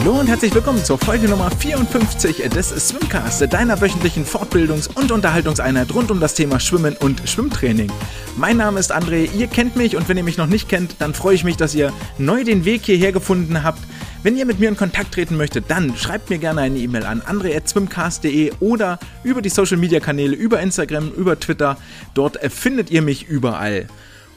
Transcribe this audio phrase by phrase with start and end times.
[0.00, 5.94] Hallo und herzlich willkommen zur Folge Nummer 54 des Swimcast, deiner wöchentlichen Fortbildungs- und Unterhaltungseinheit
[5.94, 7.90] rund um das Thema Schwimmen und Schwimmtraining.
[8.36, 11.14] Mein Name ist André, ihr kennt mich und wenn ihr mich noch nicht kennt, dann
[11.14, 13.80] freue ich mich, dass ihr neu den Weg hierher gefunden habt.
[14.22, 17.22] Wenn ihr mit mir in Kontakt treten möchtet, dann schreibt mir gerne eine E-Mail an
[17.24, 21.76] andre.swimcast.de oder über die Social Media Kanäle, über Instagram, über Twitter.
[22.14, 23.86] Dort findet ihr mich überall.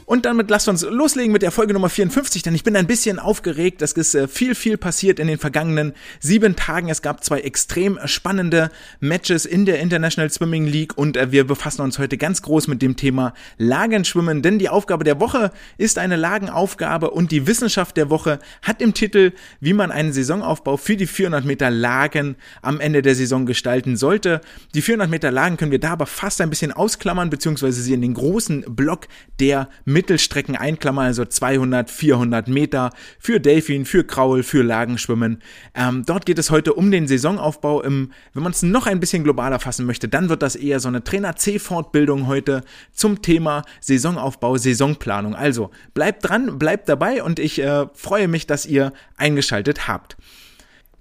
[0.08, 3.18] Und damit lasst uns loslegen mit der Folge Nummer 54, denn ich bin ein bisschen
[3.18, 3.82] aufgeregt.
[3.82, 6.88] Es ist äh, viel, viel passiert in den vergangenen sieben Tagen.
[6.88, 11.82] Es gab zwei extrem spannende Matches in der International Swimming League und äh, wir befassen
[11.82, 16.16] uns heute ganz groß mit dem Thema Lagenschwimmen, denn die Aufgabe der Woche ist eine
[16.16, 21.06] Lagenaufgabe und die Wissenschaft der Woche hat im Titel, wie man einen Saisonaufbau für die
[21.06, 24.40] 400 Meter Lagen am Ende der Saison gestalten sollte.
[24.74, 28.00] Die 400 Meter Lagen können wir da aber fast ein bisschen ausklammern, beziehungsweise sie in
[28.00, 29.06] den großen Block
[29.38, 29.68] der
[29.98, 35.42] Mittelstrecken einklammern, also 200, 400 Meter für Delfin, für Kraul, für Lagenschwimmen.
[35.74, 37.82] Ähm, dort geht es heute um den Saisonaufbau.
[37.82, 40.86] Im, wenn man es noch ein bisschen globaler fassen möchte, dann wird das eher so
[40.86, 45.34] eine Trainer-C-Fortbildung heute zum Thema Saisonaufbau, Saisonplanung.
[45.34, 50.16] Also bleibt dran, bleibt dabei und ich äh, freue mich, dass ihr eingeschaltet habt.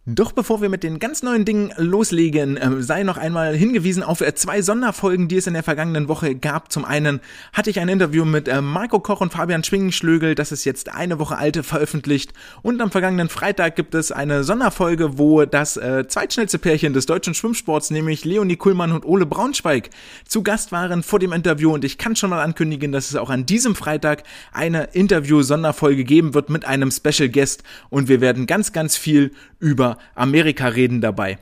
[0.10, 4.22] Doch bevor wir mit den ganz neuen Dingen loslegen, äh, sei noch einmal hingewiesen auf
[4.22, 6.72] äh, zwei Sonderfolgen, die es in der vergangenen Woche gab.
[6.72, 7.20] Zum einen
[7.52, 11.20] hatte ich ein Interview mit äh, Marco Koch und Fabian Schwingenschlögel, das ist jetzt eine
[11.20, 12.32] Woche alte, veröffentlicht.
[12.62, 17.34] Und am vergangenen Freitag gibt es eine Sonderfolge, wo das äh, zweitschnellste Pärchen des deutschen
[17.34, 19.90] Schwimmsports, nämlich Leonie Kuhlmann und Ole Braunschweig,
[20.26, 21.74] zu Gast waren vor dem Interview.
[21.74, 26.34] Und ich kann schon mal ankündigen, dass es auch an diesem Freitag eine Interview-Sonderfolge geben
[26.34, 27.66] wird mit einem Special Guest.
[27.90, 31.38] Und wir werden ganz, ganz viel über Amerika reden dabei.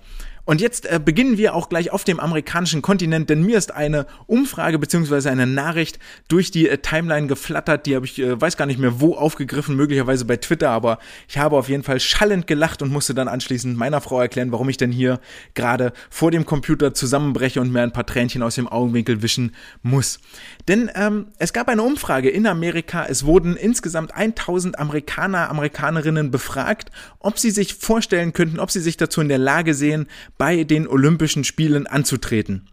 [0.45, 4.06] Und jetzt äh, beginnen wir auch gleich auf dem amerikanischen Kontinent, denn mir ist eine
[4.28, 8.67] Umfrage beziehungsweise eine Nachricht durch die äh, Timeline geflattert, die habe ich, äh, weiß gar
[8.67, 12.83] nicht mehr wo aufgegriffen, möglicherweise bei Twitter, aber ich habe auf jeden Fall schallend gelacht
[12.83, 15.20] und musste dann anschließend meiner Frau erklären, warum ich denn hier
[15.55, 20.20] gerade vor dem Computer zusammenbreche und mir ein paar Tränchen aus dem Augenwinkel wischen muss.
[20.67, 26.92] Denn ähm, es gab eine Umfrage in Amerika, es wurden insgesamt 1000 Amerikaner, Amerikanerinnen befragt,
[27.20, 30.87] ob sie sich vorstellen könnten, ob sie sich dazu in der Lage sehen, bei den
[30.87, 32.67] Olympischen Spielen anzutreten.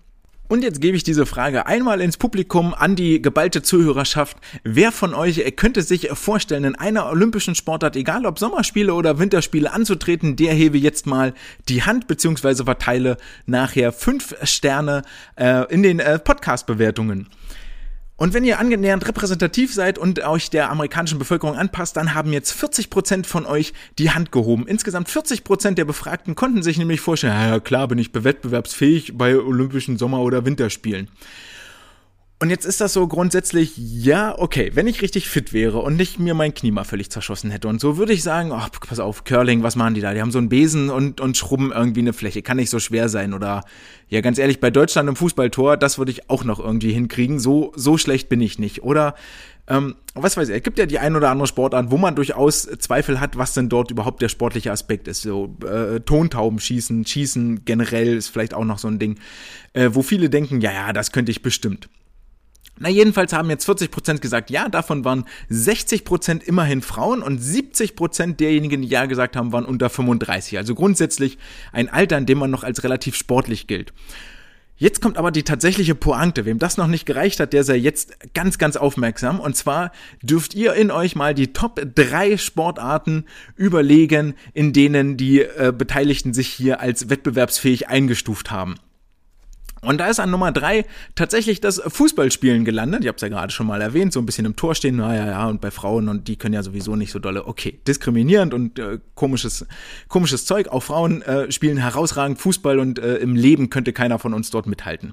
[0.52, 4.36] Und jetzt gebe ich diese Frage einmal ins Publikum an die geballte Zuhörerschaft.
[4.64, 9.72] Wer von euch könnte sich vorstellen, in einer olympischen Sportart, egal ob Sommerspiele oder Winterspiele,
[9.72, 10.36] anzutreten?
[10.36, 11.32] Der hebe jetzt mal
[11.70, 13.16] die Hand beziehungsweise verteile
[13.46, 15.04] nachher fünf Sterne
[15.36, 17.28] äh, in den äh, Podcast-Bewertungen.
[18.16, 22.52] Und wenn ihr angenähernd repräsentativ seid und euch der amerikanischen Bevölkerung anpasst, dann haben jetzt
[22.52, 24.66] 40 Prozent von euch die Hand gehoben.
[24.66, 29.36] Insgesamt 40 Prozent der Befragten konnten sich nämlich vorstellen, ja klar bin ich bewettbewerbsfähig bei
[29.36, 31.08] Olympischen Sommer- oder Winterspielen.
[32.42, 36.18] Und jetzt ist das so grundsätzlich, ja, okay, wenn ich richtig fit wäre und nicht
[36.18, 39.22] mir mein Knie mal völlig zerschossen hätte und so, würde ich sagen, ach, pass auf,
[39.22, 40.12] Curling, was machen die da?
[40.12, 43.08] Die haben so einen Besen und, und schrubben irgendwie eine Fläche, kann nicht so schwer
[43.08, 43.32] sein.
[43.32, 43.62] Oder,
[44.08, 47.38] ja, ganz ehrlich, bei Deutschland im Fußballtor, das würde ich auch noch irgendwie hinkriegen.
[47.38, 48.82] So, so schlecht bin ich nicht.
[48.82, 49.14] Oder,
[49.68, 52.62] ähm, was weiß ich, es gibt ja die ein oder andere Sportart, wo man durchaus
[52.80, 55.22] Zweifel hat, was denn dort überhaupt der sportliche Aspekt ist.
[55.22, 59.20] So äh, Tontauben schießen, schießen generell ist vielleicht auch noch so ein Ding,
[59.74, 61.88] äh, wo viele denken, ja, ja, das könnte ich bestimmt.
[62.82, 68.82] Na, jedenfalls haben jetzt 40% gesagt ja, davon waren 60% immerhin Frauen und 70% derjenigen,
[68.82, 70.58] die ja gesagt haben, waren unter 35.
[70.58, 71.38] Also grundsätzlich
[71.70, 73.92] ein Alter, in dem man noch als relativ sportlich gilt.
[74.76, 76.44] Jetzt kommt aber die tatsächliche Pointe.
[76.44, 79.38] Wem das noch nicht gereicht hat, der sei jetzt ganz, ganz aufmerksam.
[79.38, 85.42] Und zwar dürft ihr in euch mal die Top 3 Sportarten überlegen, in denen die
[85.42, 88.74] äh, Beteiligten sich hier als wettbewerbsfähig eingestuft haben.
[89.84, 90.84] Und da ist an Nummer drei
[91.16, 93.02] tatsächlich das Fußballspielen gelandet.
[93.02, 95.26] Ich habe es ja gerade schon mal erwähnt, so ein bisschen im Tor stehen, naja,
[95.26, 98.78] ja, und bei Frauen und die können ja sowieso nicht so dolle, okay, diskriminierend und
[98.78, 99.66] äh, komisches,
[100.06, 100.68] komisches Zeug.
[100.68, 104.68] Auch Frauen äh, spielen herausragend Fußball und äh, im Leben könnte keiner von uns dort
[104.68, 105.10] mithalten.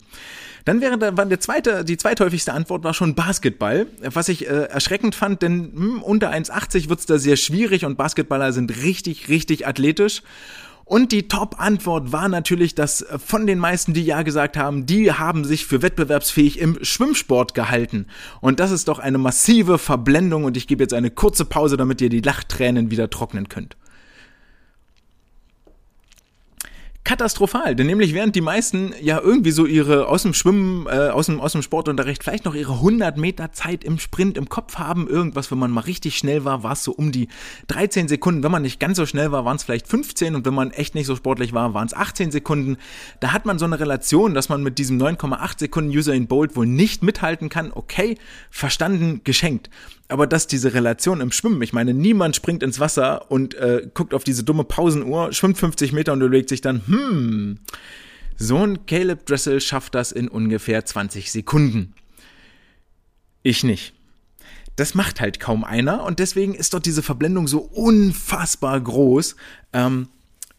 [0.66, 4.66] Dann wäre da, war der zweite, die zweithäufigste Antwort war schon Basketball, was ich äh,
[4.66, 9.66] erschreckend fand, denn hm, unter 1,80 wird's da sehr schwierig und Basketballer sind richtig, richtig
[9.66, 10.22] athletisch.
[10.90, 15.14] Und die Top-Antwort war natürlich, dass äh, von den meisten, die ja gesagt haben, die
[15.14, 18.08] haben sich für wettbewerbsfähig im Schwimmsport gehalten.
[18.41, 22.02] Und das ist doch eine massive Verblendung und ich gebe jetzt eine kurze Pause, damit
[22.02, 23.78] ihr die Lachtränen wieder trocknen könnt.
[27.09, 31.26] Katastrophal, denn nämlich während die meisten ja irgendwie so ihre aus dem Schwimmen, äh, aus
[31.26, 35.08] dem, aus dem Sportunterricht vielleicht noch ihre 100 Meter Zeit im Sprint im Kopf haben,
[35.08, 37.28] irgendwas, wenn man mal richtig schnell war, war es so um die
[37.66, 40.53] 13 Sekunden, wenn man nicht ganz so schnell war, waren es vielleicht 15 und wenn
[40.53, 42.78] man echt nicht so sportlich war, waren es 18 Sekunden.
[43.22, 46.55] Da hat man so eine Relation, dass man mit diesem 9,8 Sekunden User in Bolt
[46.55, 48.20] wohl nicht mithalten kann, okay,
[48.52, 49.72] verstanden, geschenkt.
[50.09, 54.14] Aber dass diese Relation im Schwimmen, ich meine, niemand springt ins Wasser und äh, guckt
[54.14, 57.59] auf diese dumme Pausenuhr, schwimmt 50 Meter und überlegt sich dann, hm,
[58.35, 61.94] so ein Caleb Dressel schafft das in ungefähr 20 Sekunden.
[63.44, 63.94] Ich nicht.
[64.76, 69.35] Das macht halt kaum einer und deswegen ist dort diese Verblendung so unfassbar groß.
[69.73, 70.08] Ähm,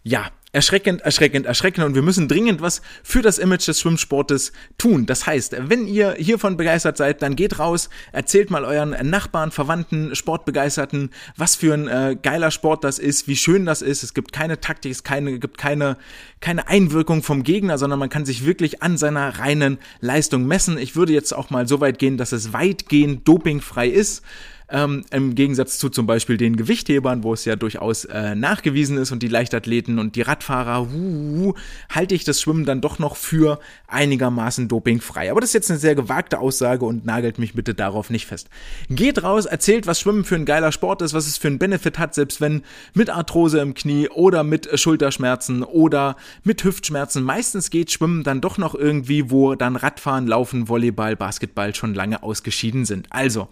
[0.02, 5.06] ja, erschreckend, erschreckend, erschreckend und wir müssen dringend was für das Image des Schwimmsportes tun.
[5.06, 10.14] Das heißt, wenn ihr hiervon begeistert seid, dann geht raus, erzählt mal euren Nachbarn, Verwandten,
[10.16, 14.02] Sportbegeisterten, was für ein äh, geiler Sport das ist, wie schön das ist.
[14.02, 15.96] Es gibt keine Taktik, es keine, gibt keine,
[16.40, 20.78] keine Einwirkung vom Gegner, sondern man kann sich wirklich an seiner reinen Leistung messen.
[20.78, 24.24] Ich würde jetzt auch mal so weit gehen, dass es weitgehend dopingfrei ist.
[24.70, 29.10] Ähm, Im Gegensatz zu zum Beispiel den Gewichthebern, wo es ja durchaus äh, nachgewiesen ist
[29.10, 31.54] und die Leichtathleten und die Radfahrer, uh,
[31.90, 33.58] halte ich das Schwimmen dann doch noch für
[33.88, 35.30] einigermaßen dopingfrei.
[35.30, 38.48] Aber das ist jetzt eine sehr gewagte Aussage und nagelt mich bitte darauf nicht fest.
[38.88, 41.98] Geht raus, erzählt, was Schwimmen für ein geiler Sport ist, was es für einen Benefit
[41.98, 42.62] hat, selbst wenn
[42.94, 47.24] mit Arthrose im Knie oder mit Schulterschmerzen oder mit Hüftschmerzen.
[47.24, 52.22] Meistens geht Schwimmen dann doch noch irgendwie, wo dann Radfahren, Laufen, Volleyball, Basketball schon lange
[52.22, 53.08] ausgeschieden sind.
[53.10, 53.48] Also,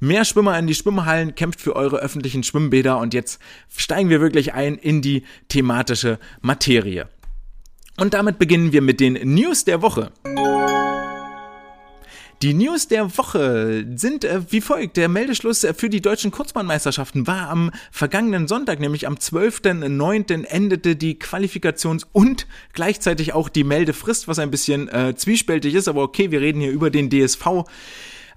[0.00, 3.40] mehr Schwimmer in die Schwimmhallen, kämpft für eure öffentlichen Schwimmbäder und jetzt
[3.74, 7.08] steigen wir wirklich ein in die thematische Materie.
[7.96, 10.10] Und damit beginnen wir mit den News der Woche.
[12.42, 14.96] Die News der Woche sind äh, wie folgt.
[14.96, 20.46] Der Meldeschluss für die deutschen Kurzbahnmeisterschaften war am vergangenen Sonntag, nämlich am 12.09.
[20.46, 26.02] endete die Qualifikations- und gleichzeitig auch die Meldefrist, was ein bisschen äh, zwiespältig ist, aber
[26.02, 27.64] okay, wir reden hier über den DSV.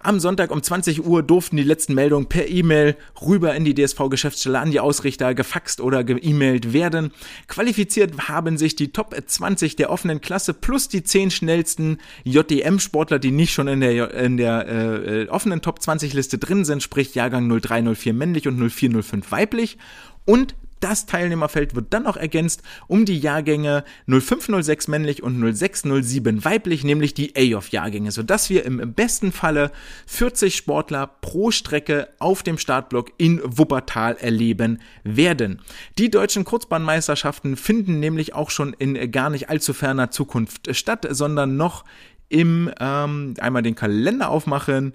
[0.03, 4.59] Am Sonntag um 20 Uhr durften die letzten Meldungen per E-Mail rüber in die DSV-Geschäftsstelle
[4.59, 7.13] an die Ausrichter gefaxt oder geemailt werden.
[7.47, 13.31] Qualifiziert haben sich die Top 20 der offenen Klasse plus die 10 schnellsten JDM-Sportler, die
[13.31, 17.47] nicht schon in der, in der äh, offenen Top 20 Liste drin sind, sprich Jahrgang
[17.47, 19.77] 0304 männlich und 0405 weiblich.
[20.25, 20.53] Und
[20.83, 27.13] das Teilnehmerfeld wird dann noch ergänzt um die Jahrgänge 0506 männlich und 0607 weiblich, nämlich
[27.13, 29.71] die A-Off-Jahrgänge, sodass wir im besten Falle
[30.07, 35.61] 40 Sportler pro Strecke auf dem Startblock in Wuppertal erleben werden.
[35.97, 41.55] Die deutschen Kurzbahnmeisterschaften finden nämlich auch schon in gar nicht allzu ferner Zukunft statt, sondern
[41.55, 41.85] noch
[42.27, 44.93] im, ähm, einmal den Kalender aufmachen,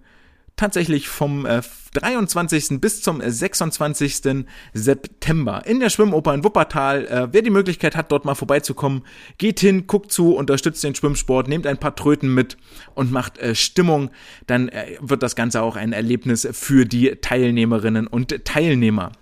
[0.58, 1.62] tatsächlich vom äh,
[1.94, 2.80] 23.
[2.80, 4.44] bis zum 26.
[4.74, 7.06] September in der Schwimmoper in Wuppertal.
[7.06, 9.04] Äh, wer die Möglichkeit hat, dort mal vorbeizukommen,
[9.38, 12.58] geht hin, guckt zu, unterstützt den Schwimmsport, nehmt ein paar Tröten mit
[12.94, 14.10] und macht äh, Stimmung.
[14.46, 19.12] Dann äh, wird das Ganze auch ein Erlebnis für die Teilnehmerinnen und Teilnehmer.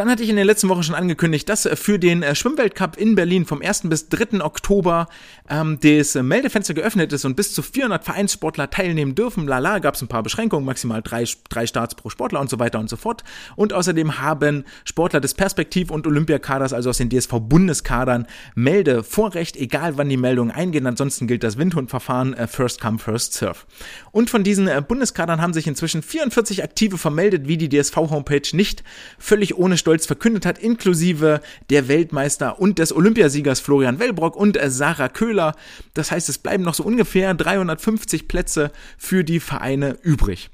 [0.00, 2.96] Dann hatte ich in der letzten Woche schon angekündigt, dass äh, für den äh, Schwimmweltcup
[2.96, 3.82] in Berlin vom 1.
[3.90, 4.42] bis 3.
[4.42, 5.08] Oktober
[5.50, 9.46] ähm, das äh, Meldefenster geöffnet ist und bis zu 400 Vereinssportler teilnehmen dürfen.
[9.46, 12.78] Lala, gab es ein paar Beschränkungen, maximal drei, drei Starts pro Sportler und so weiter
[12.78, 13.24] und so fort.
[13.56, 20.08] Und außerdem haben Sportler des Perspektiv- und Olympiakaders, also aus den DSV-Bundeskadern, Meldevorrecht, egal wann
[20.08, 20.86] die Meldungen eingehen.
[20.86, 23.66] Ansonsten gilt das Windhundverfahren äh, First Come, First Serve.
[24.12, 28.82] Und von diesen äh, Bundeskadern haben sich inzwischen 44 Aktive vermeldet, wie die DSV-Homepage nicht
[29.18, 34.56] völlig ohne Stolz stolz verkündet hat, inklusive der Weltmeister und des Olympiasiegers Florian Wellbrock und
[34.66, 35.56] Sarah Köhler.
[35.94, 40.50] Das heißt, es bleiben noch so ungefähr 350 Plätze für die Vereine übrig.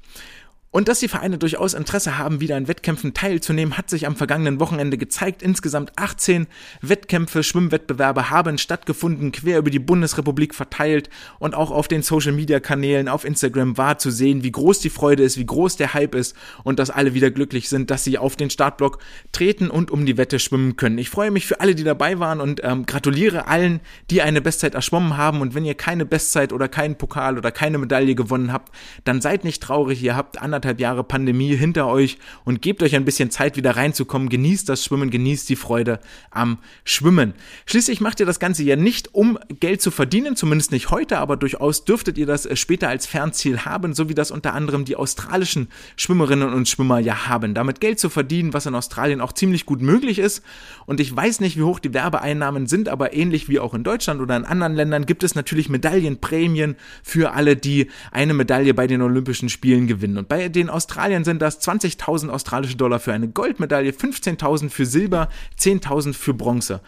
[0.69, 4.59] Und dass die Vereine durchaus Interesse haben, wieder an Wettkämpfen teilzunehmen, hat sich am vergangenen
[4.59, 5.41] Wochenende gezeigt.
[5.41, 6.45] Insgesamt 18
[6.81, 11.09] Wettkämpfe, Schwimmwettbewerbe haben stattgefunden, quer über die Bundesrepublik verteilt
[11.39, 14.89] und auch auf den Social Media Kanälen auf Instagram war zu sehen, wie groß die
[14.89, 18.17] Freude ist, wie groß der Hype ist und dass alle wieder glücklich sind, dass sie
[18.17, 18.99] auf den Startblock
[19.31, 20.97] treten und um die Wette schwimmen können.
[20.97, 23.79] Ich freue mich für alle, die dabei waren und ähm, gratuliere allen,
[24.11, 25.39] die eine Bestzeit erschwommen haben.
[25.39, 29.45] Und wenn ihr keine Bestzeit oder keinen Pokal oder keine Medaille gewonnen habt, dann seid
[29.45, 30.03] nicht traurig.
[30.03, 33.75] Ihr habt anderthalb anderthalb Jahre Pandemie hinter euch und gebt euch ein bisschen Zeit, wieder
[33.75, 34.27] reinzukommen.
[34.27, 35.99] Genießt das Schwimmen, genießt die Freude
[36.31, 37.33] am Schwimmen.
[37.67, 41.37] Schließlich macht ihr das Ganze ja nicht, um Geld zu verdienen, zumindest nicht heute, aber
[41.37, 44.95] durchaus dürftet ihr das äh, später als Fernziel haben, so wie das unter anderem die
[44.95, 47.53] australischen Schwimmerinnen und Schwimmer ja haben.
[47.53, 50.43] Damit Geld zu verdienen, was in Australien auch ziemlich gut möglich ist.
[50.87, 54.21] Und ich weiß nicht, wie hoch die Werbeeinnahmen sind, aber ähnlich wie auch in Deutschland
[54.21, 59.03] oder in anderen Ländern gibt es natürlich Medaillenprämien für alle, die eine Medaille bei den
[59.03, 60.17] Olympischen Spielen gewinnen.
[60.17, 65.29] Und bei den Australiern sind das 20.000 australische Dollar für eine Goldmedaille, 15.000 für Silber,
[65.59, 66.81] 10.000 für Bronze.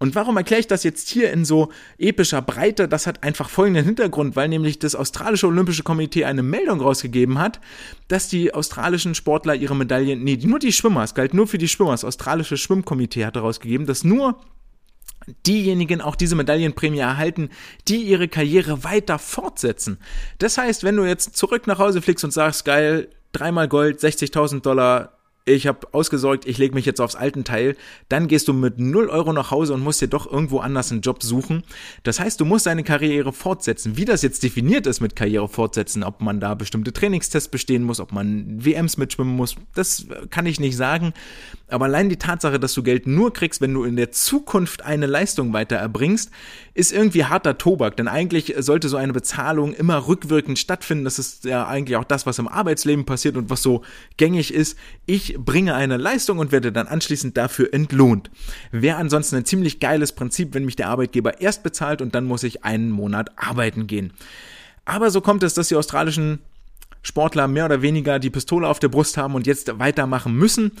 [0.00, 2.86] Und warum erkläre ich das jetzt hier in so epischer Breite?
[2.86, 7.60] Das hat einfach folgenden Hintergrund, weil nämlich das australische Olympische Komitee eine Meldung rausgegeben hat,
[8.06, 11.66] dass die australischen Sportler ihre Medaillen, nee, nur die Schwimmer, es galt nur für die
[11.66, 14.38] Schwimmer, das australische Schwimmkomitee hat herausgegeben, dass nur
[15.46, 17.50] diejenigen auch diese Medaillenprämie erhalten,
[17.88, 19.98] die ihre Karriere weiter fortsetzen.
[20.38, 24.62] Das heißt, wenn du jetzt zurück nach Hause fliegst und sagst, geil, dreimal Gold, 60.000
[24.62, 25.17] Dollar,
[25.48, 27.76] ich habe ausgesorgt, ich lege mich jetzt aufs alten Teil,
[28.08, 31.00] dann gehst du mit 0 Euro nach Hause und musst dir doch irgendwo anders einen
[31.00, 31.64] Job suchen.
[32.02, 33.96] Das heißt, du musst deine Karriere fortsetzen.
[33.96, 38.00] Wie das jetzt definiert ist mit Karriere fortsetzen, ob man da bestimmte Trainingstests bestehen muss,
[38.00, 41.12] ob man WMs mitschwimmen muss, das kann ich nicht sagen.
[41.68, 45.06] Aber allein die Tatsache, dass du Geld nur kriegst, wenn du in der Zukunft eine
[45.06, 46.30] Leistung weiter erbringst,
[46.78, 47.96] ist irgendwie harter Tobak.
[47.96, 51.02] Denn eigentlich sollte so eine Bezahlung immer rückwirkend stattfinden.
[51.02, 53.82] Das ist ja eigentlich auch das, was im Arbeitsleben passiert und was so
[54.16, 54.78] gängig ist.
[55.04, 58.30] Ich bringe eine Leistung und werde dann anschließend dafür entlohnt.
[58.70, 62.44] Wäre ansonsten ein ziemlich geiles Prinzip, wenn mich der Arbeitgeber erst bezahlt und dann muss
[62.44, 64.12] ich einen Monat arbeiten gehen.
[64.84, 66.38] Aber so kommt es, dass die australischen
[67.02, 70.72] Sportler mehr oder weniger die Pistole auf der Brust haben und jetzt weitermachen müssen.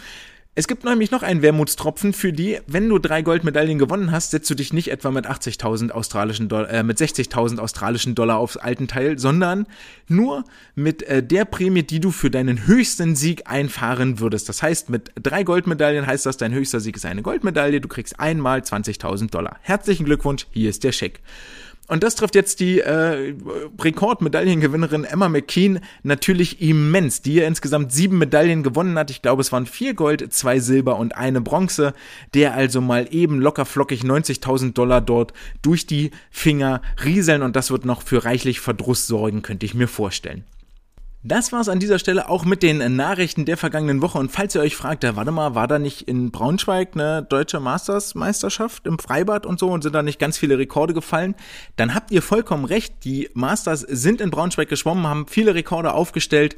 [0.58, 4.50] Es gibt nämlich noch einen Wermutstropfen für die, wenn du drei Goldmedaillen gewonnen hast, setzt
[4.50, 8.88] du dich nicht etwa mit 80.000 australischen Dollar, äh, mit 60.000 australischen Dollar aufs alten
[8.88, 9.68] Teil, sondern
[10.08, 10.42] nur
[10.74, 14.48] mit äh, der Prämie, die du für deinen höchsten Sieg einfahren würdest.
[14.48, 18.18] Das heißt, mit drei Goldmedaillen heißt das, dein höchster Sieg ist eine Goldmedaille, du kriegst
[18.18, 19.58] einmal 20.000 Dollar.
[19.62, 21.20] Herzlichen Glückwunsch, hier ist der Scheck.
[21.88, 23.34] Und das trifft jetzt die äh,
[23.80, 29.10] Rekordmedaillengewinnerin Emma McKean natürlich immens, die ja insgesamt sieben Medaillen gewonnen hat.
[29.10, 31.94] Ich glaube, es waren vier Gold, zwei Silber und eine Bronze.
[32.34, 37.70] Der also mal eben locker flockig 90.000 Dollar dort durch die Finger rieseln und das
[37.70, 40.44] wird noch für reichlich Verdruss sorgen, könnte ich mir vorstellen.
[41.28, 44.16] Das war's an dieser Stelle auch mit den Nachrichten der vergangenen Woche.
[44.16, 47.60] Und falls ihr euch fragt, ja, warte mal, war da nicht in Braunschweig eine deutsche
[47.60, 51.34] Masters-Meisterschaft im Freibad und so und sind da nicht ganz viele Rekorde gefallen?
[51.76, 53.04] Dann habt ihr vollkommen recht.
[53.04, 56.56] Die Masters sind in Braunschweig geschwommen, haben viele Rekorde aufgestellt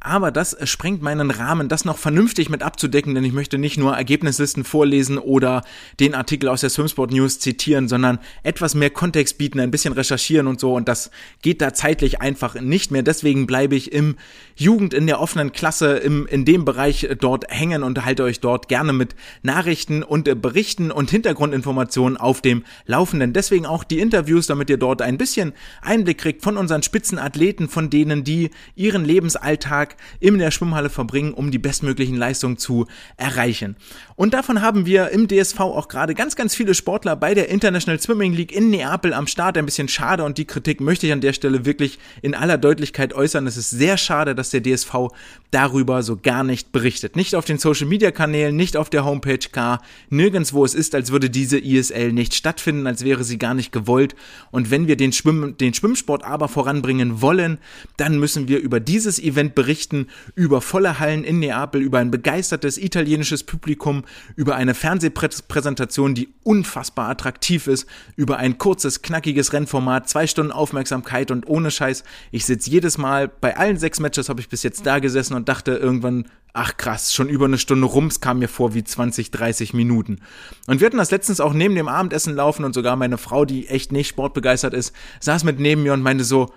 [0.00, 3.96] aber das sprengt meinen Rahmen, das noch vernünftig mit abzudecken, denn ich möchte nicht nur
[3.96, 5.64] Ergebnislisten vorlesen oder
[5.98, 10.46] den Artikel aus der Swimsport News zitieren, sondern etwas mehr Kontext bieten, ein bisschen recherchieren
[10.46, 11.10] und so und das
[11.42, 13.02] geht da zeitlich einfach nicht mehr.
[13.02, 14.16] Deswegen bleibe ich im
[14.54, 18.68] Jugend in der offenen Klasse im, in dem Bereich dort hängen und halte euch dort
[18.68, 23.32] gerne mit Nachrichten und Berichten und Hintergrundinformationen auf dem Laufenden.
[23.32, 27.90] Deswegen auch die Interviews, damit ihr dort ein bisschen Einblick kriegt von unseren Spitzenathleten, von
[27.90, 32.86] denen, die ihren Lebensalltag in der Schwimmhalle verbringen, um die bestmöglichen Leistungen zu
[33.16, 33.76] erreichen.
[34.16, 38.00] Und davon haben wir im DSV auch gerade ganz, ganz viele Sportler bei der International
[38.00, 39.58] Swimming League in Neapel am Start.
[39.58, 43.14] Ein bisschen schade und die Kritik möchte ich an der Stelle wirklich in aller Deutlichkeit
[43.14, 43.46] äußern.
[43.46, 45.08] Es ist sehr schade, dass der DSV
[45.50, 47.16] darüber so gar nicht berichtet.
[47.16, 51.12] Nicht auf den Social Media Kanälen, nicht auf der Homepage K, nirgendwo es ist, als
[51.12, 54.16] würde diese ISL nicht stattfinden, als wäre sie gar nicht gewollt.
[54.50, 57.58] Und wenn wir den, Schwimm den Schwimmsport aber voranbringen wollen,
[57.96, 62.10] dann müssen wir über dieses Event berichten berichten über volle Hallen in Neapel, über ein
[62.10, 64.04] begeistertes italienisches Publikum,
[64.34, 71.30] über eine Fernsehpräsentation, die unfassbar attraktiv ist, über ein kurzes, knackiges Rennformat, zwei Stunden Aufmerksamkeit
[71.30, 72.04] und ohne Scheiß.
[72.30, 75.46] Ich sitze jedes Mal, bei allen sechs Matches habe ich bis jetzt da gesessen und
[75.50, 79.30] dachte irgendwann, ach krass, schon über eine Stunde rum, es kam mir vor wie 20,
[79.30, 80.20] 30 Minuten.
[80.66, 83.68] Und wir hatten das letztens auch neben dem Abendessen laufen und sogar meine Frau, die
[83.68, 86.50] echt nicht sportbegeistert ist, saß mit neben mir und meinte so,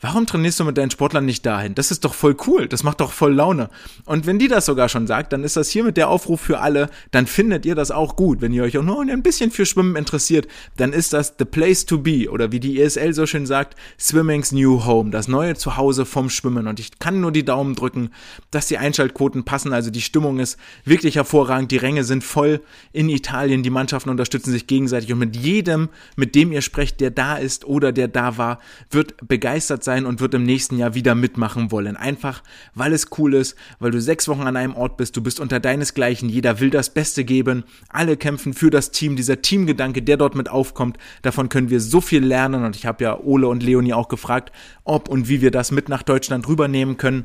[0.00, 1.74] Warum trainierst du mit deinen Sportlern nicht dahin?
[1.74, 3.68] Das ist doch voll cool, das macht doch voll Laune.
[4.04, 6.88] Und wenn die das sogar schon sagt, dann ist das hiermit der Aufruf für alle,
[7.10, 8.40] dann findet ihr das auch gut.
[8.40, 11.84] Wenn ihr euch auch nur ein bisschen für Schwimmen interessiert, dann ist das the place
[11.84, 16.06] to be oder wie die ESL so schön sagt, Swimming's New Home, das neue Zuhause
[16.06, 16.68] vom Schwimmen.
[16.68, 18.10] Und ich kann nur die Daumen drücken,
[18.52, 22.60] dass die Einschaltquoten passen, also die Stimmung ist wirklich hervorragend, die Ränge sind voll
[22.92, 27.10] in Italien, die Mannschaften unterstützen sich gegenseitig und mit jedem, mit dem ihr sprecht, der
[27.10, 28.60] da ist oder der da war,
[28.92, 31.96] wird begeistert und wird im nächsten Jahr wieder mitmachen wollen.
[31.96, 32.42] Einfach,
[32.74, 35.60] weil es cool ist, weil du sechs Wochen an einem Ort bist, du bist unter
[35.60, 40.34] deinesgleichen, jeder will das Beste geben, alle kämpfen für das Team, dieser Teamgedanke, der dort
[40.34, 43.94] mit aufkommt, davon können wir so viel lernen und ich habe ja Ole und Leonie
[43.94, 44.52] auch gefragt,
[44.84, 47.24] ob und wie wir das mit nach Deutschland rübernehmen können.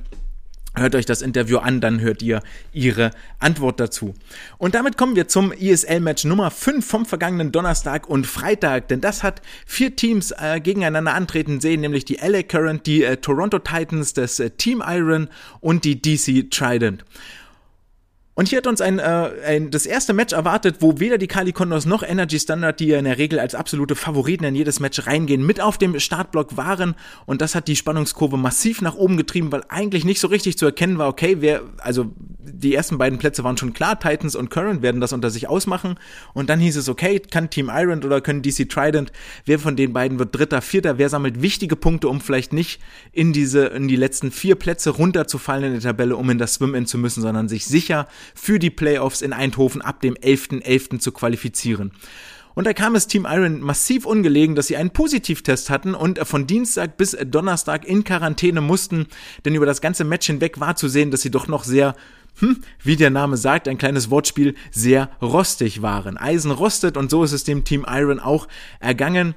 [0.75, 4.15] Hört euch das Interview an, dann hört ihr ihre Antwort dazu.
[4.58, 9.22] Und damit kommen wir zum ESL-Match Nummer 5 vom vergangenen Donnerstag und Freitag, denn das
[9.22, 14.13] hat vier Teams äh, gegeneinander antreten sehen, nämlich die LA Current, die äh, Toronto Titans,
[14.13, 17.06] das äh, Team Iron und die DC Trident.
[18.35, 21.51] Und hier hat uns ein, äh, ein, das erste Match erwartet, wo weder die Kali
[21.51, 25.05] Condors noch Energy Standard, die ja in der Regel als absolute Favoriten in jedes Match
[25.05, 26.95] reingehen, mit auf dem Startblock waren.
[27.27, 30.65] Und das hat die Spannungskurve massiv nach oben getrieben, weil eigentlich nicht so richtig zu
[30.65, 34.81] erkennen war, okay, wer, also die ersten beiden Plätze waren schon klar, Titans und Current
[34.81, 35.99] werden das unter sich ausmachen.
[36.33, 39.11] Und dann hieß es, okay, kann Team Iron oder können DC Trident,
[39.45, 43.31] wer von den beiden wird Dritter, Vierter, wer sammelt wichtige Punkte, um vielleicht nicht in
[43.31, 46.97] diese, in die letzten vier Plätze runterzufallen in der Tabelle, um in das Swim-In zu
[46.97, 50.63] müssen, sondern sich sicher für die Playoffs in Eindhoven ab dem 11.11.
[50.63, 51.00] .11.
[51.00, 51.92] zu qualifizieren.
[52.56, 56.46] Und da kam es Team Iron massiv ungelegen, dass sie einen Positivtest hatten und von
[56.46, 59.08] Dienstag bis Donnerstag in Quarantäne mussten,
[59.44, 61.96] denn über das ganze Match hinweg war zu sehen, dass sie doch noch sehr
[62.39, 66.18] hm, wie der Name sagt, ein kleines Wortspiel, sehr rostig waren.
[66.18, 68.48] Eisen rostet und so ist es dem Team Iron auch
[68.80, 69.36] ergangen.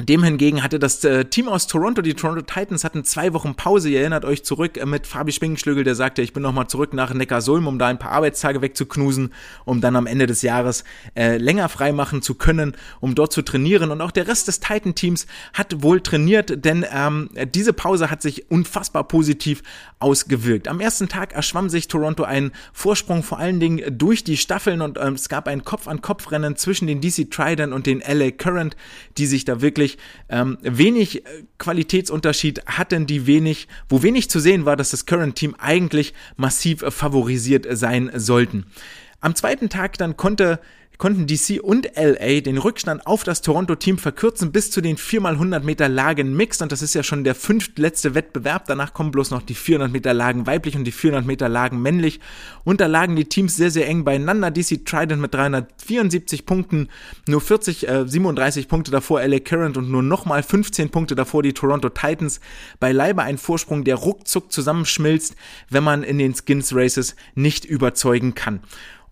[0.00, 3.90] Dem hingegen hatte das äh, Team aus Toronto, die Toronto Titans, hatten zwei Wochen Pause.
[3.90, 7.12] Ihr erinnert euch zurück äh, mit Fabi Spingenschlügel, der sagte, ich bin nochmal zurück nach
[7.12, 9.32] Neckarsulm, um da ein paar Arbeitstage wegzuknusen,
[9.64, 10.84] um dann am Ende des Jahres
[11.16, 13.90] äh, länger freimachen zu können, um dort zu trainieren.
[13.90, 18.52] Und auch der Rest des Titan-Teams hat wohl trainiert, denn ähm, diese Pause hat sich
[18.52, 19.64] unfassbar positiv
[19.98, 20.68] ausgewirkt.
[20.68, 24.96] Am ersten Tag erschwamm sich Toronto einen Vorsprung vor allen Dingen durch die Staffeln und
[25.00, 28.76] ähm, es gab ein Kopf-an-Kopf-Rennen zwischen den DC Trident und den LA Current,
[29.16, 34.40] die sich da wirklich wirklich ähm, wenig äh, Qualitätsunterschied hatten, die wenig, wo wenig zu
[34.40, 38.66] sehen war, dass das Current Team eigentlich massiv favorisiert sein sollten.
[39.20, 40.60] Am zweiten Tag dann konnte
[40.98, 45.88] konnten DC und LA den Rückstand auf das Toronto-Team verkürzen bis zu den 4x100 Meter
[45.88, 48.66] Lagen Mixed und das ist ja schon der fünftletzte Wettbewerb.
[48.66, 52.18] Danach kommen bloß noch die 400 Meter Lagen weiblich und die 400 Meter Lagen männlich
[52.64, 54.50] und da lagen die Teams sehr, sehr eng beieinander.
[54.50, 56.88] DC Trident mit 374 Punkten,
[57.28, 61.52] nur 40, äh, 37 Punkte davor LA Current und nur nochmal 15 Punkte davor die
[61.52, 62.40] Toronto Titans.
[62.80, 65.36] Beileibe ein Vorsprung, der ruckzuck zusammenschmilzt,
[65.70, 68.60] wenn man in den Skins Races nicht überzeugen kann.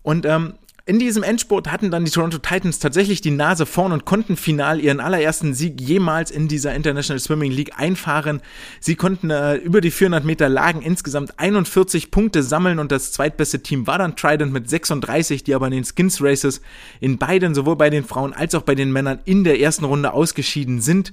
[0.03, 0.53] Und ähm,
[0.87, 4.79] in diesem Endspurt hatten dann die Toronto Titans tatsächlich die Nase vorn und konnten final
[4.79, 8.41] ihren allerersten Sieg jemals in dieser International Swimming League einfahren.
[8.79, 13.61] Sie konnten äh, über die 400 Meter Lagen insgesamt 41 Punkte sammeln und das zweitbeste
[13.61, 16.61] Team war dann Trident mit 36, die aber in den Skins Races
[17.01, 20.13] in beiden, sowohl bei den Frauen als auch bei den Männern in der ersten Runde
[20.13, 21.11] ausgeschieden sind.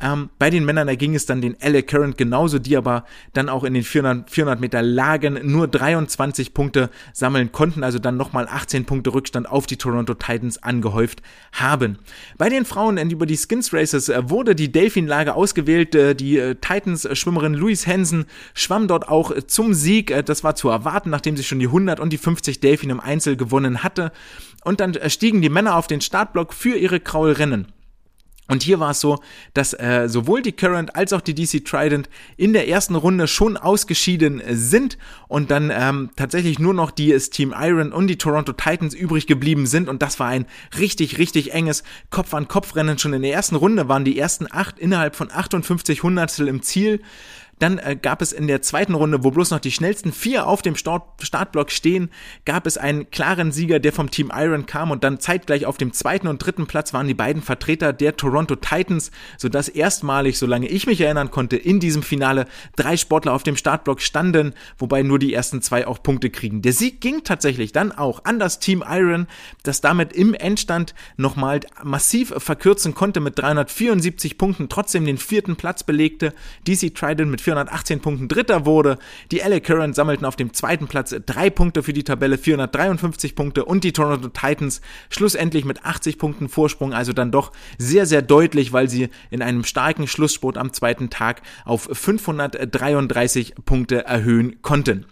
[0.00, 3.62] Ähm, bei den Männern erging es dann den LA Current genauso, die aber dann auch
[3.62, 8.86] in den 400, 400 Meter Lagen nur 23 Punkte sammeln konnten, also dann nochmal 18
[8.86, 11.22] Punkte Rückstand auf die Toronto Titans angehäuft
[11.52, 11.98] haben.
[12.38, 15.94] Bei den Frauen über die Skins Races äh, wurde die Delfin-Lage ausgewählt.
[15.94, 20.14] Äh, die äh, Titans-Schwimmerin Louise Hansen schwamm dort auch zum Sieg.
[20.26, 23.36] Das war zu erwarten, nachdem sie schon die 100 und die 50 Delfin im Einzel
[23.36, 24.10] gewonnen hatte.
[24.64, 27.68] Und dann stiegen die Männer auf den Startblock für ihre Kraulrennen.
[28.46, 29.20] Und hier war es so,
[29.54, 33.56] dass äh, sowohl die Current als auch die DC Trident in der ersten Runde schon
[33.56, 38.94] ausgeschieden sind und dann ähm, tatsächlich nur noch die Team Iron und die Toronto Titans
[38.94, 39.88] übrig geblieben sind.
[39.88, 40.44] Und das war ein
[40.78, 42.98] richtig, richtig enges Kopf-an-Kopf-Rennen.
[42.98, 47.00] Schon in der ersten Runde waren die ersten acht innerhalb von 58 Hundertstel im Ziel.
[47.58, 50.62] Dann äh, gab es in der zweiten Runde, wo bloß noch die schnellsten vier auf
[50.62, 52.10] dem Start Startblock stehen,
[52.44, 55.92] gab es einen klaren Sieger, der vom Team Iron kam und dann zeitgleich auf dem
[55.92, 60.86] zweiten und dritten Platz waren die beiden Vertreter der Toronto Titans, sodass erstmalig, solange ich
[60.86, 65.32] mich erinnern konnte, in diesem Finale drei Sportler auf dem Startblock standen, wobei nur die
[65.32, 66.62] ersten zwei auch Punkte kriegen.
[66.62, 69.26] Der Sieg ging tatsächlich dann auch an das Team Iron,
[69.62, 75.82] das damit im Endstand nochmal massiv verkürzen konnte mit 374 Punkten, trotzdem den vierten Platz
[75.82, 76.34] belegte.
[76.66, 78.98] DC Trident mit 418 Punkten Dritter wurde.
[79.30, 83.64] Die LA Current sammelten auf dem zweiten Platz drei Punkte für die Tabelle, 453 Punkte
[83.64, 84.80] und die Toronto Titans
[85.10, 89.64] schlussendlich mit 80 Punkten Vorsprung, also dann doch sehr, sehr deutlich, weil sie in einem
[89.64, 95.06] starken Schlusssport am zweiten Tag auf 533 Punkte erhöhen konnten.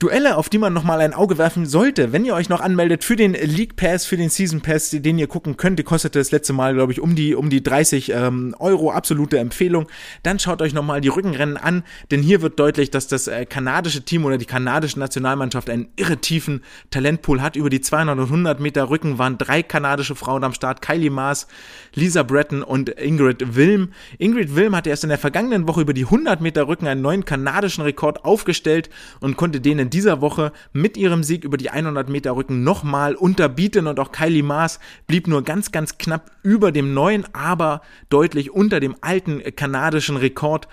[0.00, 3.14] Duelle, auf die man nochmal ein Auge werfen sollte, wenn ihr euch noch anmeldet für
[3.14, 6.52] den League Pass, für den Season Pass, den ihr gucken könnt, die kostete das letzte
[6.52, 9.86] Mal, glaube ich, um die, um die 30 ähm, Euro, absolute Empfehlung.
[10.24, 14.04] Dann schaut euch nochmal die Rückenrennen an, denn hier wird deutlich, dass das äh, kanadische
[14.04, 17.54] Team oder die kanadische Nationalmannschaft einen irre tiefen Talentpool hat.
[17.54, 21.46] Über die 200 und 100 Meter Rücken waren drei kanadische Frauen am Start, Kylie Maas,
[21.94, 23.92] Lisa Breton und Ingrid Wilm.
[24.18, 27.24] Ingrid Wilm hatte erst in der vergangenen Woche über die 100 Meter Rücken einen neuen
[27.24, 32.08] kanadischen Rekord aufgestellt und konnte den in dieser Woche mit ihrem Sieg über die 100
[32.08, 36.94] Meter Rücken nochmal unterbieten und auch Kylie Maas blieb nur ganz, ganz knapp über dem
[36.94, 40.68] neuen, aber deutlich unter dem alten kanadischen Rekord.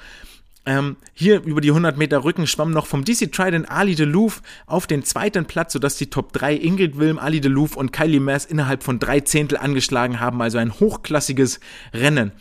[0.65, 4.87] Ähm, hier über die 100 Meter Rücken schwamm noch vom DC Trident Ali DeLouf auf
[4.87, 8.83] den zweiten Platz, sodass die Top 3 Ingrid Wilm, Ali DeLouf und Kylie Maas innerhalb
[8.83, 11.59] von drei Zehntel angeschlagen haben, also ein hochklassiges
[11.93, 12.31] Rennen.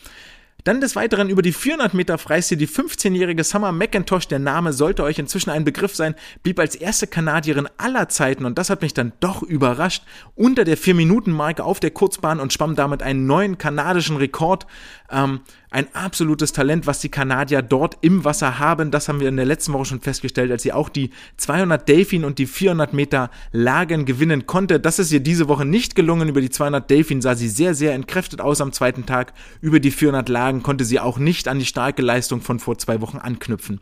[0.64, 5.02] Dann des Weiteren über die 400 Meter Freistil die 15-jährige Summer McIntosh, der Name sollte
[5.02, 8.92] euch inzwischen ein Begriff sein, blieb als erste Kanadierin aller Zeiten, und das hat mich
[8.92, 10.02] dann doch überrascht,
[10.34, 14.66] unter der 4-Minuten-Marke auf der Kurzbahn und schwamm damit einen neuen kanadischen Rekord.
[15.10, 18.90] Ähm, ein absolutes Talent, was die Kanadier dort im Wasser haben.
[18.90, 22.24] Das haben wir in der letzten Woche schon festgestellt, als sie auch die 200 Delfin
[22.24, 24.80] und die 400 Meter Lagen gewinnen konnte.
[24.80, 26.28] Das ist ihr diese Woche nicht gelungen.
[26.28, 29.32] Über die 200 Delfin sah sie sehr, sehr entkräftet aus am zweiten Tag.
[29.60, 33.00] Über die 400 Lagen konnte sie auch nicht an die starke Leistung von vor zwei
[33.00, 33.80] Wochen anknüpfen.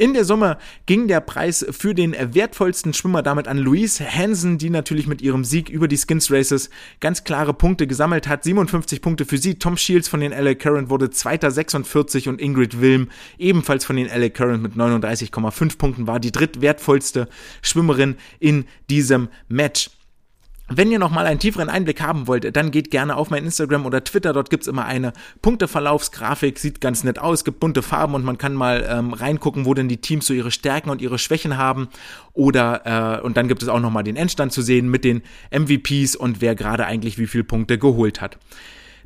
[0.00, 4.70] In der Summe ging der Preis für den wertvollsten Schwimmer damit an Louise Hansen, die
[4.70, 8.42] natürlich mit ihrem Sieg über die Skins Races ganz klare Punkte gesammelt hat.
[8.42, 9.56] 57 Punkte für sie.
[9.56, 14.06] Tom Shields von den LA Current wurde Zweiter 46 und Ingrid Wilm ebenfalls von den
[14.06, 17.28] LA Current mit 39,5 Punkten war die drittwertvollste
[17.60, 19.90] Schwimmerin in diesem Match.
[20.72, 24.04] Wenn ihr nochmal einen tieferen Einblick haben wollt, dann geht gerne auf mein Instagram oder
[24.04, 24.32] Twitter.
[24.32, 26.60] Dort gibt's immer eine Punkteverlaufsgrafik.
[26.60, 29.88] Sieht ganz nett aus, gibt bunte Farben und man kann mal ähm, reingucken, wo denn
[29.88, 31.88] die Teams so ihre Stärken und ihre Schwächen haben.
[32.34, 36.14] Oder äh, und dann gibt es auch nochmal den Endstand zu sehen mit den MVPs
[36.14, 38.38] und wer gerade eigentlich wie viele Punkte geholt hat.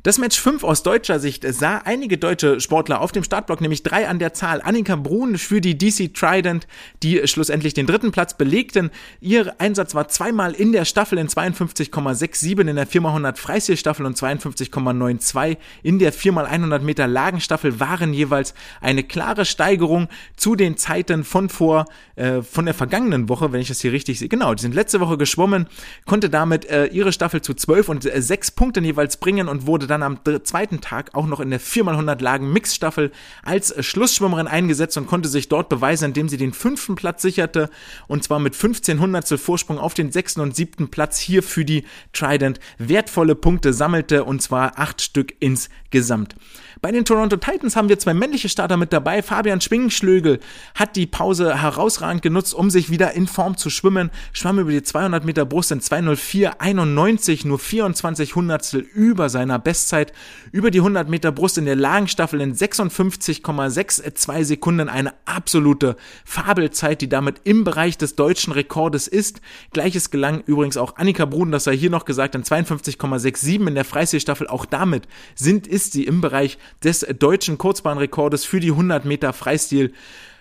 [0.05, 4.07] Das Match 5 aus deutscher Sicht sah einige deutsche Sportler auf dem Startblock, nämlich drei
[4.07, 4.61] an der Zahl.
[4.61, 6.67] Annika Brun für die DC Trident,
[7.01, 8.91] die schlussendlich den dritten Platz belegten.
[9.19, 15.57] Ihr Einsatz war zweimal in der Staffel in 52,67 in der 4x100 Freistilstaffel und 52,92
[15.81, 21.85] in der 4x100 Meter Lagenstaffel waren jeweils eine klare Steigerung zu den Zeiten von vor,
[22.15, 24.29] äh, von der vergangenen Woche, wenn ich das hier richtig sehe.
[24.29, 25.65] Genau, die sind letzte Woche geschwommen,
[26.05, 29.87] konnte damit äh, ihre Staffel zu 12 und äh, 6 Punkten jeweils bringen und wurde
[29.87, 33.11] dann dann am zweiten Tag auch noch in der 4x100 Lagen Mixstaffel
[33.43, 37.69] als Schlussschwimmerin eingesetzt und konnte sich dort beweisen, indem sie den fünften Platz sicherte
[38.07, 41.85] und zwar mit 15 Hundertstel Vorsprung auf den sechsten und siebten Platz hier für die
[42.13, 46.35] Trident wertvolle Punkte sammelte und zwar acht Stück insgesamt.
[46.81, 49.21] Bei den Toronto Titans haben wir zwei männliche Starter mit dabei.
[49.23, 50.39] Fabian Schwingenschlögel
[50.75, 54.11] hat die Pause herausragend genutzt, um sich wieder in Form zu schwimmen.
[54.33, 60.11] Schwamm über die 200 Meter Brust in 204,91, nur 24 Hundertstel über seiner Bestzeit.
[60.51, 64.89] Über die 100 Meter Brust in der Lagenstaffel in 56,62 Sekunden.
[64.89, 69.39] Eine absolute Fabelzeit, die damit im Bereich des deutschen Rekordes ist.
[69.71, 73.85] Gleiches gelang übrigens auch Annika Brun, das sei hier noch gesagt, in 52,67 in der
[73.85, 74.47] Freistilstaffel.
[74.47, 79.93] Auch damit sind, ist sie im Bereich des deutschen Kurzbahnrekordes für die 100 Meter Freistil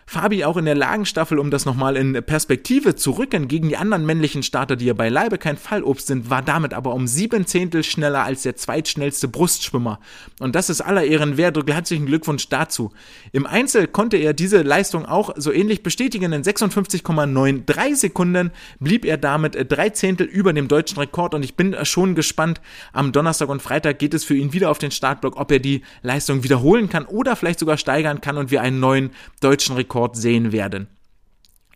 [0.07, 4.05] Fabi auch in der Lagenstaffel, um das nochmal in Perspektive zu rücken, gegen die anderen
[4.05, 8.23] männlichen Starter, die ja beileibe kein Fallobst sind, war damit aber um sieben Zehntel schneller
[8.23, 10.01] als der zweitschnellste Brustschwimmer.
[10.41, 11.59] Und das ist aller Ehren wert.
[11.67, 12.93] Herzlichen Glückwunsch dazu.
[13.33, 16.33] Im Einzel konnte er diese Leistung auch so ähnlich bestätigen.
[16.33, 21.35] In 56,93 Sekunden blieb er damit drei Zehntel über dem deutschen Rekord.
[21.35, 22.61] Und ich bin schon gespannt.
[22.93, 25.83] Am Donnerstag und Freitag geht es für ihn wieder auf den Startblock, ob er die
[26.03, 30.17] Leistung wiederholen kann oder vielleicht sogar steigern kann und wir einen neuen deutschen Rekord Rekord
[30.17, 30.89] sehen werden.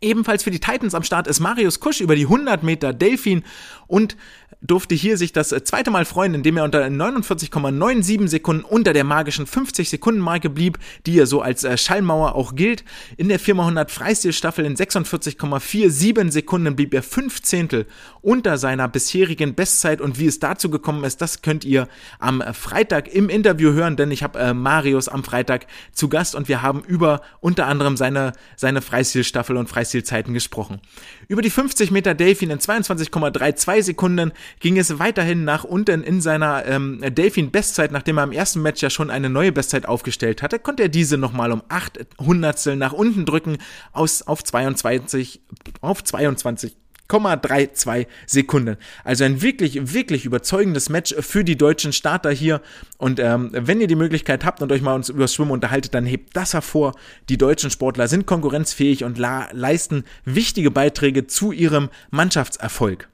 [0.00, 3.44] Ebenfalls für die Titans am Start ist Marius Kusch über die 100 Meter Delfin
[3.86, 4.16] und
[4.60, 9.46] durfte hier sich das zweite Mal freuen, indem er unter 49,97 Sekunden unter der magischen
[9.46, 12.84] 50 Sekunden Marke blieb, die ja so als äh, Schallmauer auch gilt.
[13.16, 17.86] In der 4x100 Freistilstaffel in 46,47 Sekunden blieb er 5 Zehntel
[18.20, 23.08] unter seiner bisherigen Bestzeit und wie es dazu gekommen ist, das könnt ihr am Freitag
[23.08, 26.82] im Interview hören, denn ich habe äh, Marius am Freitag zu Gast und wir haben
[26.82, 30.80] über unter anderem seine, seine Freistilstaffel und Freistilzeiten gesprochen.
[31.28, 36.66] Über die 50 Meter Delfin in 22,32 Sekunden ging es weiterhin nach unten in seiner
[36.66, 40.84] ähm, Delfin-Bestzeit, nachdem er im ersten Match ja schon eine neue Bestzeit aufgestellt hatte, konnte
[40.84, 43.58] er diese nochmal um 8 Hundertstel nach unten drücken
[43.92, 45.40] aus, auf 22,
[45.80, 46.76] auf 22
[47.08, 48.76] 0,32 Sekunden.
[49.04, 52.60] Also ein wirklich, wirklich überzeugendes Match für die deutschen Starter hier.
[52.98, 56.06] Und ähm, wenn ihr die Möglichkeit habt und euch mal uns über Schwimmen unterhaltet, dann
[56.06, 56.94] hebt das hervor.
[57.28, 63.08] Die deutschen Sportler sind konkurrenzfähig und leisten wichtige Beiträge zu ihrem Mannschaftserfolg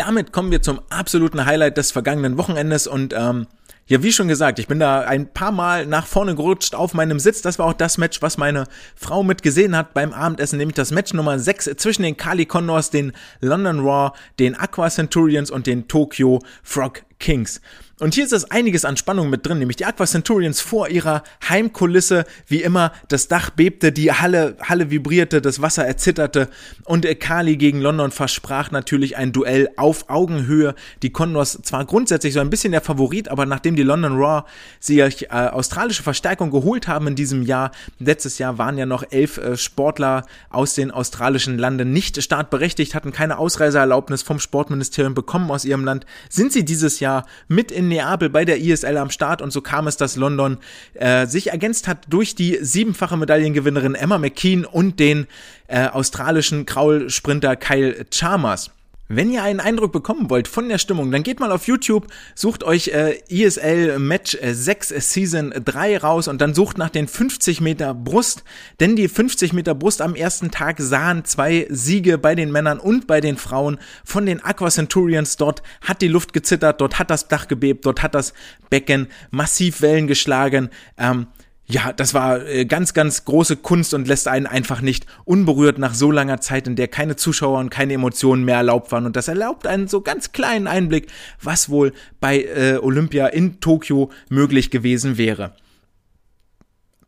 [0.00, 3.46] damit kommen wir zum absoluten Highlight des vergangenen Wochenendes und ähm,
[3.86, 7.18] ja, wie schon gesagt, ich bin da ein paar Mal nach vorne gerutscht auf meinem
[7.18, 7.42] Sitz.
[7.42, 11.12] Das war auch das Match, was meine Frau mitgesehen hat beim Abendessen, nämlich das Match
[11.12, 16.38] Nummer 6 zwischen den Kali Condors, den London Raw, den Aqua Centurions und den Tokyo
[16.62, 17.60] Frog Kings.
[18.00, 21.22] Und hier ist es einiges an Spannung mit drin, nämlich die Aqua Centurions vor ihrer
[21.46, 26.48] Heimkulisse, wie immer, das Dach bebte, die Halle, Halle vibrierte, das Wasser erzitterte
[26.84, 30.74] und Kali gegen London versprach natürlich ein Duell auf Augenhöhe.
[31.02, 35.24] Die Condors zwar grundsätzlich so ein bisschen der Favorit, aber nachdem die London Raw sich
[35.24, 39.58] äh, australische Verstärkung geholt haben in diesem Jahr, letztes Jahr waren ja noch elf äh,
[39.58, 45.84] Sportler aus den australischen Landen nicht startberechtigt, hatten keine Ausreiseerlaubnis vom Sportministerium bekommen aus ihrem
[45.84, 49.60] Land, sind sie dieses Jahr mit in Neapel bei der ISL am Start und so
[49.60, 50.56] kam es, dass London
[50.94, 55.26] äh, sich ergänzt hat durch die siebenfache Medaillengewinnerin Emma McKean und den
[55.68, 58.70] äh, australischen Kraulsprinter Kyle Chalmers.
[59.12, 62.62] Wenn ihr einen Eindruck bekommen wollt von der Stimmung, dann geht mal auf YouTube, sucht
[62.62, 67.60] euch äh, ESL Match 6 äh, Season 3 raus und dann sucht nach den 50
[67.60, 68.44] Meter Brust,
[68.78, 73.08] denn die 50 Meter Brust am ersten Tag sahen zwei Siege bei den Männern und
[73.08, 75.36] bei den Frauen von den Aqua Centurions.
[75.36, 78.32] Dort hat die Luft gezittert, dort hat das Dach gebebt, dort hat das
[78.68, 80.70] Becken massiv Wellen geschlagen.
[80.96, 81.26] Ähm,
[81.70, 85.94] ja, das war äh, ganz, ganz große Kunst und lässt einen einfach nicht unberührt nach
[85.94, 89.06] so langer Zeit, in der keine Zuschauer und keine Emotionen mehr erlaubt waren.
[89.06, 91.06] Und das erlaubt einen so ganz kleinen Einblick,
[91.40, 95.52] was wohl bei äh, Olympia in Tokio möglich gewesen wäre.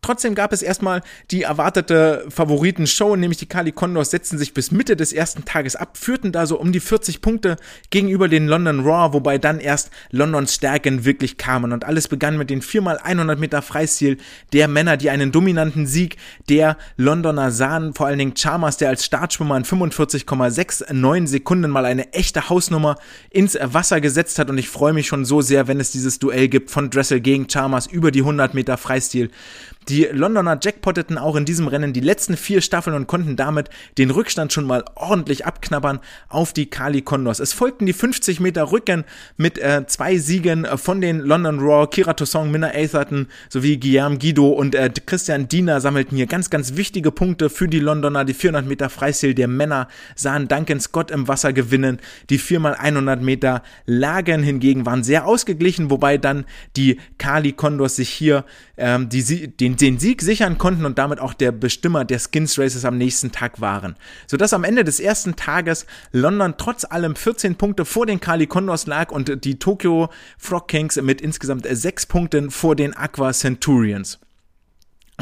[0.05, 4.97] Trotzdem gab es erstmal die erwartete Favoritenshow, nämlich die Kali Condors setzten sich bis Mitte
[4.97, 7.55] des ersten Tages ab, führten da so um die 40 Punkte
[7.91, 12.51] gegenüber den London Raw, wobei dann erst Londons Stärken wirklich kamen und alles begann mit
[12.51, 14.17] den 4x100 Meter Freistil
[14.53, 16.17] der Männer, die einen dominanten Sieg
[16.49, 22.13] der Londoner sahen, vor allen Dingen Chalmers, der als Startschwimmer in 45,69 Sekunden mal eine
[22.13, 22.97] echte Hausnummer
[23.31, 26.49] ins Wasser gesetzt hat und ich freue mich schon so sehr, wenn es dieses Duell
[26.49, 29.31] gibt von Dressel gegen Chalmers über die 100 Meter Freistil.
[29.93, 34.11] Die Londoner jackpotteten auch in diesem Rennen die letzten vier Staffeln und konnten damit den
[34.11, 36.01] Rückstand schon mal ordentlich abknabbern
[36.31, 37.41] auf die Kali Condors.
[37.41, 39.05] Es folgten die 50 Meter Rücken
[39.37, 44.49] mit äh, zwei Siegen von den London Raw, Kira Toussaint, Minna Atherton sowie Guillaume Guido
[44.49, 48.25] und äh, Christian Diener sammelten hier ganz, ganz wichtige Punkte für die Londoner.
[48.25, 51.99] Die 400 Meter Freistil der Männer sahen Duncan Scott im Wasser gewinnen.
[52.31, 56.47] Die 4x100 Meter Lagen hingegen waren sehr ausgeglichen, wobei dann
[56.79, 58.47] die Kali Condors sich hier
[58.79, 62.85] ähm, die, den den, Sieg sichern konnten und damit auch der Bestimmer der Skins Races
[62.85, 63.97] am nächsten Tag waren.
[64.29, 68.87] Sodass am Ende des ersten Tages London trotz allem 14 Punkte vor den Kali Condors
[68.87, 74.21] lag und die Tokyo Frog Kings mit insgesamt 6 Punkten vor den Aqua Centurions.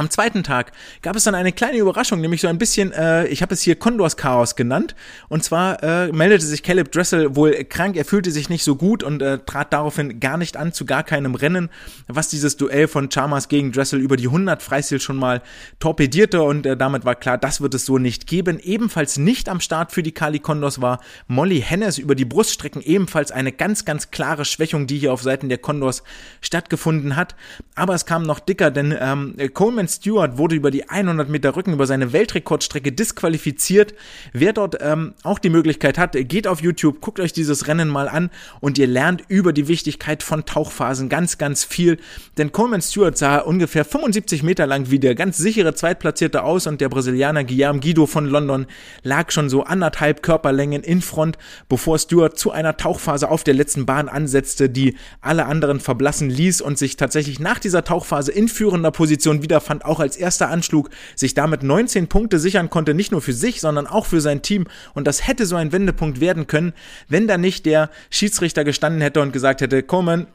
[0.01, 3.43] Am zweiten Tag gab es dann eine kleine Überraschung, nämlich so ein bisschen, äh, ich
[3.43, 4.95] habe es hier Condors Chaos genannt.
[5.29, 9.03] Und zwar äh, meldete sich Caleb Dressel wohl krank, er fühlte sich nicht so gut
[9.03, 11.69] und äh, trat daraufhin gar nicht an zu gar keinem Rennen,
[12.09, 15.43] was dieses Duell von Chalmers gegen Dressel über die 100 Freistil schon mal
[15.81, 18.59] torpedierte und äh, damit war klar, das wird es so nicht geben.
[18.59, 23.33] Ebenfalls nicht am Start für die Kali Condors war Molly Hennes über die Bruststrecken ebenfalls
[23.33, 26.05] eine ganz, ganz klare Schwächung, die hier auf Seiten der Condors
[26.41, 27.37] stattgefunden hat.
[27.75, 31.73] Aber es kam noch dicker, denn ähm, Coleman Stewart wurde über die 100 Meter Rücken
[31.73, 33.95] über seine Weltrekordstrecke disqualifiziert.
[34.33, 38.09] Wer dort ähm, auch die Möglichkeit hat, geht auf YouTube, guckt euch dieses Rennen mal
[38.09, 41.99] an und ihr lernt über die Wichtigkeit von Tauchphasen ganz, ganz viel.
[42.39, 46.81] Denn Coleman Stewart sah ungefähr 75 Meter lang wie der ganz sichere Zweitplatzierte aus und
[46.81, 48.67] der Brasilianer Guilherme Guido von London
[49.03, 53.87] lag schon so anderthalb Körperlängen in Front, bevor Stewart zu einer Tauchphase auf der letzten
[53.87, 58.91] Bahn ansetzte, die alle anderen verblassen ließ und sich tatsächlich nach dieser Tauchphase in führender
[58.91, 63.23] Position wiederfand und auch als erster Anschlug sich damit 19 Punkte sichern konnte, nicht nur
[63.23, 64.67] für sich, sondern auch für sein Team.
[64.95, 66.73] Und das hätte so ein Wendepunkt werden können,
[67.09, 70.27] wenn da nicht der Schiedsrichter gestanden hätte und gesagt hätte, Coleman,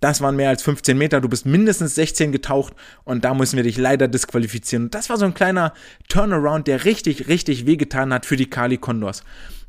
[0.00, 2.72] das waren mehr als 15 Meter, du bist mindestens 16 getaucht
[3.04, 4.84] und da müssen wir dich leider disqualifizieren.
[4.84, 5.74] Und das war so ein kleiner
[6.08, 9.22] Turnaround, der richtig, richtig wehgetan hat für die Kali Condors.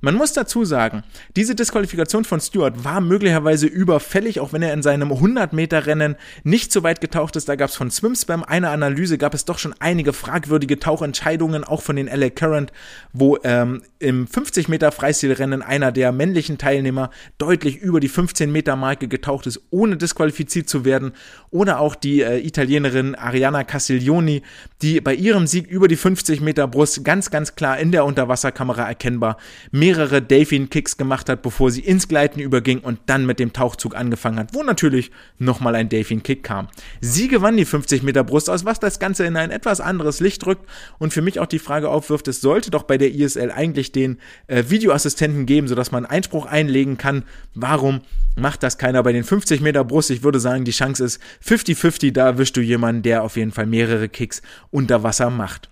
[0.04, 1.04] Man muss dazu sagen,
[1.36, 6.82] diese Disqualifikation von Stewart war möglicherweise überfällig, auch wenn er in seinem 100-Meter-Rennen nicht so
[6.82, 7.48] weit getaucht ist.
[7.48, 11.84] Da gab es von Swimspam eine Analyse, gab es doch schon einige fragwürdige Tauchentscheidungen, auch
[11.84, 12.74] von den LA Current,
[13.14, 19.98] wo ähm, im 50-Meter-Freistilrennen einer der männlichen Teilnehmer deutlich über die 15-Meter-Marke getaucht ist, ohne
[19.98, 21.12] disqualifiziert zu werden.
[21.52, 24.42] Oder auch die äh, Italienerin Ariana Castiglioni,
[24.82, 28.88] die bei ihrem Sieg über die 50 Meter Brust ganz, ganz klar in der Unterwasserkamera
[28.88, 29.38] erkennbar
[29.70, 33.94] mehr mehrere Delfin-Kicks gemacht hat, bevor sie ins Gleiten überging und dann mit dem Tauchzug
[33.94, 36.70] angefangen hat, wo natürlich nochmal ein Delfin-Kick kam.
[37.02, 40.46] Sie gewann die 50 Meter Brust aus, was das Ganze in ein etwas anderes Licht
[40.46, 40.66] rückt
[40.98, 44.18] und für mich auch die Frage aufwirft, es sollte doch bei der ISL eigentlich den
[44.48, 47.24] äh, Videoassistenten geben, sodass man Einspruch einlegen kann.
[47.54, 48.00] Warum
[48.38, 50.10] macht das keiner bei den 50 Meter Brust?
[50.10, 53.66] Ich würde sagen, die Chance ist 50-50, da erwischst du jemanden, der auf jeden Fall
[53.66, 55.70] mehrere Kicks unter Wasser macht.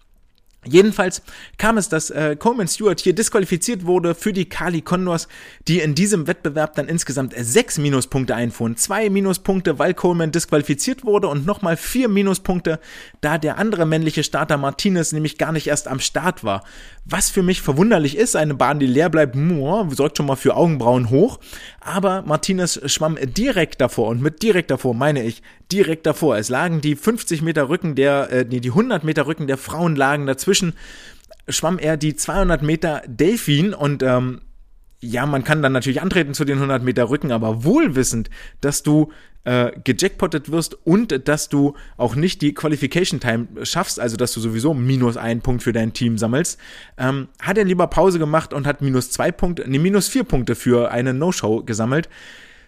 [0.66, 1.22] Jedenfalls
[1.58, 5.30] kam es, dass äh, Coleman Stewart hier disqualifiziert wurde für die Kali Condors,
[5.70, 8.76] die in diesem Wettbewerb dann insgesamt sechs Minuspunkte einfuhren.
[8.76, 12.82] Zwei Minuspunkte, weil Coleman disqualifiziert wurde und nochmal vier Minuspunkte,
[13.22, 16.66] da der andere männliche Starter Martinez nämlich gar nicht erst am Start war.
[17.12, 21.10] Was für mich verwunderlich ist, eine Bahn, die leer bleibt, sorgt schon mal für Augenbrauen
[21.10, 21.40] hoch.
[21.82, 25.42] Aber Martinez schwamm direkt davor und mit direkt davor meine ich
[25.72, 26.38] direkt davor.
[26.38, 29.96] Es lagen die 50 Meter Rücken der, äh, nee, die 100 Meter Rücken der Frauen
[29.96, 30.74] lagen dazwischen.
[31.48, 34.42] Schwamm er die 200 Meter Delfin und ähm,
[35.02, 39.12] ja, man kann dann natürlich antreten zu den 100 Meter Rücken, aber wohlwissend, dass du
[39.46, 44.42] äh, gejackpottet wirst und dass du auch nicht die Qualification Time schaffst, also dass du
[44.42, 46.60] sowieso minus einen Punkt für dein Team sammelst,
[46.98, 50.56] ähm, hat er lieber Pause gemacht und hat minus zwei Punkte, nee, minus vier Punkte
[50.56, 52.10] für eine No-Show gesammelt.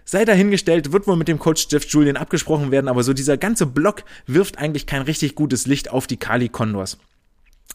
[0.06, 3.66] Sei dahingestellt, wird wohl mit dem Coach Jeff Julian abgesprochen werden, aber so dieser ganze
[3.66, 6.98] Block wirft eigentlich kein richtig gutes Licht auf die Kali Condors.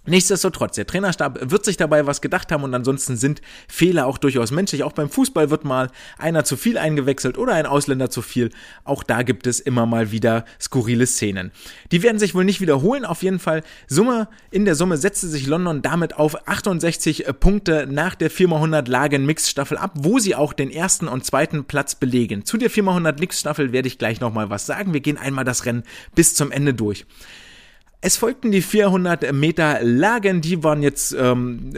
[0.04, 4.52] Nichtsdestotrotz, der Trainerstab wird sich dabei was gedacht haben und ansonsten sind Fehler auch durchaus
[4.52, 4.84] menschlich.
[4.84, 8.50] Auch beim Fußball wird mal einer zu viel eingewechselt oder ein Ausländer zu viel.
[8.84, 11.50] Auch da gibt es immer mal wieder skurrile Szenen.
[11.90, 13.04] Die werden sich wohl nicht wiederholen.
[13.04, 18.14] Auf jeden Fall Summe, in der Summe setzte sich London damit auf 68 Punkte nach
[18.14, 22.44] der 4x100 Lagen Mixstaffel ab, wo sie auch den ersten und zweiten Platz belegen.
[22.44, 24.92] Zu der 4x100 Mixstaffel werde ich gleich nochmal was sagen.
[24.92, 25.82] Wir gehen einmal das Rennen
[26.14, 27.06] bis zum Ende durch.
[28.06, 31.72] Es folgten die 400 Meter Lagen, die waren jetzt ähm,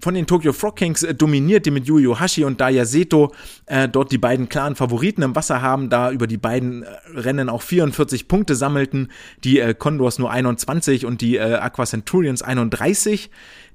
[0.00, 3.34] von den Tokyo Frog Kings äh, dominiert, die mit Yu Hashi und Daya Seto
[3.66, 7.50] äh, dort die beiden klaren Favoriten im Wasser haben, da über die beiden äh, Rennen
[7.50, 9.10] auch 44 Punkte sammelten,
[9.44, 13.28] die äh, Condors nur 21 und die äh, Aqua Centurions 31.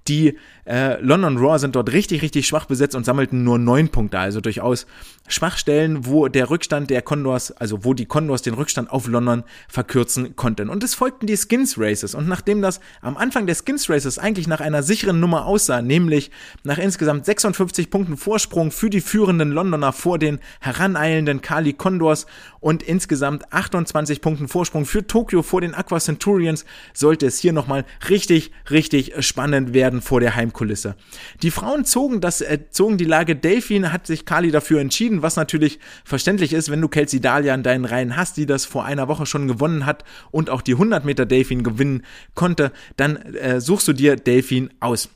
[0.07, 4.19] Die äh, London Raw sind dort richtig, richtig schwach besetzt und sammelten nur neun Punkte.
[4.19, 4.87] Also durchaus
[5.27, 10.35] Schwachstellen, wo der Rückstand der Condors, also wo die Condors den Rückstand auf London verkürzen
[10.35, 10.69] konnten.
[10.69, 12.15] Und es folgten die Skins Races.
[12.15, 16.31] Und nachdem das am Anfang der Skins Races eigentlich nach einer sicheren Nummer aussah, nämlich
[16.63, 22.25] nach insgesamt 56 Punkten Vorsprung für die führenden Londoner vor den heraneilenden Kali Condors
[22.59, 27.85] und insgesamt 28 Punkten Vorsprung für Tokio vor den Aqua Centurions, sollte es hier nochmal
[28.09, 30.95] richtig, richtig spannend werden vor der Heimkulisse.
[31.41, 35.35] Die Frauen zogen das, äh, zogen die Lage Delfin, hat sich Kali dafür entschieden, was
[35.35, 39.07] natürlich verständlich ist, wenn du Kelsey Dahlia in deinen Reihen hast, die das vor einer
[39.07, 42.03] Woche schon gewonnen hat und auch die 100 Meter Delfin gewinnen
[42.35, 45.09] konnte, dann äh, suchst du dir Delfin aus.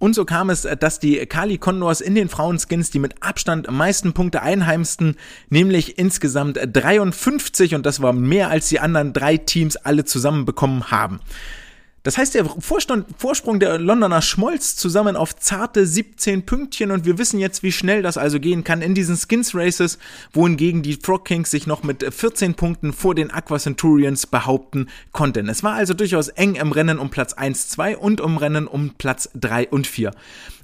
[0.00, 3.76] Und so kam es, dass die Kali Condors in den Frauenskins die mit Abstand am
[3.76, 5.16] meisten Punkte einheimsten,
[5.50, 10.90] nämlich insgesamt 53 und das war mehr als die anderen drei Teams alle zusammen bekommen
[10.90, 11.20] haben.
[12.02, 17.18] Das heißt, der Vorstand, Vorsprung der Londoner schmolz zusammen auf zarte 17 Pünktchen und wir
[17.18, 19.98] wissen jetzt, wie schnell das also gehen kann in diesen Skins Races,
[20.32, 25.48] wohingegen die Frog Kings sich noch mit 14 Punkten vor den Aqua Centurions behaupten konnten.
[25.50, 28.94] Es war also durchaus eng im Rennen um Platz 1, 2 und um Rennen um
[28.96, 30.12] Platz 3 und 4.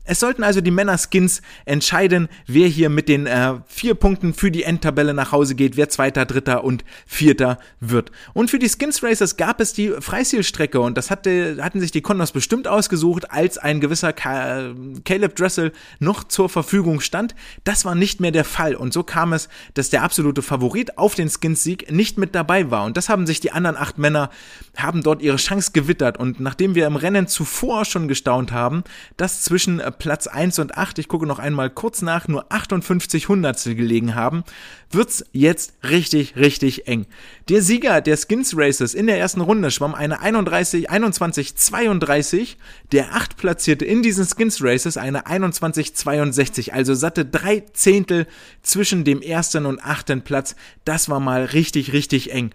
[0.06, 4.62] Es sollten also die Männer-Skins entscheiden, wer hier mit den äh, vier Punkten für die
[4.62, 8.12] Endtabelle nach Hause geht, wer Zweiter, Dritter und Vierter wird.
[8.32, 12.02] Und für die Skins Racers gab es die Freistilstrecke und das hatte, hatten sich die
[12.02, 14.72] Condors bestimmt ausgesucht, als ein gewisser Ka
[15.04, 17.34] Caleb Dressel noch zur Verfügung stand.
[17.64, 21.14] Das war nicht mehr der Fall und so kam es, dass der absolute Favorit auf
[21.16, 24.30] den Skins-Sieg nicht mit dabei war und das haben sich die anderen acht Männer,
[24.76, 28.84] haben dort ihre Chance gewittert und nachdem wir im Rennen zuvor schon gestaunt haben,
[29.16, 33.74] dass zwischen Platz 1 und 8, ich gucke noch einmal kurz nach, nur 58 Hundertstel
[33.74, 34.44] gelegen haben,
[34.90, 37.06] wird's jetzt richtig, richtig eng.
[37.48, 42.58] Der Sieger der Skins Races in der ersten Runde schwamm eine 31, 21, 32,
[42.92, 48.26] der 8 platzierte in diesen Skins Races eine 21, 62, also satte drei Zehntel
[48.62, 50.56] zwischen dem ersten und achten Platz.
[50.84, 52.52] Das war mal richtig, richtig eng.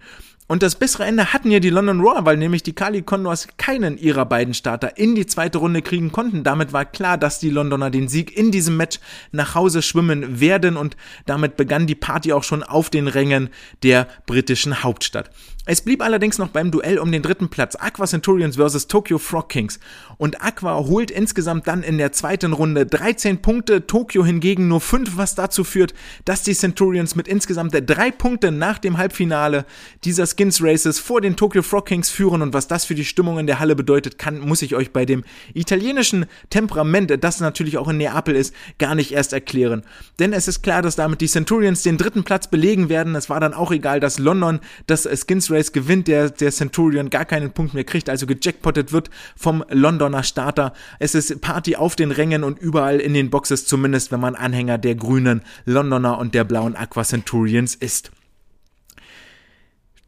[0.52, 3.96] Und das bessere Ende hatten ja die London Raw, weil nämlich die Kali Condors keinen
[3.96, 6.44] ihrer beiden Starter in die zweite Runde kriegen konnten.
[6.44, 10.76] Damit war klar, dass die Londoner den Sieg in diesem Match nach Hause schwimmen werden
[10.76, 13.48] und damit begann die Party auch schon auf den Rängen
[13.82, 15.30] der britischen Hauptstadt.
[15.64, 18.88] Es blieb allerdings noch beim Duell um den dritten Platz Aqua Centurions vs.
[18.88, 19.78] Tokyo Frog Kings
[20.18, 25.16] und Aqua holt insgesamt dann in der zweiten Runde 13 Punkte, Tokyo hingegen nur 5,
[25.16, 25.94] was dazu führt,
[26.24, 29.64] dass die Centurions mit insgesamt drei Punkten nach dem Halbfinale
[30.02, 33.38] dieser Skins Races vor den Tokyo Frog Kings führen und was das für die Stimmung
[33.38, 35.22] in der Halle bedeutet, kann, muss ich euch bei dem
[35.54, 39.84] italienischen Temperament, das natürlich auch in Neapel ist, gar nicht erst erklären.
[40.18, 43.14] Denn es ist klar, dass damit die Centurions den dritten Platz belegen werden.
[43.14, 47.24] Es war dann auch egal, dass London das Skins Race gewinnt, der, der Centurion gar
[47.24, 50.72] keinen Punkt mehr kriegt, also gejackpottet wird vom Londoner Starter.
[50.98, 54.78] Es ist Party auf den Rängen und überall in den Boxes, zumindest wenn man Anhänger
[54.78, 58.10] der grünen Londoner und der blauen Aqua Centurions ist.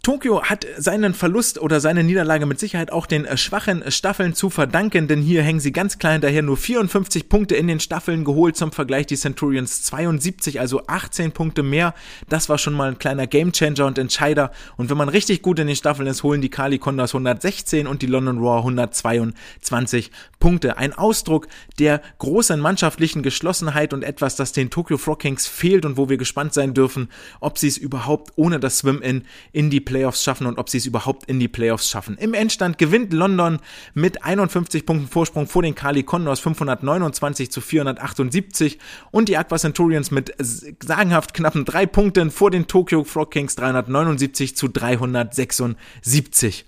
[0.04, 4.50] Tokio hat seinen Verlust oder seine Niederlage mit Sicherheit auch den äh, schwachen Staffeln zu
[4.50, 8.54] verdanken, denn hier hängen sie ganz klein daher nur 54 Punkte in den Staffeln geholt
[8.54, 11.94] zum Vergleich die Centurions 72, also 18 Punkte mehr.
[12.28, 15.68] Das war schon mal ein kleiner Gamechanger und Entscheider und wenn man richtig gut in
[15.68, 20.76] den Staffeln ist, holen die Kali Condas 116 und die London Raw 122 Punkte.
[20.76, 25.96] Ein Ausdruck der großen mannschaftlichen Geschlossenheit und etwas, das den Tokyo Frog Kings fehlt und
[25.96, 27.08] wo wir gespannt sein dürfen,
[27.40, 30.86] ob sie es überhaupt ohne das Swim-In in die Playoffs schaffen und ob sie es
[30.86, 32.18] überhaupt in die Playoffs schaffen.
[32.18, 33.60] Im Endstand gewinnt London
[33.94, 38.80] mit 51 Punkten Vorsprung vor den Kali Condors 529 zu 478
[39.12, 40.34] und die Aqua Centurions mit
[40.82, 46.64] sagenhaft knappen drei Punkten vor den Tokyo Frog Kings 379 zu 376.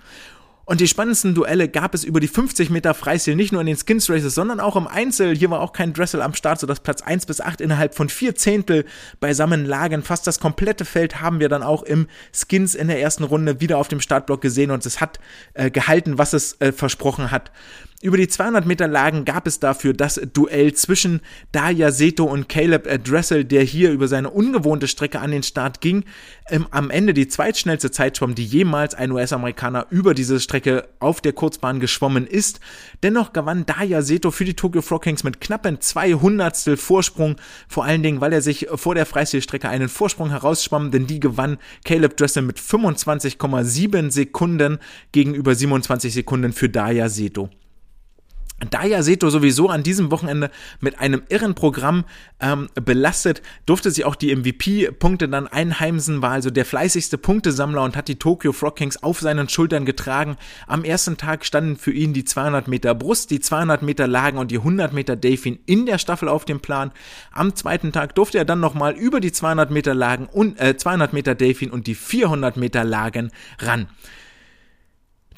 [0.68, 3.76] Und die spannendsten Duelle gab es über die 50 Meter Freistil, nicht nur in den
[3.76, 5.36] Skins Races, sondern auch im Einzel.
[5.36, 8.34] Hier war auch kein Dressel am Start, sodass Platz 1 bis 8 innerhalb von vier
[8.34, 8.84] Zehntel
[9.20, 10.02] beisammen lagen.
[10.02, 13.78] Fast das komplette Feld haben wir dann auch im Skins in der ersten Runde wieder
[13.78, 15.20] auf dem Startblock gesehen und es hat
[15.54, 17.52] äh, gehalten, was es äh, versprochen hat.
[18.02, 23.02] Über die 200 Meter Lagen gab es dafür das Duell zwischen Daya Seto und Caleb
[23.02, 26.04] Dressel, der hier über seine ungewohnte Strecke an den Start ging.
[26.50, 31.32] Ähm, am Ende die zweitschnellste Zeitschwamm, die jemals ein US-Amerikaner über diese Strecke auf der
[31.32, 32.60] Kurzbahn geschwommen ist.
[33.02, 37.36] Dennoch gewann Daya Seto für die Tokyo Frog Kings mit knappen 200 Vorsprung,
[37.66, 41.56] vor allen Dingen, weil er sich vor der Freistilstrecke einen Vorsprung herausschwamm, denn die gewann
[41.86, 44.80] Caleb Dressel mit 25,7 Sekunden
[45.12, 47.48] gegenüber 27 Sekunden für Daya Seto.
[48.58, 50.50] Daya Seto sowieso an diesem Wochenende
[50.80, 52.04] mit einem irren Programm
[52.40, 57.96] ähm, belastet, durfte sie auch die MVP-Punkte dann einheimsen, war also der fleißigste Punktesammler und
[57.96, 60.38] hat die Tokyo Frog Kings auf seinen Schultern getragen.
[60.66, 64.50] Am ersten Tag standen für ihn die 200 Meter Brust, die 200 Meter Lagen und
[64.50, 66.92] die 100 Meter Delfin in der Staffel auf dem Plan.
[67.32, 71.12] Am zweiten Tag durfte er dann nochmal über die 200 Meter Lagen und äh, 200
[71.12, 73.88] Meter Delfin und die 400 Meter Lagen ran.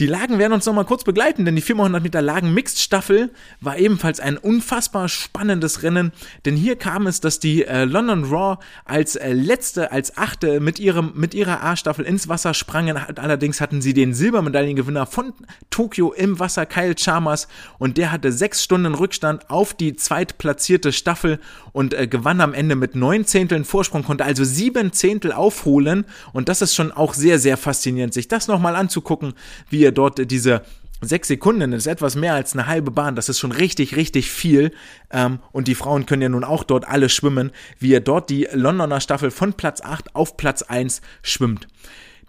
[0.01, 3.31] Die Lagen werden uns nochmal kurz begleiten, denn die 400 Meter Lagen Mixed Staffel
[3.61, 6.13] war ebenfalls ein unfassbar spannendes Rennen,
[6.45, 10.79] denn hier kam es, dass die äh, London Raw als äh, letzte, als achte mit
[10.79, 12.97] ihrem, mit ihrer A-Staffel ins Wasser sprangen.
[12.97, 15.33] Allerdings hatten sie den Silbermedaillengewinner von
[15.71, 21.41] Tokio im Wasser, Kyle Chalmers, und der hatte sechs Stunden Rückstand auf die zweitplatzierte Staffel
[21.73, 26.49] und äh, gewann am Ende mit neun Zehnteln Vorsprung, konnte also sieben Zehntel aufholen und
[26.49, 29.35] das ist schon auch sehr, sehr faszinierend, sich das nochmal anzugucken,
[29.69, 30.63] wie er dort diese
[31.01, 33.15] sechs Sekunden ist etwas mehr als eine halbe Bahn.
[33.17, 34.73] Das ist schon richtig, richtig viel.
[35.11, 38.49] Ähm, und die Frauen können ja nun auch dort alle schwimmen, wie er dort die
[38.53, 41.69] Londoner Staffel von Platz 8 auf Platz 1 schwimmt.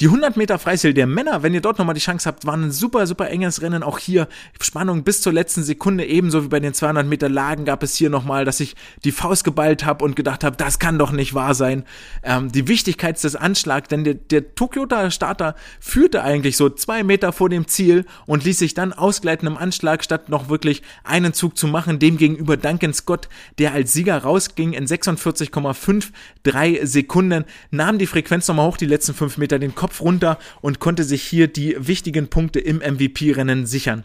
[0.01, 2.71] Die 100 Meter Freistil der Männer, wenn ihr dort nochmal die Chance habt, waren ein
[2.71, 3.83] super, super enges Rennen.
[3.83, 4.29] Auch hier
[4.61, 6.05] Spannung bis zur letzten Sekunde.
[6.05, 9.43] Ebenso wie bei den 200 Meter Lagen gab es hier nochmal, dass ich die Faust
[9.43, 11.83] geballt habe und gedacht habe, das kann doch nicht wahr sein.
[12.23, 17.49] Ähm, die Wichtigkeit des Anschlags, denn der, der Tokyota-Starter führte eigentlich so zwei Meter vor
[17.49, 21.67] dem Ziel und ließ sich dann ausgleiten im Anschlag, statt noch wirklich einen Zug zu
[21.67, 21.99] machen.
[21.99, 23.27] Demgegenüber Duncan Scott,
[23.57, 29.37] der als Sieger rausging in 46,53 Sekunden, nahm die Frequenz nochmal hoch, die letzten fünf
[29.37, 34.03] Meter den Kopf Kopf runter und konnte sich hier die wichtigen Punkte im MVP-Rennen sichern.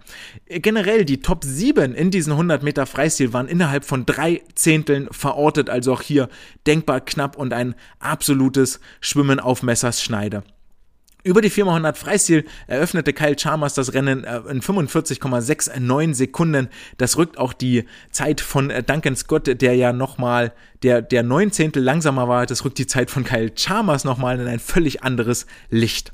[0.49, 5.69] Generell die Top 7 in diesen 100 Meter Freistil waren innerhalb von drei Zehnteln verortet,
[5.69, 6.31] also auch hier
[6.67, 10.43] denkbar knapp und ein absolutes Schwimmen auf Messerschneide.
[11.25, 16.69] Über die 400 Freistil eröffnete Kyle Chalmers das Rennen äh, in 45,69 Sekunden.
[16.99, 20.53] Das rückt auch die Zeit von äh, Duncan Scott, der ja nochmal
[20.83, 21.73] der, der 19.
[21.77, 22.45] langsamer war.
[22.45, 26.13] Das rückt die Zeit von Kyle Chalmers nochmal in ein völlig anderes Licht.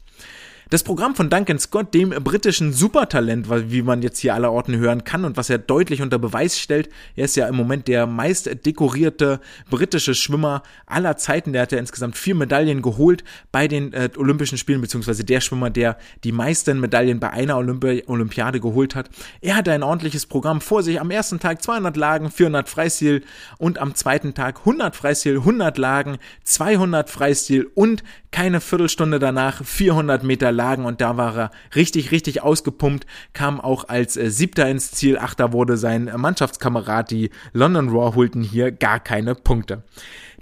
[0.70, 5.02] Das Programm von Duncan Scott, dem britischen Supertalent, wie man jetzt hier aller Orten hören
[5.02, 8.64] kann und was er deutlich unter Beweis stellt, er ist ja im Moment der meist
[8.64, 11.52] dekorierte britische Schwimmer aller Zeiten.
[11.52, 15.70] Der hat ja insgesamt vier Medaillen geholt bei den äh, Olympischen Spielen, beziehungsweise der Schwimmer,
[15.70, 19.10] der die meisten Medaillen bei einer Olympi Olympiade geholt hat.
[19.40, 21.00] Er hatte ein ordentliches Programm vor sich.
[21.00, 23.24] Am ersten Tag 200 Lagen, 400 Freistil
[23.58, 30.22] und am zweiten Tag 100 Freistil, 100 Lagen, 200 Freistil und keine Viertelstunde danach 400
[30.22, 34.90] Meter Lagen und da war er richtig, richtig ausgepumpt, kam auch als äh, Siebter ins
[34.92, 39.82] Ziel, Achter wurde sein Mannschaftskamerad, die London Raw holten hier gar keine Punkte.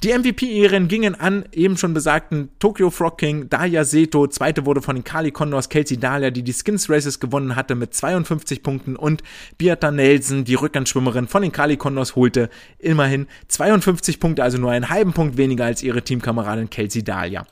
[0.04, 4.94] Die MVP-Ehren gingen an eben schon besagten Tokyo Frog King, Daya Seto, zweite wurde von
[4.94, 9.24] den Kali Condors Kelsey Dahlia, die die Skins Races gewonnen hatte mit 52 Punkten und
[9.58, 12.48] Beata Nelson, die Rückhandschwimmerin von den Kali Condors, holte
[12.78, 17.44] immerhin 52 Punkte, also nur einen halben Punkt weniger als ihre Teamkameradin Kelsey Dahlia.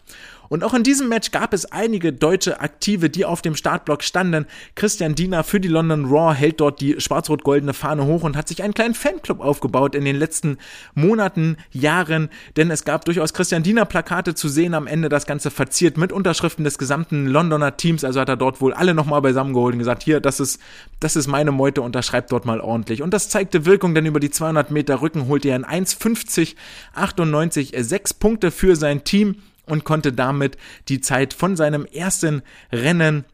[0.49, 4.47] Und auch in diesem Match gab es einige deutsche Aktive, die auf dem Startblock standen.
[4.75, 8.63] Christian Diener für die London Raw hält dort die schwarz-rot-goldene Fahne hoch und hat sich
[8.63, 10.59] einen kleinen Fanclub aufgebaut in den letzten
[10.95, 15.51] Monaten, Jahren, denn es gab durchaus Christian Diener Plakate zu sehen, am Ende das Ganze
[15.51, 19.75] verziert mit Unterschriften des gesamten Londoner Teams, also hat er dort wohl alle nochmal beisammengeholt
[19.75, 20.61] und gesagt, hier, das ist,
[21.01, 23.03] das ist meine Meute, unterschreibt dort mal ordentlich.
[23.03, 26.55] Und das zeigte Wirkung, denn über die 200 Meter Rücken holte er in 1,50,
[26.95, 29.37] 98, 6 Punkte für sein Team
[29.67, 30.57] und konnte damit
[30.89, 32.43] die Zeit von seinem ersten
[32.73, 33.25] Rennen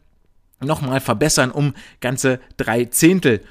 [0.61, 3.43] nochmal verbessern um ganze drei Zehntel.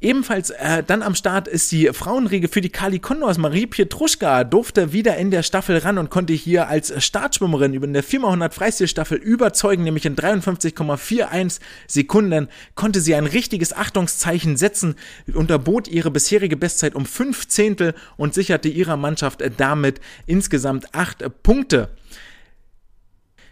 [0.00, 3.36] Ebenfalls äh, dann am Start ist die Frauenriege für die Kali Condors.
[3.36, 8.04] Marie Pietruschka durfte wieder in der Staffel ran und konnte hier als Startschwimmerin über der
[8.04, 14.94] 4x100 Freistilstaffel überzeugen, nämlich in 53,41 Sekunden konnte sie ein richtiges Achtungszeichen setzen,
[15.34, 21.88] unterbot ihre bisherige Bestzeit um fünf Zehntel und sicherte ihrer Mannschaft damit insgesamt acht Punkte.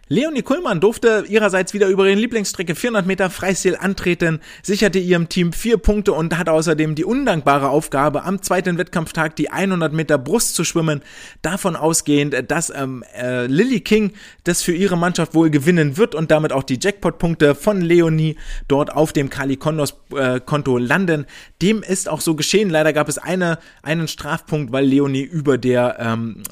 [0.08, 5.52] Leonie Kuhlmann durfte ihrerseits wieder über ihren Lieblingsstrecke 400 Meter Freistil antreten, sicherte ihrem Team
[5.52, 10.54] vier Punkte und hat außerdem die undankbare Aufgabe, am zweiten Wettkampftag die 100 Meter Brust
[10.54, 11.02] zu schwimmen.
[11.42, 14.12] Davon ausgehend, dass ähm, äh, Lily King
[14.44, 18.36] das für ihre Mannschaft wohl gewinnen wird und damit auch die Jackpot-Punkte von Leonie
[18.68, 21.26] dort auf dem Kali Kondos äh, Konto landen.
[21.62, 22.70] Dem ist auch so geschehen.
[22.70, 26.44] Leider gab es eine, einen Strafpunkt, weil Leonie über der, ähm,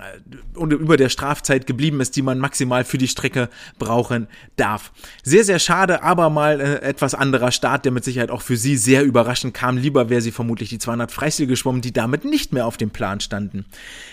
[0.59, 3.44] äh, über der Strafzeit geblieben ist, die man maximal für die Strecke
[3.79, 4.93] brauchen darf.
[5.23, 8.77] Sehr, sehr schade, aber mal äh, etwas anderer Start, der mit Sicherheit auch für sie
[8.77, 9.77] sehr überraschend kam.
[9.77, 13.21] Lieber wäre sie vermutlich die 200 Freistil geschwommen, die damit nicht mehr auf dem Plan
[13.21, 13.65] standen.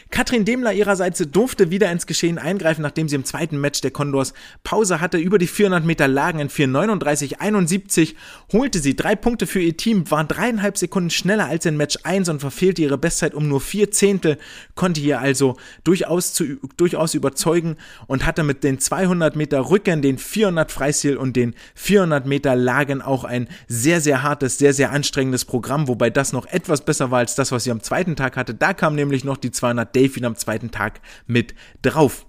[0.10, 4.34] Katrin Demler ihrerseits durfte wieder ins Geschehen eingreifen, nachdem sie im zweiten Match der Condors
[4.64, 5.18] Pause hatte.
[5.18, 8.16] Über die 400 Meter Lagen in 439,71
[8.52, 12.30] holte sie drei Punkte für ihr Team, war dreieinhalb Sekunden schneller als in Match 1
[12.30, 14.38] und verfehlte ihre Bestzeit um nur vier Zehntel,
[14.76, 17.78] konnte hier also durchaus, zu, durchaus überzeugen
[18.08, 23.02] und hatte mit den 200 Meter Rücken, den 400 Freistil und den 400 Meter Lagen
[23.02, 27.20] auch ein sehr, sehr hartes, sehr, sehr anstrengendes Programm, wobei das noch etwas besser war
[27.20, 28.54] als das, was sie am zweiten Tag hatte.
[28.54, 32.26] Da kam nämlich noch die 200 Dave wieder am zweiten Tag mit drauf.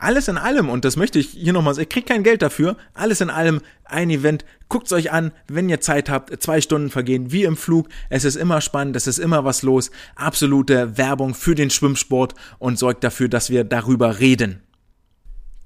[0.00, 2.76] Alles in allem, und das möchte ich hier nochmal sagen, ich kriege kein Geld dafür,
[2.94, 7.32] alles in allem ein Event, guckt's euch an, wenn ihr Zeit habt, zwei Stunden vergehen
[7.32, 11.56] wie im Flug, es ist immer spannend, es ist immer was los, absolute Werbung für
[11.56, 14.62] den Schwimmsport und sorgt dafür, dass wir darüber reden.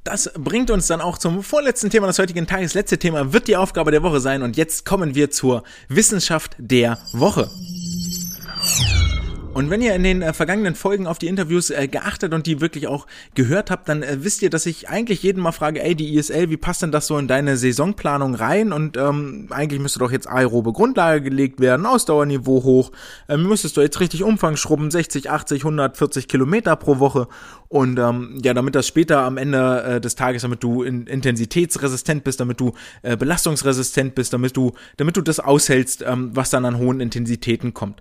[0.05, 2.74] Das bringt uns dann auch zum vorletzten Thema des heutigen Tages.
[2.74, 6.98] Letzte Thema wird die Aufgabe der Woche sein und jetzt kommen wir zur Wissenschaft der
[7.12, 7.48] Woche.
[9.55, 12.62] Und wenn ihr in den äh, vergangenen Folgen auf die Interviews äh, geachtet und die
[12.62, 15.94] wirklich auch gehört habt, dann äh, wisst ihr, dass ich eigentlich jeden mal frage, ey,
[15.94, 18.72] die ISL, wie passt denn das so in deine Saisonplanung rein?
[18.72, 22.92] Und ähm, eigentlich müsste doch jetzt aerobe Grundlage gelegt werden, Ausdauerniveau hoch,
[23.28, 27.28] ähm, müsstest du jetzt richtig Umfang schrubben, 60, 80, 140 Kilometer pro Woche.
[27.68, 32.24] Und ähm, ja, damit das später am Ende äh, des Tages, damit du in, intensitätsresistent
[32.24, 32.72] bist, damit du
[33.03, 37.74] äh, belastungsresistent bist, damit du, damit du das aushältst, ähm, was dann an hohen Intensitäten
[37.74, 38.00] kommt.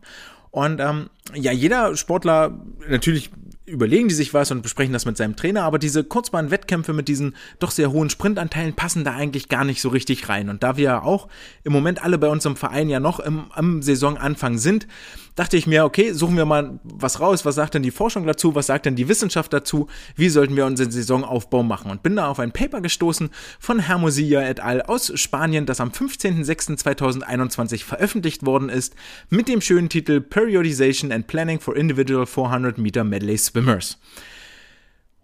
[0.51, 3.31] Und ähm, ja, jeder Sportler, natürlich
[3.65, 7.35] überlegen die sich was und besprechen das mit seinem Trainer, aber diese Kurzbahn-Wettkämpfe mit diesen
[7.59, 10.49] doch sehr hohen Sprintanteilen passen da eigentlich gar nicht so richtig rein.
[10.49, 11.27] Und da wir ja auch
[11.63, 14.87] im Moment alle bei uns im Verein ja noch im, am Saisonanfang sind,
[15.35, 18.55] dachte ich mir, okay, suchen wir mal was raus, was sagt denn die Forschung dazu,
[18.55, 22.27] was sagt denn die Wissenschaft dazu, wie sollten wir unseren Saisonaufbau machen und bin da
[22.27, 24.81] auf ein Paper gestoßen von Hermosilla et al.
[24.81, 28.95] aus Spanien, das am 15.06.2021 veröffentlicht worden ist,
[29.29, 33.97] mit dem schönen Titel Periodization and Planning for Individual 400 Meter Medley Swimmers.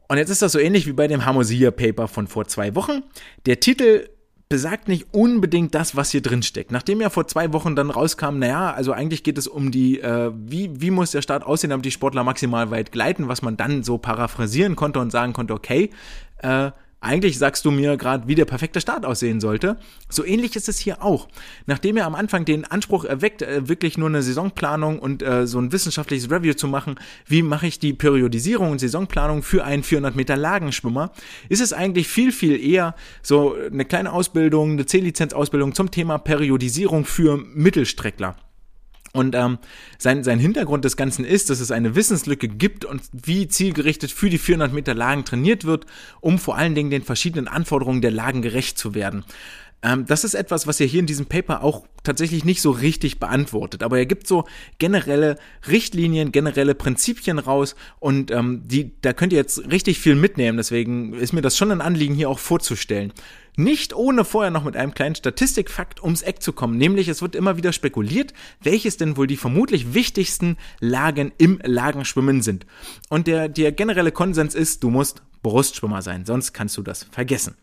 [0.08, 3.04] Und jetzt ist das so ähnlich wie bei dem Hermosilla Paper von vor zwei Wochen.
[3.46, 4.08] Der Titel
[4.50, 6.72] besagt nicht unbedingt das, was hier drin steckt.
[6.72, 10.32] Nachdem ja vor zwei Wochen dann rauskam, naja, also eigentlich geht es um die, äh,
[10.34, 13.84] wie, wie muss der Start aussehen, damit die Sportler maximal weit gleiten, was man dann
[13.84, 15.90] so paraphrasieren konnte und sagen konnte, okay,
[16.38, 16.72] äh,
[17.08, 19.78] eigentlich sagst du mir gerade, wie der perfekte Start aussehen sollte.
[20.10, 21.28] So ähnlich ist es hier auch.
[21.66, 25.60] Nachdem er am Anfang den Anspruch erweckt, äh, wirklich nur eine Saisonplanung und äh, so
[25.60, 26.96] ein wissenschaftliches Review zu machen,
[27.26, 31.12] wie mache ich die Periodisierung und Saisonplanung für einen 400 Meter Lagenschwimmer,
[31.50, 37.06] ist es eigentlich viel, viel eher so eine kleine Ausbildung, eine C-Lizenz-Ausbildung zum Thema Periodisierung
[37.06, 38.36] für Mittelstreckler.
[39.18, 39.58] Und ähm,
[39.98, 44.30] sein, sein Hintergrund des Ganzen ist, dass es eine Wissenslücke gibt und wie zielgerichtet für
[44.30, 45.88] die 400 Meter Lagen trainiert wird,
[46.22, 49.26] um vor allen Dingen den verschiedenen Anforderungen der Lagen gerecht zu werden.
[49.82, 53.20] Ähm, das ist etwas, was er hier in diesem Paper auch tatsächlich nicht so richtig
[53.20, 53.82] beantwortet.
[53.82, 54.46] Aber er gibt so
[54.78, 55.38] generelle
[55.68, 60.58] Richtlinien, generelle Prinzipien raus und ähm, die, da könnt ihr jetzt richtig viel mitnehmen.
[60.58, 63.14] Deswegen ist mir das schon ein Anliegen, hier auch vorzustellen.
[63.60, 67.34] Nicht ohne vorher noch mit einem kleinen Statistikfakt ums Eck zu kommen, nämlich es wird
[67.36, 68.32] immer wieder spekuliert,
[68.62, 72.68] welches denn wohl die vermutlich wichtigsten Lagen im Lagenschwimmen sind.
[73.10, 77.56] Und der, der generelle Konsens ist, du musst Brustschwimmer sein, sonst kannst du das vergessen.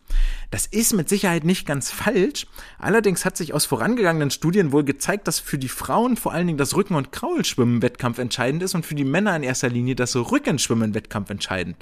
[0.49, 2.47] Das ist mit Sicherheit nicht ganz falsch,
[2.79, 6.57] allerdings hat sich aus vorangegangenen Studien wohl gezeigt, dass für die Frauen vor allen Dingen
[6.57, 10.15] das Rücken- und Kraulschwimmen Wettkampf entscheidend ist und für die Männer in erster Linie das
[10.15, 11.77] Rückenschwimmen Wettkampf entscheidend.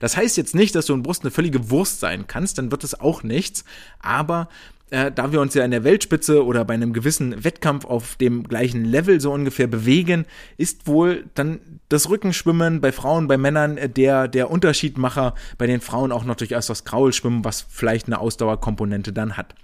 [0.00, 2.82] Das heißt jetzt nicht, dass du in Brust eine völlige Wurst sein kannst, dann wird
[2.82, 3.64] es auch nichts,
[4.00, 4.48] aber
[4.90, 8.44] äh, da wir uns ja in der Weltspitze oder bei einem gewissen Wettkampf auf dem
[8.44, 10.26] gleichen Level so ungefähr bewegen,
[10.56, 15.80] ist wohl dann das Rückenschwimmen bei Frauen, bei Männern äh, der, der Unterschiedmacher, bei den
[15.80, 19.54] Frauen auch noch durchaus das Kraulschwimmen, was vielleicht eine Ausdauerkomponente dann hat.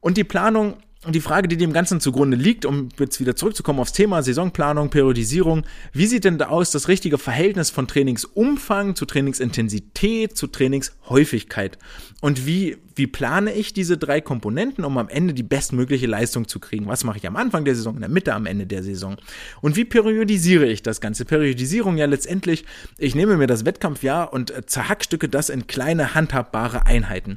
[0.00, 0.76] Und die Planung
[1.12, 5.64] die Frage, die dem Ganzen zugrunde liegt, um jetzt wieder zurückzukommen aufs Thema Saisonplanung, Periodisierung,
[5.92, 11.78] wie sieht denn da aus das richtige Verhältnis von Trainingsumfang zu Trainingsintensität zu Trainingshäufigkeit?
[12.20, 16.58] Und wie, wie plane ich diese drei Komponenten, um am Ende die bestmögliche Leistung zu
[16.58, 16.86] kriegen?
[16.86, 19.16] Was mache ich am Anfang der Saison, in der Mitte, am Ende der Saison?
[19.60, 21.26] Und wie periodisiere ich das Ganze?
[21.26, 22.64] Periodisierung ja letztendlich,
[22.96, 27.36] ich nehme mir das Wettkampfjahr und äh, zerhackstücke das in kleine handhabbare Einheiten.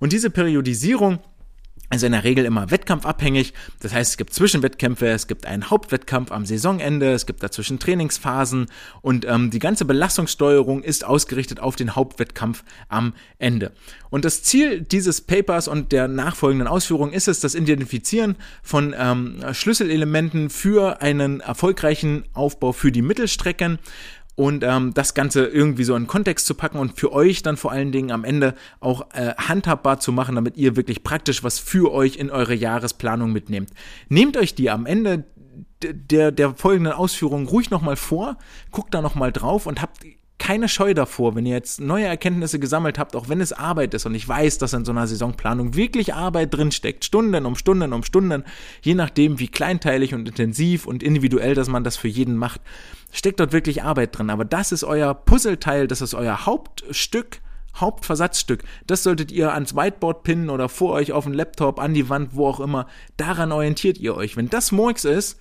[0.00, 1.20] Und diese Periodisierung
[1.96, 3.54] ist in der Regel immer wettkampfabhängig.
[3.80, 8.66] Das heißt, es gibt Zwischenwettkämpfe, es gibt einen Hauptwettkampf am Saisonende, es gibt dazwischen Trainingsphasen
[9.00, 13.72] und ähm, die ganze Belastungssteuerung ist ausgerichtet auf den Hauptwettkampf am Ende.
[14.10, 19.44] Und das Ziel dieses Papers und der nachfolgenden Ausführungen ist es, das Identifizieren von ähm,
[19.52, 23.78] Schlüsselelementen für einen erfolgreichen Aufbau für die Mittelstrecken
[24.36, 27.72] und ähm, das Ganze irgendwie so in Kontext zu packen und für euch dann vor
[27.72, 31.92] allen Dingen am Ende auch äh, handhabbar zu machen, damit ihr wirklich praktisch was für
[31.92, 33.70] euch in eure Jahresplanung mitnehmt.
[34.08, 35.24] Nehmt euch die am Ende
[35.82, 38.38] der, der folgenden Ausführungen ruhig nochmal vor,
[38.70, 40.00] guckt da nochmal drauf und habt
[40.38, 44.04] keine Scheu davor, wenn ihr jetzt neue Erkenntnisse gesammelt habt, auch wenn es Arbeit ist.
[44.04, 47.04] Und ich weiß, dass in so einer Saisonplanung wirklich Arbeit drinsteckt.
[47.04, 48.44] Stunden um Stunden um Stunden,
[48.82, 52.60] je nachdem, wie kleinteilig und intensiv und individuell, dass man das für jeden macht,
[53.12, 54.30] steckt dort wirklich Arbeit drin.
[54.30, 57.40] Aber das ist euer Puzzleteil, das ist euer Hauptstück.
[57.76, 62.08] Hauptversatzstück, das solltet ihr ans Whiteboard pinnen oder vor euch auf dem Laptop, an die
[62.08, 62.86] Wand, wo auch immer.
[63.16, 64.36] Daran orientiert ihr euch.
[64.36, 65.40] Wenn das Murks ist,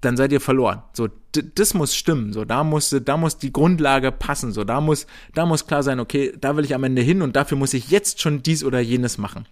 [0.00, 0.82] dann seid ihr verloren.
[0.92, 2.32] So, das muss stimmen.
[2.32, 4.52] So, da muss, da muss die Grundlage passen.
[4.52, 7.36] So, da muss, da muss klar sein, okay, da will ich am Ende hin und
[7.36, 9.46] dafür muss ich jetzt schon dies oder jenes machen.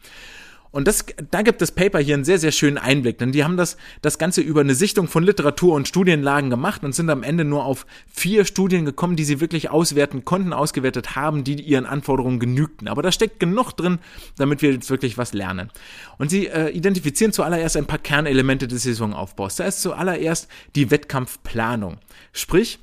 [0.75, 3.57] Und das, da gibt das Paper hier einen sehr, sehr schönen Einblick, denn die haben
[3.57, 7.45] das, das Ganze über eine Sichtung von Literatur und Studienlagen gemacht und sind am Ende
[7.45, 12.41] nur auf vier Studien gekommen, die sie wirklich auswerten konnten, ausgewertet haben, die ihren Anforderungen
[12.41, 12.89] genügten.
[12.89, 14.01] Aber da steckt genug drin,
[14.37, 15.70] damit wir jetzt wirklich was lernen.
[16.18, 19.55] Und sie äh, identifizieren zuallererst ein paar Kernelemente des Saisonaufbaus.
[19.55, 21.99] Da ist zuallererst die Wettkampfplanung.
[22.33, 22.81] Sprich,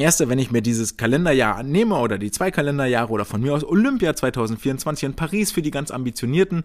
[0.00, 3.64] Erste, wenn ich mir dieses Kalenderjahr nehme oder die zwei Kalenderjahre oder von mir aus
[3.64, 6.64] Olympia 2024 in Paris für die ganz Ambitionierten,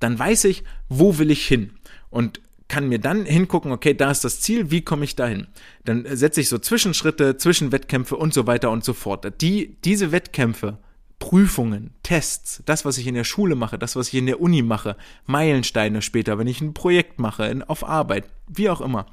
[0.00, 1.72] dann weiß ich, wo will ich hin
[2.10, 5.46] und kann mir dann hingucken, okay, da ist das Ziel, wie komme ich dahin?
[5.84, 9.40] Dann setze ich so Zwischenschritte, Zwischenwettkämpfe und so weiter und so fort.
[9.42, 10.78] Die, diese Wettkämpfe,
[11.18, 14.62] Prüfungen, Tests, das, was ich in der Schule mache, das, was ich in der Uni
[14.62, 14.96] mache,
[15.26, 19.06] Meilensteine später, wenn ich ein Projekt mache, in, auf Arbeit, wie auch immer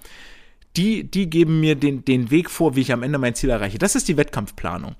[0.77, 3.77] die, die geben mir den, den Weg vor, wie ich am Ende mein Ziel erreiche.
[3.77, 4.95] Das ist die Wettkampfplanung.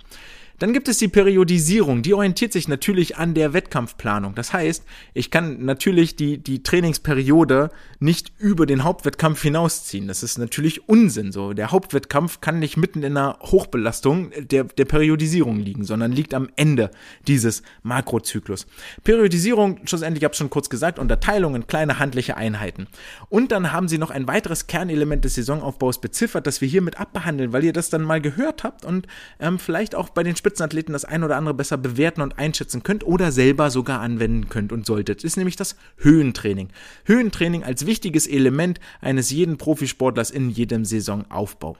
[0.62, 4.36] Dann gibt es die Periodisierung, die orientiert sich natürlich an der Wettkampfplanung.
[4.36, 4.84] Das heißt,
[5.16, 10.08] ich kann natürlich die, die Trainingsperiode nicht über den Hauptwettkampf hinausziehen.
[10.08, 11.32] Das ist natürlich Unsinn.
[11.32, 16.36] So, der Hauptwettkampf kann nicht mitten in einer Hochbelastung der, der Periodisierung liegen, sondern liegt
[16.36, 16.92] am Ende
[17.28, 18.68] dieses Makrozyklus.
[19.04, 22.86] Periodisierung, schlussendlich habe ich schon kurz gesagt, Unterteilung in kleine handliche Einheiten.
[23.30, 27.52] Und dann haben sie noch ein weiteres Kernelement des Saisonaufbaus beziffert, das wir hiermit abbehandeln,
[27.52, 29.08] weil ihr das dann mal gehört habt und
[29.40, 32.84] ähm, vielleicht auch bei den Spitzen Spitzenathleten das ein oder andere besser bewerten und einschätzen
[32.84, 36.70] könnt oder selber sogar anwenden könnt und solltet, ist nämlich das Höhentraining.
[37.06, 41.78] Höhentraining als wichtiges Element eines jeden Profisportlers in jedem Saisonaufbau.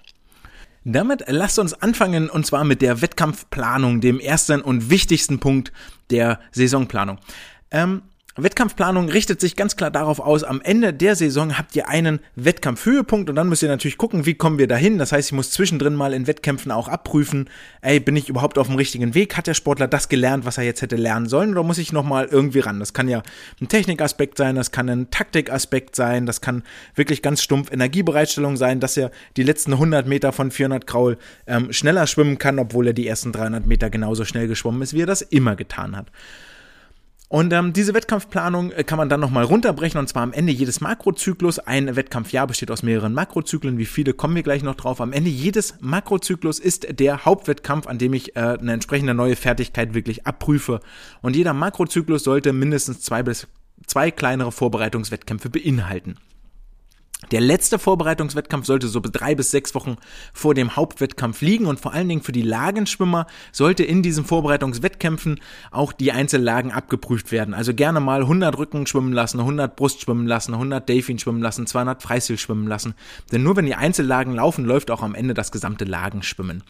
[0.86, 5.74] Damit lasst uns anfangen und zwar mit der Wettkampfplanung, dem ersten und wichtigsten Punkt
[6.10, 7.20] der Saisonplanung.
[7.72, 8.04] Ähm,
[8.38, 13.30] Wettkampfplanung richtet sich ganz klar darauf aus, am Ende der Saison habt ihr einen Wettkampfhöhepunkt
[13.30, 14.98] und dann müsst ihr natürlich gucken, wie kommen wir dahin.
[14.98, 17.50] Das heißt, ich muss zwischendrin mal in Wettkämpfen auch abprüfen,
[17.82, 19.36] ey, bin ich überhaupt auf dem richtigen Weg?
[19.36, 22.30] Hat der Sportler das gelernt, was er jetzt hätte lernen sollen oder muss ich nochmal
[22.32, 22.80] irgendwie ran?
[22.80, 23.22] Das kann ja
[23.60, 26.64] ein Technikaspekt sein, das kann ein Taktikaspekt sein, das kann
[26.96, 31.18] wirklich ganz stumpf Energiebereitstellung sein, dass er die letzten 100 Meter von 400 Kraul
[31.48, 35.02] ähm, schneller schwimmen kann, obwohl er die ersten 300 Meter genauso schnell geschwommen ist, wie
[35.02, 36.08] er das immer getan hat.
[37.32, 40.82] Und ähm, diese Wettkampfplanung äh, kann man dann nochmal runterbrechen und zwar am Ende jedes
[40.82, 41.60] Makrozyklus.
[41.60, 43.78] Ein Wettkampfjahr besteht aus mehreren Makrozyklen.
[43.78, 45.00] Wie viele kommen wir gleich noch drauf?
[45.00, 49.94] Am Ende jedes Makrozyklus ist der Hauptwettkampf, an dem ich äh, eine entsprechende neue Fertigkeit
[49.94, 50.82] wirklich abprüfe.
[51.22, 53.48] Und jeder Makrozyklus sollte mindestens zwei bis
[53.88, 56.18] zwei kleinere Vorbereitungswettkämpfe beinhalten.
[57.30, 59.98] Der letzte Vorbereitungswettkampf sollte so drei bis sechs Wochen
[60.34, 65.40] vor dem Hauptwettkampf liegen und vor allen Dingen für die Lagenschwimmer sollte in diesen Vorbereitungswettkämpfen
[65.70, 67.54] auch die Einzellagen abgeprüft werden.
[67.54, 71.68] Also gerne mal 100 Rücken schwimmen lassen, 100 Brust schwimmen lassen, 100 Delfin schwimmen lassen,
[71.68, 72.96] 200 Freistil schwimmen lassen.
[73.32, 76.64] Denn nur wenn die Einzellagen laufen, läuft auch am Ende das gesamte Lagenschwimmen.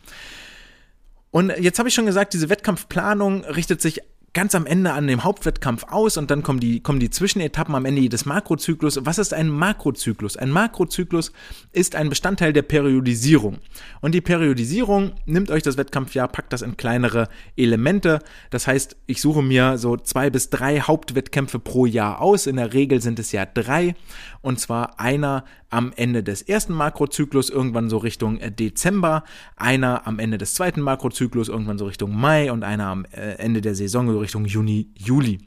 [1.31, 4.01] Und jetzt habe ich schon gesagt, diese Wettkampfplanung richtet sich
[4.33, 7.85] ganz am Ende an dem Hauptwettkampf aus und dann kommen die, kommen die Zwischenetappen am
[7.85, 8.99] Ende jedes Makrozyklus.
[9.03, 10.37] Was ist ein Makrozyklus?
[10.37, 11.33] Ein Makrozyklus
[11.73, 13.57] ist ein Bestandteil der Periodisierung.
[13.99, 17.27] Und die Periodisierung nimmt euch das Wettkampfjahr, packt das in kleinere
[17.57, 18.19] Elemente.
[18.51, 22.47] Das heißt, ich suche mir so zwei bis drei Hauptwettkämpfe pro Jahr aus.
[22.47, 23.95] In der Regel sind es ja drei.
[24.41, 29.23] Und zwar einer am Ende des ersten Makrozyklus, irgendwann so Richtung äh, Dezember,
[29.55, 33.61] einer am Ende des zweiten Makrozyklus, irgendwann so Richtung Mai und einer am äh, Ende
[33.61, 35.39] der Saison, so Richtung Juni, Juli.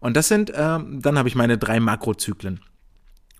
[0.00, 2.60] Und das sind, äh, dann habe ich meine drei Makrozyklen.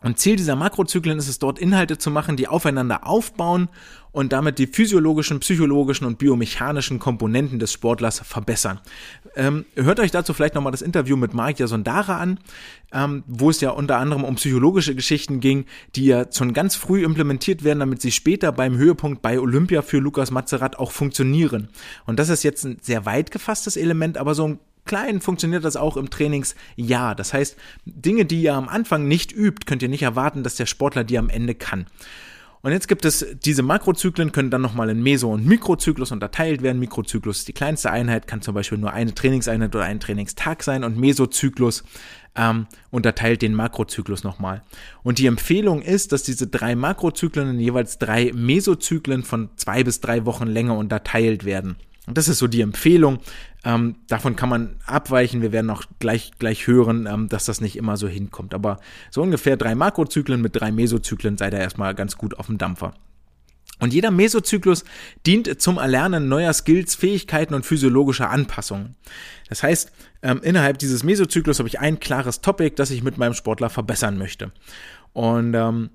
[0.03, 3.69] Und Ziel dieser Makrozyklen ist es dort Inhalte zu machen, die aufeinander aufbauen
[4.13, 8.81] und damit die physiologischen, psychologischen und biomechanischen Komponenten des Sportlers verbessern.
[9.37, 12.41] Ähm, hört euch dazu vielleicht nochmal das Interview mit Mark Yasondara an,
[12.93, 17.05] ähm, wo es ja unter anderem um psychologische Geschichten ging, die ja schon ganz früh
[17.05, 21.69] implementiert werden, damit sie später beim Höhepunkt bei Olympia für Lukas Mazerat auch funktionieren.
[22.07, 24.59] Und das ist jetzt ein sehr weit gefasstes Element, aber so ein
[24.91, 27.15] klein funktioniert das auch im Trainingsjahr.
[27.15, 30.67] Das heißt, Dinge, die ihr am Anfang nicht übt, könnt ihr nicht erwarten, dass der
[30.67, 31.87] Sportler die am Ende kann.
[32.63, 36.81] Und jetzt gibt es diese Makrozyklen, können dann nochmal in Meso- und Mikrozyklus unterteilt werden.
[36.81, 40.83] Mikrozyklus ist die kleinste Einheit, kann zum Beispiel nur eine Trainingseinheit oder ein Trainingstag sein
[40.83, 41.85] und Mesozyklus
[42.35, 44.63] ähm, unterteilt den Makrozyklus nochmal.
[45.05, 50.01] Und die Empfehlung ist, dass diese drei Makrozyklen in jeweils drei Mesozyklen von zwei bis
[50.01, 51.77] drei Wochen Länge unterteilt werden.
[52.15, 53.19] Das ist so die Empfehlung.
[53.65, 55.43] Ähm, davon kann man abweichen.
[55.43, 58.55] Wir werden auch gleich, gleich hören, ähm, dass das nicht immer so hinkommt.
[58.55, 58.79] Aber
[59.11, 62.95] so ungefähr drei Makrozyklen mit drei Mesozyklen seid ihr erstmal ganz gut auf dem Dampfer.
[63.81, 64.85] Und jeder Mesozyklus
[65.27, 68.95] dient zum Erlernen neuer Skills, Fähigkeiten und physiologischer Anpassungen.
[69.49, 69.91] Das heißt,
[70.23, 74.19] ähm, innerhalb dieses Mesozyklus habe ich ein klares Topic, das ich mit meinem Sportler verbessern
[74.19, 74.53] möchte.
[75.13, 75.91] Und ähm,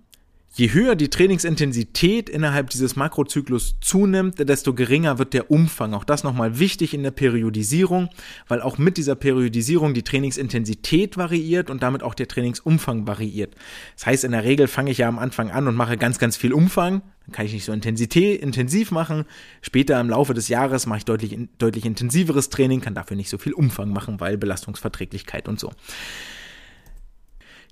[0.58, 5.93] Je höher die Trainingsintensität innerhalb dieses Makrozyklus zunimmt, desto geringer wird der Umfang.
[5.93, 8.08] Auch das nochmal wichtig in der Periodisierung,
[8.47, 13.53] weil auch mit dieser Periodisierung die Trainingsintensität variiert und damit auch der Trainingsumfang variiert.
[13.97, 16.38] Das heißt, in der Regel fange ich ja am Anfang an und mache ganz, ganz
[16.38, 17.01] viel Umfang.
[17.26, 19.26] Dann kann ich nicht so Intensität, intensiv machen.
[19.62, 23.38] Später im Laufe des Jahres mache ich deutlich, deutlich intensiveres Training, kann dafür nicht so
[23.38, 25.74] viel Umfang machen, weil Belastungsverträglichkeit und so.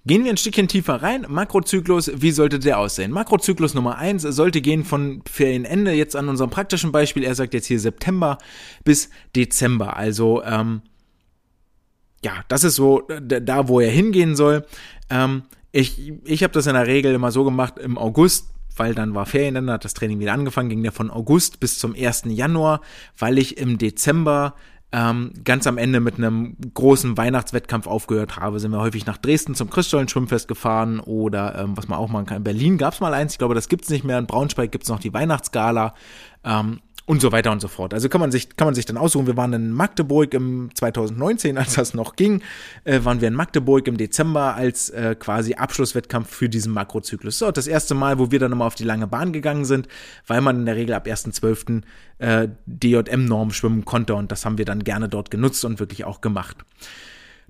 [0.05, 1.25] Gehen wir ein Stückchen tiefer rein.
[1.29, 3.11] Makrozyklus, wie sollte der aussehen?
[3.11, 7.67] Makrozyklus Nummer eins sollte gehen von Ferienende, jetzt an unserem praktischen Beispiel, er sagt jetzt
[7.67, 8.37] hier September
[8.83, 9.95] bis Dezember.
[9.95, 10.81] Also, ähm,
[12.23, 14.65] ja, das ist so da, wo er hingehen soll.
[15.09, 19.13] Ähm, ich ich habe das in der Regel immer so gemacht, im August weil dann
[19.13, 22.23] war Ferienende, hat das Training wieder angefangen, ging der von August bis zum 1.
[22.27, 22.81] Januar,
[23.17, 24.55] weil ich im Dezember
[24.93, 29.55] ähm, ganz am Ende mit einem großen Weihnachtswettkampf aufgehört habe, sind wir häufig nach Dresden
[29.55, 32.37] zum Christstollen-Schwimmfest gefahren oder ähm, was man auch machen kann.
[32.37, 34.19] In Berlin gab es mal eins, ich glaube, das gibt's nicht mehr.
[34.19, 35.95] In Braunschweig gibt's noch die Weihnachtsgala.
[36.43, 37.93] Ähm, und so weiter und so fort.
[37.93, 39.27] Also kann man sich, kann man sich dann aussuchen.
[39.27, 42.41] Wir waren in Magdeburg im 2019, als das noch ging,
[42.85, 47.39] äh, waren wir in Magdeburg im Dezember als äh, quasi Abschlusswettkampf für diesen Makrozyklus.
[47.39, 49.87] So, das erste Mal, wo wir dann nochmal auf die lange Bahn gegangen sind,
[50.27, 51.81] weil man in der Regel ab 1.12.
[52.19, 56.21] Äh, DJM-Norm schwimmen konnte und das haben wir dann gerne dort genutzt und wirklich auch
[56.21, 56.57] gemacht.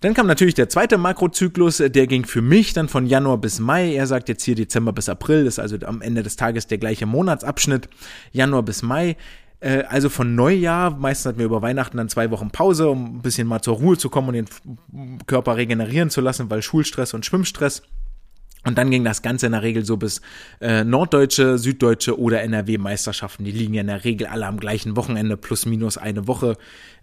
[0.04, 3.94] Dann kam natürlich der zweite Makrozyklus, der ging für mich dann von Januar bis Mai.
[3.96, 7.06] Er sagt jetzt hier Dezember bis April, ist also am Ende des Tages der gleiche
[7.06, 7.88] Monatsabschnitt.
[8.34, 9.16] Januar bis Mai.
[9.64, 13.22] Äh, also von Neujahr, meistens hatten wir über Weihnachten dann zwei Wochen Pause, um ein
[13.22, 17.26] bisschen mal zur Ruhe zu kommen und den Körper regenerieren zu lassen, weil Schulstress und
[17.26, 17.82] Schwimmstress.
[18.66, 20.22] Und dann ging das Ganze in der Regel so bis
[20.62, 23.44] äh, norddeutsche, süddeutsche oder NRW-Meisterschaften.
[23.44, 26.56] Die liegen ja in der Regel alle am gleichen Wochenende, plus minus eine Woche,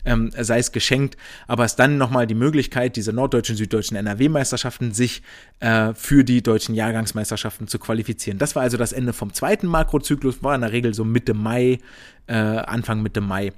[0.06, 1.18] ähm, sei es geschenkt.
[1.46, 5.22] Aber es dann nochmal die Möglichkeit, diese norddeutschen, süddeutschen NRW-Meisterschaften sich
[5.60, 8.38] äh, für die deutschen Jahrgangsmeisterschaften zu qualifizieren.
[8.38, 11.78] Das war also das Ende vom zweiten Makrozyklus, war in der Regel so Mitte Mai,
[12.26, 13.52] äh, Anfang Mitte Mai.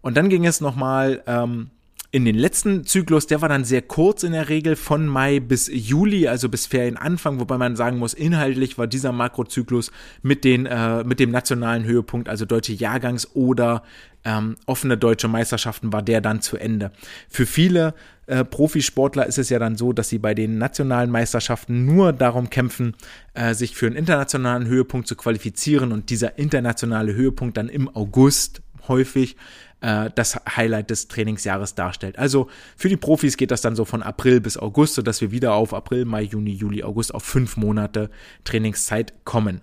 [0.00, 1.70] Und dann ging es nochmal ähm,
[2.14, 5.70] in den letzten Zyklus, der war dann sehr kurz in der Regel von Mai bis
[5.72, 9.90] Juli, also bis Ferienanfang, wobei man sagen muss, inhaltlich war dieser Makrozyklus
[10.20, 13.82] mit den äh, mit dem nationalen Höhepunkt, also deutsche Jahrgangs- oder
[14.24, 16.92] ähm, offene deutsche Meisterschaften, war der dann zu Ende.
[17.30, 17.94] Für viele
[18.26, 22.50] äh, Profisportler ist es ja dann so, dass sie bei den nationalen Meisterschaften nur darum
[22.50, 22.94] kämpfen,
[23.32, 28.60] äh, sich für einen internationalen Höhepunkt zu qualifizieren und dieser internationale Höhepunkt dann im August
[28.86, 29.36] häufig
[29.82, 32.18] äh, das Highlight des Trainingsjahres darstellt.
[32.18, 35.54] Also für die Profis geht das dann so von April bis August, sodass wir wieder
[35.54, 38.10] auf April, Mai, Juni, Juli, August auf fünf Monate
[38.44, 39.60] Trainingszeit kommen.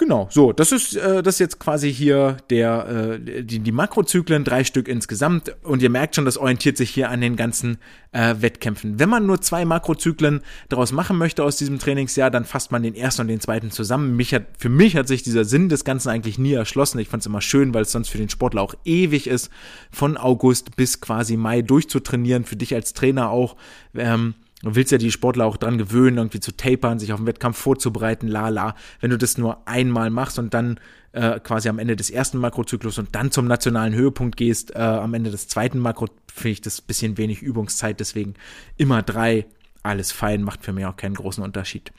[0.00, 4.44] Genau, so, das ist äh, das ist jetzt quasi hier der äh, die, die Makrozyklen,
[4.44, 7.78] drei Stück insgesamt und ihr merkt schon, das orientiert sich hier an den ganzen
[8.12, 9.00] äh, Wettkämpfen.
[9.00, 12.94] Wenn man nur zwei Makrozyklen daraus machen möchte aus diesem Trainingsjahr, dann fasst man den
[12.94, 14.14] ersten und den zweiten zusammen.
[14.14, 17.00] Mich hat, für mich hat sich dieser Sinn des Ganzen eigentlich nie erschlossen.
[17.00, 19.50] Ich fand es immer schön, weil es sonst für den Sportler auch ewig ist,
[19.90, 23.56] von August bis quasi Mai durchzutrainieren, für dich als Trainer auch.
[23.96, 27.26] Ähm, Du willst ja die Sportler auch dran gewöhnen, irgendwie zu tapern, sich auf den
[27.26, 28.74] Wettkampf vorzubereiten, la la.
[29.00, 30.80] Wenn du das nur einmal machst und dann
[31.12, 35.14] äh, quasi am Ende des ersten Makrozyklus und dann zum nationalen Höhepunkt gehst, äh, am
[35.14, 38.34] Ende des zweiten Makro, finde ich das bisschen wenig Übungszeit, deswegen
[38.76, 39.46] immer drei,
[39.84, 41.92] alles fein, macht für mich auch keinen großen Unterschied.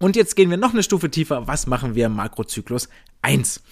[0.00, 1.46] Und jetzt gehen wir noch eine Stufe tiefer.
[1.46, 2.88] Was machen wir im Makrozyklus
[3.22, 3.62] 1?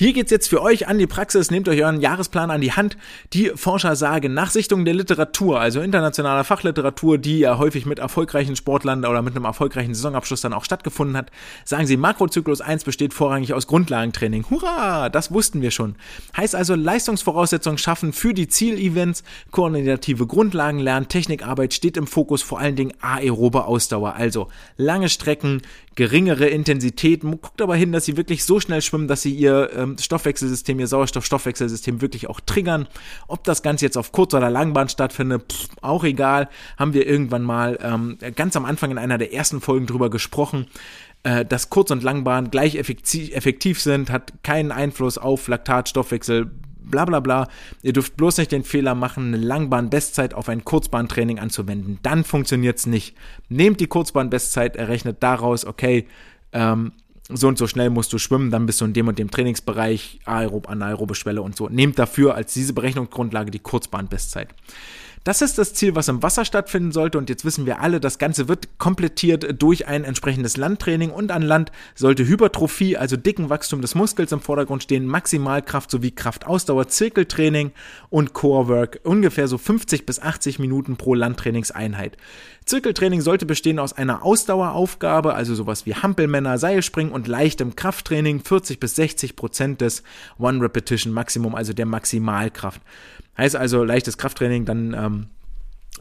[0.00, 1.50] Hier geht's jetzt für euch an die Praxis.
[1.50, 2.96] Nehmt euch euren Jahresplan an die Hand.
[3.32, 8.54] Die Forscher sagen, nach Sichtung der Literatur, also internationaler Fachliteratur, die ja häufig mit erfolgreichen
[8.54, 11.32] Sportlern oder mit einem erfolgreichen Saisonabschluss dann auch stattgefunden hat,
[11.64, 14.48] sagen sie, Makrozyklus 1 besteht vorrangig aus Grundlagentraining.
[14.48, 15.96] Hurra, das wussten wir schon.
[16.36, 22.60] Heißt also Leistungsvoraussetzungen schaffen für die Zielevents, koordinative Grundlagen lernen, Technikarbeit steht im Fokus, vor
[22.60, 24.46] allen Dingen aerobe Ausdauer, also
[24.76, 25.60] lange Strecken,
[25.98, 27.22] geringere Intensität.
[27.22, 30.86] Guckt aber hin, dass sie wirklich so schnell schwimmen, dass sie ihr ähm, Stoffwechselsystem, ihr
[30.86, 32.86] Sauerstoffstoffwechselsystem wirklich auch triggern.
[33.26, 36.50] Ob das Ganze jetzt auf Kurz- oder Langbahn stattfindet, pff, auch egal.
[36.76, 40.68] Haben wir irgendwann mal ähm, ganz am Anfang in einer der ersten Folgen drüber gesprochen
[41.24, 46.52] äh, dass Kurz- und Langbahn gleich effektiv sind, hat keinen Einfluss auf Laktatstoffwechsel,
[46.90, 47.48] bla bla bla.
[47.82, 51.98] Ihr dürft bloß nicht den Fehler machen, eine Langbahn-Bestzeit auf ein Kurzbahntraining anzuwenden.
[52.02, 53.16] Dann funktioniert es nicht.
[53.48, 56.06] Nehmt die Kurzbahn-Bestzeit, errechnet daraus, okay,
[56.52, 56.92] ähm,
[57.30, 60.20] so und so schnell musst du schwimmen, dann bist du in dem und dem Trainingsbereich,
[60.24, 61.68] aerob, anaerobe Schwelle und so.
[61.68, 64.48] Nehmt dafür als diese Berechnungsgrundlage die Kurzbahn-Bestzeit.
[65.24, 67.18] Das ist das Ziel, was im Wasser stattfinden sollte.
[67.18, 71.10] Und jetzt wissen wir alle, das Ganze wird komplettiert durch ein entsprechendes Landtraining.
[71.10, 76.12] Und an Land sollte Hypertrophie, also dicken Wachstum des Muskels im Vordergrund stehen, Maximalkraft sowie
[76.12, 77.72] Kraftausdauer, Zirkeltraining
[78.10, 82.16] und Corework ungefähr so 50 bis 80 Minuten pro Landtrainingseinheit.
[82.68, 88.78] Zirkeltraining sollte bestehen aus einer Ausdaueraufgabe, also sowas wie Hampelmänner, Seilspringen und leichtem Krafttraining, 40
[88.78, 90.02] bis 60 Prozent des
[90.38, 92.82] One Repetition Maximum, also der Maximalkraft.
[93.38, 95.26] Heißt also leichtes Krafttraining, dann ähm,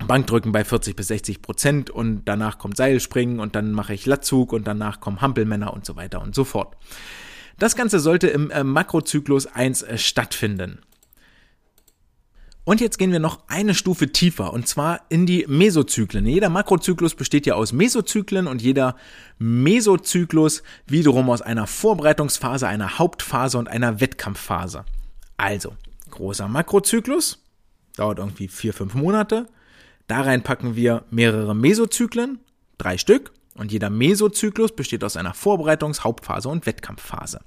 [0.06, 4.54] Bankdrücken bei 40 bis 60 Prozent und danach kommt Seilspringen und dann mache ich Latzug
[4.54, 6.76] und danach kommen Hampelmänner und so weiter und so fort.
[7.60, 10.80] Das Ganze sollte im äh, Makrozyklus 1 äh, stattfinden.
[12.64, 16.26] Und jetzt gehen wir noch eine Stufe tiefer und zwar in die Mesozyklen.
[16.26, 18.98] Jeder Makrozyklus besteht ja aus Mesozyklen und jeder
[19.40, 24.84] Mesozyklus wiederum aus einer Vorbereitungsphase, einer Hauptphase und einer Wettkampfphase.
[25.38, 25.78] Also,
[26.18, 27.44] großer Makrozyklus,
[27.96, 29.48] dauert irgendwie vier, fünf Monate.
[30.08, 32.40] Da rein packen wir mehrere Mesozyklen,
[32.78, 37.42] drei Stück, und jeder Mesozyklus besteht aus einer Vorbereitungs-, Hauptphase und Wettkampfphase.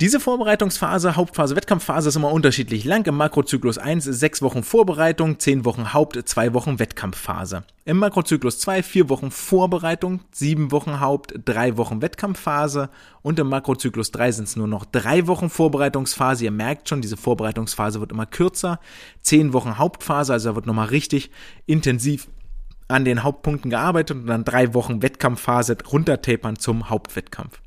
[0.00, 3.04] Diese Vorbereitungsphase, Hauptphase, Wettkampfphase ist immer unterschiedlich lang.
[3.04, 7.64] Im Makrozyklus 1 sechs Wochen Vorbereitung, zehn Wochen Haupt, zwei Wochen Wettkampfphase.
[7.84, 12.88] Im Makrozyklus 2 vier Wochen Vorbereitung, sieben Wochen Haupt, drei Wochen Wettkampfphase.
[13.20, 16.46] Und im Makrozyklus 3 sind es nur noch drei Wochen Vorbereitungsphase.
[16.46, 18.80] Ihr merkt schon, diese Vorbereitungsphase wird immer kürzer.
[19.20, 21.30] Zehn Wochen Hauptphase, also da wird nochmal richtig
[21.66, 22.28] intensiv
[22.88, 27.60] an den Hauptpunkten gearbeitet und dann drei Wochen Wettkampfphase runtertapern zum Hauptwettkampf.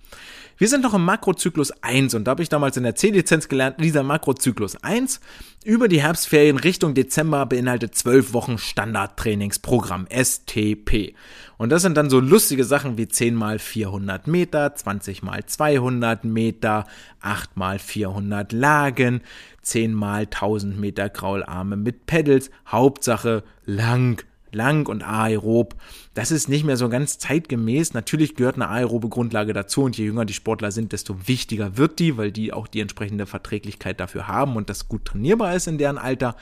[0.58, 3.78] Wir sind noch im Makrozyklus 1 und da habe ich damals in der C-Lizenz gelernt,
[3.80, 5.20] dieser Makrozyklus 1
[5.66, 11.16] über die Herbstferien Richtung Dezember beinhaltet 12 Wochen Standardtrainingsprogramm, STP.
[11.58, 16.24] Und das sind dann so lustige Sachen wie 10 mal 400 Meter, 20 mal 200
[16.24, 16.86] Meter,
[17.22, 19.22] 8 mal 400 Lagen,
[19.64, 22.52] 10 mal 1000 Meter Kraularme mit Pedals.
[22.68, 24.24] Hauptsache lang,
[24.54, 25.76] lang und aerob.
[26.14, 27.94] Das ist nicht mehr so ganz zeitgemäß.
[27.94, 32.00] Natürlich gehört eine aerobe Grundlage dazu und je jünger die Sportler sind, desto wichtiger wird
[32.00, 35.78] die, weil die auch die entsprechende Verträglichkeit dafür haben und das gut trainierbar ist in
[35.78, 36.36] deren Alter.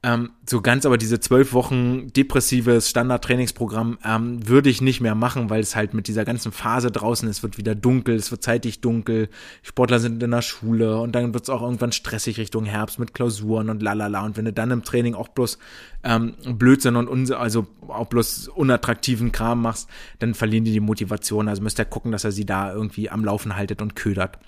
[0.00, 5.50] Ähm, so ganz aber diese zwölf Wochen depressives Standardtrainingsprogramm ähm, würde ich nicht mehr machen,
[5.50, 8.80] weil es halt mit dieser ganzen Phase draußen, es wird wieder dunkel, es wird zeitig
[8.80, 9.28] dunkel,
[9.62, 13.12] Sportler sind in der Schule und dann wird es auch irgendwann stressig Richtung Herbst mit
[13.12, 14.24] Klausuren und lalala.
[14.24, 15.58] Und wenn du dann im Training auch bloß
[16.04, 19.88] ähm, Blödsinn und unse also auch bloß unattraktiven Kram machst,
[20.20, 21.48] dann verlieren die die Motivation.
[21.48, 24.38] Also müsst ihr gucken, dass er sie da irgendwie am Laufen haltet und ködert.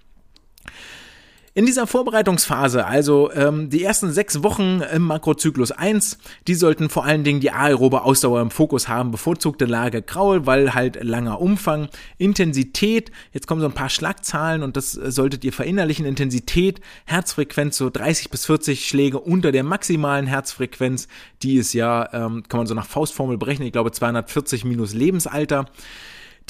[1.53, 7.05] In dieser Vorbereitungsphase, also ähm, die ersten sechs Wochen im Makrozyklus 1, die sollten vor
[7.05, 11.88] allen Dingen die aerobe Ausdauer im Fokus haben, bevorzugte Lage Kraul, weil halt langer Umfang,
[12.18, 17.90] Intensität, jetzt kommen so ein paar Schlagzahlen und das solltet ihr verinnerlichen, Intensität, Herzfrequenz so
[17.90, 21.09] 30 bis 40 Schläge unter der maximalen Herzfrequenz,
[21.42, 25.64] die ist ja, ähm, kann man so nach Faustformel berechnen, ich glaube 240 minus Lebensalter.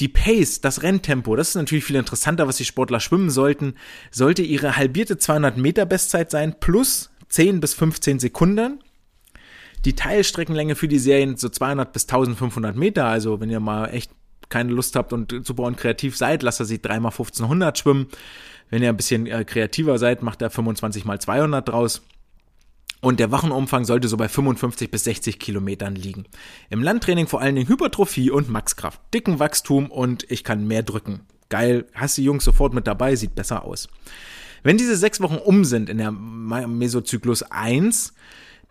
[0.01, 3.75] Die Pace, das Renntempo, das ist natürlich viel interessanter, was die Sportler schwimmen sollten,
[4.09, 8.79] sollte ihre halbierte 200 Meter Bestzeit sein plus 10 bis 15 Sekunden.
[9.85, 14.11] Die Teilstreckenlänge für die Serien so 200 bis 1500 Meter, also wenn ihr mal echt
[14.49, 18.07] keine Lust habt und super und kreativ seid, lasst er sie dreimal 1500 schwimmen.
[18.71, 22.01] Wenn ihr ein bisschen äh, kreativer seid, macht er 25 mal 200 draus.
[23.01, 26.25] Und der Wochenumfang sollte so bei 55 bis 60 Kilometern liegen.
[26.69, 29.01] Im Landtraining vor allen Dingen Hypertrophie und Maxkraft.
[29.13, 31.21] Dicken Wachstum und ich kann mehr drücken.
[31.49, 33.89] Geil, hast die Jungs sofort mit dabei, sieht besser aus.
[34.63, 38.13] Wenn diese sechs Wochen um sind in der Mesozyklus 1,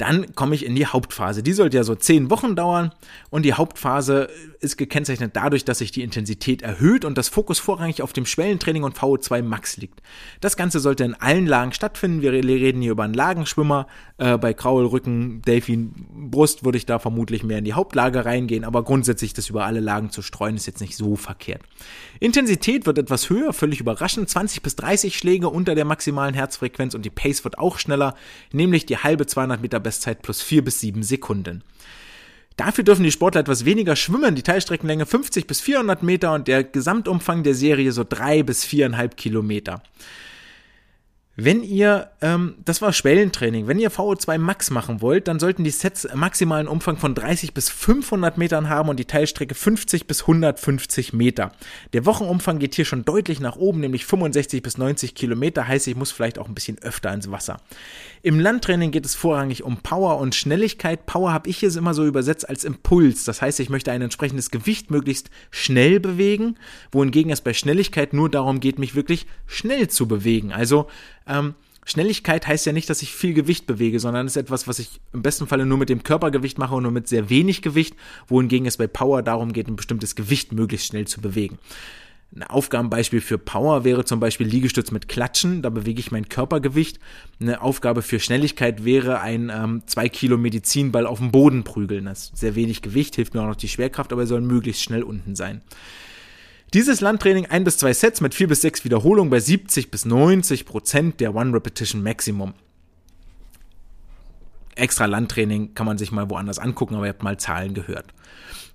[0.00, 1.42] dann komme ich in die Hauptphase.
[1.42, 2.92] Die sollte ja so zehn Wochen dauern
[3.30, 4.28] und die Hauptphase
[4.60, 8.82] ist gekennzeichnet dadurch, dass sich die Intensität erhöht und das Fokus vorrangig auf dem Schwellentraining
[8.82, 10.00] und VO2 Max liegt.
[10.40, 12.22] Das Ganze sollte in allen Lagen stattfinden.
[12.22, 13.86] Wir reden hier über einen Lagenschwimmer.
[14.18, 15.94] Äh, bei Kraul, Rücken, Delfin,
[16.30, 19.80] Brust würde ich da vermutlich mehr in die Hauptlage reingehen, aber grundsätzlich das über alle
[19.80, 21.62] Lagen zu streuen ist jetzt nicht so verkehrt.
[22.20, 27.04] Intensität wird etwas höher, völlig überraschend, 20 bis 30 Schläge unter der maximalen Herzfrequenz und
[27.04, 28.14] die Pace wird auch schneller,
[28.52, 31.64] nämlich die halbe 200 Meter Bestzeit plus 4 bis 7 Sekunden.
[32.56, 36.62] Dafür dürfen die Sportler etwas weniger schwimmen, die Teilstreckenlänge 50 bis 400 Meter und der
[36.62, 39.82] Gesamtumfang der Serie so 3 bis 4,5 Kilometer.
[41.42, 45.70] Wenn ihr, ähm, das war Schwellentraining, wenn ihr VO2 Max machen wollt, dann sollten die
[45.70, 51.14] Sets maximalen Umfang von 30 bis 500 Metern haben und die Teilstrecke 50 bis 150
[51.14, 51.52] Meter.
[51.94, 55.96] Der Wochenumfang geht hier schon deutlich nach oben, nämlich 65 bis 90 Kilometer, heißt, ich
[55.96, 57.56] muss vielleicht auch ein bisschen öfter ins Wasser.
[58.22, 61.06] Im Landtraining geht es vorrangig um Power und Schnelligkeit.
[61.06, 63.24] Power habe ich hier immer so übersetzt als Impuls.
[63.24, 66.56] Das heißt, ich möchte ein entsprechendes Gewicht möglichst schnell bewegen,
[66.92, 70.52] wohingegen es bei Schnelligkeit nur darum geht, mich wirklich schnell zu bewegen.
[70.52, 70.86] Also
[71.30, 71.54] ähm,
[71.84, 75.22] Schnelligkeit heißt ja nicht, dass ich viel Gewicht bewege, sondern ist etwas, was ich im
[75.22, 77.96] besten Falle nur mit dem Körpergewicht mache und nur mit sehr wenig Gewicht,
[78.28, 81.58] wohingegen es bei Power darum geht, ein bestimmtes Gewicht möglichst schnell zu bewegen.
[82.34, 87.00] Ein Aufgabenbeispiel für Power wäre zum Beispiel Liegestütz mit Klatschen, da bewege ich mein Körpergewicht.
[87.40, 92.04] Eine Aufgabe für Schnelligkeit wäre ein ähm, 2 Kilo Medizinball auf dem Boden prügeln.
[92.04, 94.82] Das ist sehr wenig Gewicht, hilft mir auch noch die Schwerkraft, aber er soll möglichst
[94.82, 95.60] schnell unten sein.
[96.72, 100.66] Dieses Landtraining ein bis zwei Sets mit vier bis sechs Wiederholungen bei 70 bis 90
[100.66, 102.54] Prozent der One Repetition Maximum.
[104.76, 108.14] Extra Landtraining kann man sich mal woanders angucken, aber ihr habt mal Zahlen gehört.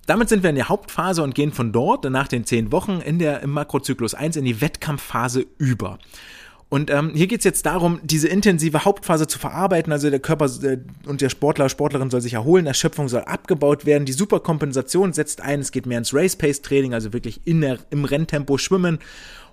[0.04, 3.18] Damit sind wir in der Hauptphase und gehen von dort nach den zehn Wochen in
[3.18, 5.98] der, im Makrozyklus 1 in die Wettkampfphase über.
[6.68, 9.92] Und ähm, hier geht's jetzt darum, diese intensive Hauptphase zu verarbeiten.
[9.92, 14.04] Also der Körper äh, und der Sportler, Sportlerin soll sich erholen, Erschöpfung soll abgebaut werden,
[14.04, 18.58] die Superkompensation setzt ein, es geht mehr ins Race-Pace-Training, also wirklich in der, im Renntempo
[18.58, 18.98] schwimmen.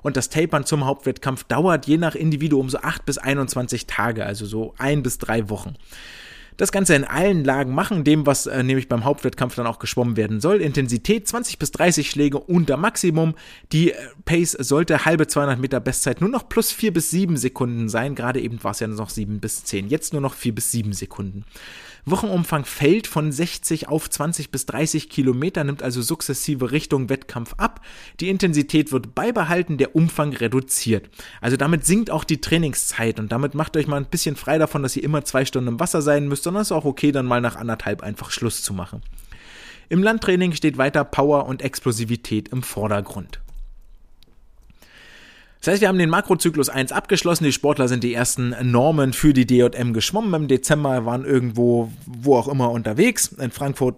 [0.01, 4.45] Und das Tapern zum Hauptwettkampf dauert je nach Individuum so acht bis 21 Tage, also
[4.45, 5.76] so ein bis drei Wochen.
[6.58, 10.18] Das Ganze in allen Lagen machen, dem, was äh, nämlich beim Hauptwettkampf dann auch geschwommen
[10.18, 10.62] werden soll.
[10.62, 13.36] Intensität 20 bis 30 Schläge unter Maximum.
[13.72, 13.95] Die äh,
[14.26, 18.16] Pace sollte halbe 200 Meter Bestzeit nur noch plus 4 bis 7 Sekunden sein.
[18.16, 19.89] Gerade eben war es ja noch 7 bis 10.
[19.89, 21.45] Jetzt nur noch 4 bis 7 Sekunden.
[22.06, 27.82] Wochenumfang fällt von 60 auf 20 bis 30 Kilometer, nimmt also sukzessive Richtung Wettkampf ab.
[28.20, 31.10] Die Intensität wird beibehalten, der Umfang reduziert.
[31.39, 34.84] Also damit sinkt auch die Trainingszeit und damit macht euch mal ein bisschen frei davon,
[34.84, 37.26] dass ihr immer zwei Stunden im Wasser sein müsst, sondern es ist auch okay, dann
[37.26, 39.01] mal nach anderthalb einfach Schluss zu machen.
[39.89, 43.43] Im Landtraining steht weiter Power und Explosivität im Vordergrund.
[45.64, 47.45] Das heißt, wir haben den Makrozyklus 1 abgeschlossen.
[47.45, 50.34] Die Sportler sind die ersten Normen für die DJM geschwommen.
[50.34, 53.28] Im Dezember waren irgendwo, wo auch immer unterwegs.
[53.39, 53.95] In Frankfurt,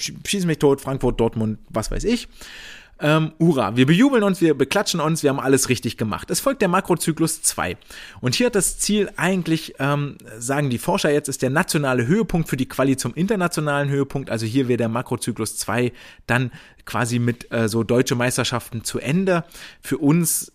[0.00, 2.26] schieß mich tot, Frankfurt, Dortmund, was weiß ich.
[2.98, 6.30] Ähm, hurra, wir bejubeln uns, wir beklatschen uns, wir haben alles richtig gemacht.
[6.30, 7.76] Es folgt der Makrozyklus 2.
[8.22, 12.48] Und hier hat das Ziel eigentlich, ähm, sagen die Forscher jetzt, ist der nationale Höhepunkt
[12.48, 14.30] für die Quali zum internationalen Höhepunkt.
[14.30, 15.92] Also hier wäre der Makrozyklus 2
[16.26, 16.50] dann
[16.86, 19.44] quasi mit äh, so deutsche Meisterschaften zu Ende.
[19.82, 20.52] Für uns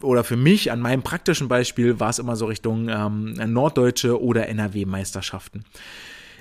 [0.00, 4.48] oder für mich an meinem praktischen Beispiel war es immer so Richtung ähm, norddeutsche oder
[4.48, 5.64] NRW-Meisterschaften.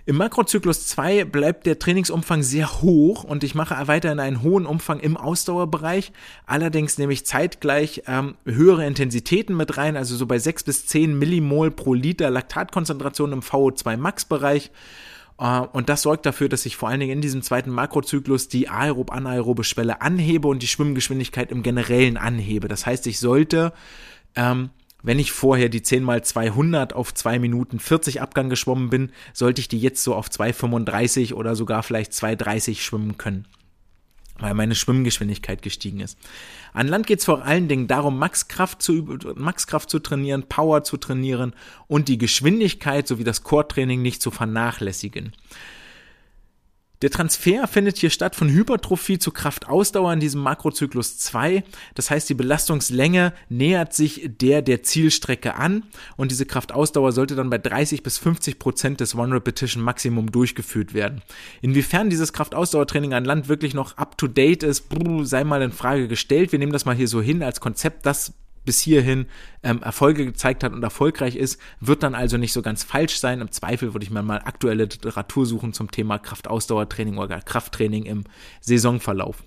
[0.10, 5.00] Im Makrozyklus 2 bleibt der Trainingsumfang sehr hoch und ich mache weiterhin einen hohen Umfang
[5.00, 6.14] im Ausdauerbereich.
[6.48, 11.20] Allerdings nehme ich zeitgleich ähm, höhere Intensitäten mit rein, also so bei 6 bis 10
[11.20, 14.72] Millimol pro Liter Laktatkonzentration im VO2 Max Bereich.
[15.40, 18.68] Uh, und das sorgt dafür, dass ich vor allen Dingen in diesem zweiten Makrozyklus die
[18.68, 22.68] aerob-anaerobe Schwelle anhebe und die Schwimmgeschwindigkeit im Generellen anhebe.
[22.68, 23.74] Das heißt, ich sollte
[24.36, 24.72] ähm,
[25.02, 29.62] wenn ich vorher die 10 mal 200 auf 2 Minuten 40 Abgang geschwommen bin, sollte
[29.62, 33.48] ich die jetzt so auf 2,35 oder sogar vielleicht 2,30 schwimmen können,
[34.40, 36.18] weil meine Schwimmgeschwindigkeit gestiegen ist.
[36.74, 40.98] An Land geht es vor allen Dingen darum, Maxkraft zu, Maxkraft zu trainieren, Power zu
[40.98, 41.54] trainieren
[41.88, 45.34] und die Geschwindigkeit sowie das Core-Training nicht zu vernachlässigen.
[47.02, 51.64] Der Transfer findet hier statt von Hypertrophie zu Kraftausdauer in diesem Makrozyklus 2.
[51.96, 55.84] Das heißt, die Belastungslänge nähert sich der der Zielstrecke an
[56.18, 60.94] und diese Kraftausdauer sollte dann bei 30 bis 50 Prozent des One Repetition Maximum durchgeführt
[60.94, 61.22] werden.
[61.62, 64.86] Inwiefern dieses Kraftausdauertraining an Land wirklich noch up to date ist,
[65.22, 66.52] sei mal in Frage gestellt.
[66.52, 68.34] Wir nehmen das mal hier so hin als Konzept, das
[68.70, 69.26] bis hierhin
[69.64, 73.42] ähm, Erfolge gezeigt hat und erfolgreich ist, wird dann also nicht so ganz falsch sein.
[73.42, 78.26] Im Zweifel würde ich mir mal aktuelle Literatur suchen zum Thema Kraftausdauertraining oder Krafttraining im
[78.62, 79.44] Saisonverlauf.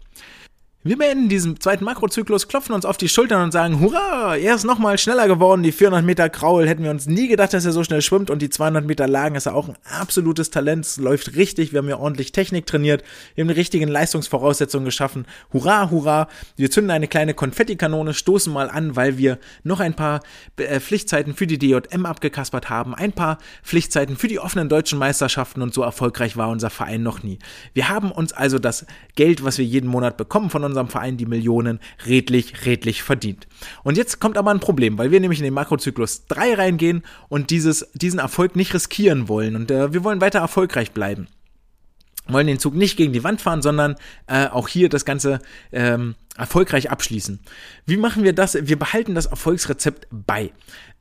[0.85, 4.65] Wir beenden diesen zweiten Makrozyklus, klopfen uns auf die Schultern und sagen, hurra, er ist
[4.65, 5.63] nochmal schneller geworden.
[5.63, 8.43] Die 400 Meter Kraul hätten wir uns nie gedacht, dass er so schnell schwimmt und
[8.43, 10.85] die 200 Meter Lagen ist er auch ein absolutes Talent.
[10.85, 13.05] Es läuft richtig, wir haben ja ordentlich Technik trainiert,
[13.37, 15.25] wir haben die richtigen Leistungsvoraussetzungen geschaffen.
[15.53, 16.27] Hurra, hurra.
[16.57, 20.19] Wir zünden eine kleine Konfettikanone, stoßen mal an, weil wir noch ein paar
[20.57, 25.63] äh, Pflichtzeiten für die DJM abgekaspert haben, ein paar Pflichtzeiten für die offenen deutschen Meisterschaften
[25.63, 27.39] und so erfolgreich war unser Verein noch nie.
[27.73, 31.27] Wir haben uns also das Geld, was wir jeden Monat bekommen von unserem Verein die
[31.27, 33.47] Millionen redlich, redlich verdient.
[33.83, 37.51] Und jetzt kommt aber ein Problem, weil wir nämlich in den Makrozyklus 3 reingehen und
[37.51, 41.29] dieses, diesen Erfolg nicht riskieren wollen und äh, wir wollen weiter erfolgreich bleiben
[42.33, 45.41] wollen den Zug nicht gegen die Wand fahren, sondern äh, auch hier das Ganze
[45.73, 47.41] ähm, erfolgreich abschließen.
[47.85, 48.57] Wie machen wir das?
[48.61, 50.51] Wir behalten das Erfolgsrezept bei.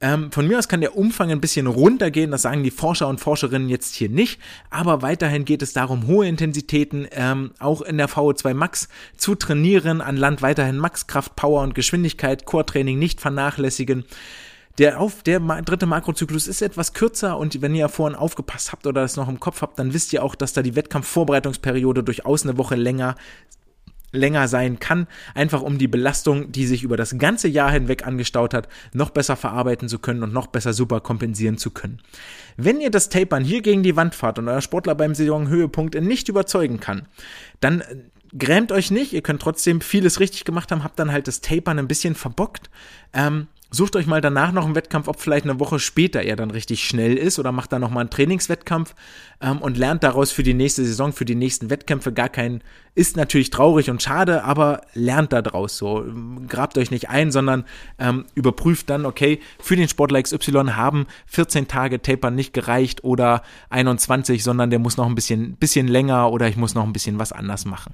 [0.01, 3.19] Ähm, von mir aus kann der Umfang ein bisschen runtergehen, das sagen die Forscher und
[3.19, 8.09] Forscherinnen jetzt hier nicht, aber weiterhin geht es darum, hohe Intensitäten ähm, auch in der
[8.09, 14.05] VO2 Max zu trainieren, an Land weiterhin Maxkraft, Power und Geschwindigkeit, Core-Training nicht vernachlässigen.
[14.78, 19.01] Der, auf, der dritte Makrozyklus ist etwas kürzer und wenn ihr vorhin aufgepasst habt oder
[19.01, 22.57] das noch im Kopf habt, dann wisst ihr auch, dass da die Wettkampfvorbereitungsperiode durchaus eine
[22.57, 23.15] Woche länger
[24.11, 28.53] länger sein kann, einfach um die Belastung, die sich über das ganze Jahr hinweg angestaut
[28.53, 32.01] hat, noch besser verarbeiten zu können und noch besser super kompensieren zu können.
[32.57, 36.30] Wenn ihr das Tapern hier gegen die Wand fahrt und euer Sportler beim Saisonhöhepunkt nicht
[36.30, 37.07] überzeugen kann,
[37.59, 37.95] dann äh,
[38.38, 41.80] grämt euch nicht, ihr könnt trotzdem vieles richtig gemacht haben, habt dann halt das Tapern
[41.80, 42.69] ein bisschen verbockt.
[43.13, 46.51] Ähm, Sucht euch mal danach noch einen Wettkampf, ob vielleicht eine Woche später er dann
[46.51, 48.93] richtig schnell ist oder macht dann nochmal einen Trainingswettkampf
[49.39, 52.61] ähm, und lernt daraus für die nächste Saison, für die nächsten Wettkämpfe gar keinen,
[52.95, 56.05] ist natürlich traurig und schade, aber lernt daraus so.
[56.49, 57.63] Grabt euch nicht ein, sondern
[57.97, 63.41] ähm, überprüft dann, okay, für den Sportler XY haben 14 Tage Taper nicht gereicht oder
[63.69, 67.19] 21, sondern der muss noch ein bisschen, bisschen länger oder ich muss noch ein bisschen
[67.19, 67.93] was anders machen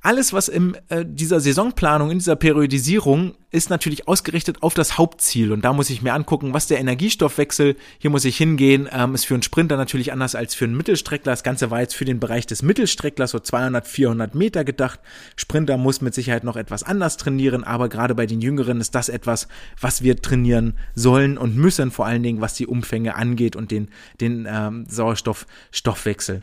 [0.00, 5.50] alles, was in äh, dieser Saisonplanung, in dieser Periodisierung ist natürlich ausgerichtet auf das Hauptziel.
[5.50, 9.24] Und da muss ich mir angucken, was der Energiestoffwechsel, hier muss ich hingehen, ähm, ist
[9.24, 11.32] für einen Sprinter natürlich anders als für einen Mittelstreckler.
[11.32, 15.00] Das Ganze war jetzt für den Bereich des Mittelstrecklers so 200, 400 Meter gedacht.
[15.34, 19.08] Sprinter muss mit Sicherheit noch etwas anders trainieren, aber gerade bei den Jüngeren ist das
[19.08, 19.48] etwas,
[19.80, 23.88] was wir trainieren sollen und müssen, vor allen Dingen was die Umfänge angeht und den,
[24.20, 26.42] den ähm, Sauerstoffstoffwechsel.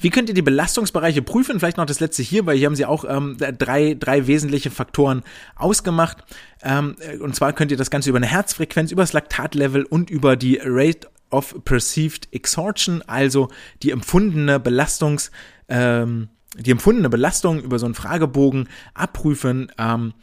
[0.00, 1.58] Wie könnt ihr die Belastungsbereiche prüfen?
[1.58, 5.22] Vielleicht noch das letzte hier, weil hier haben sie auch ähm, drei, drei wesentliche Faktoren
[5.56, 6.18] ausgemacht.
[6.62, 10.36] Ähm, und zwar könnt ihr das Ganze über eine Herzfrequenz, über das Laktatlevel und über
[10.36, 13.48] die Rate of Perceived Exhaustion, also
[13.82, 15.30] die empfundene Belastungs,
[15.68, 19.70] ähm, die empfundene Belastung über so einen Fragebogen abprüfen.
[19.78, 20.14] Ähm,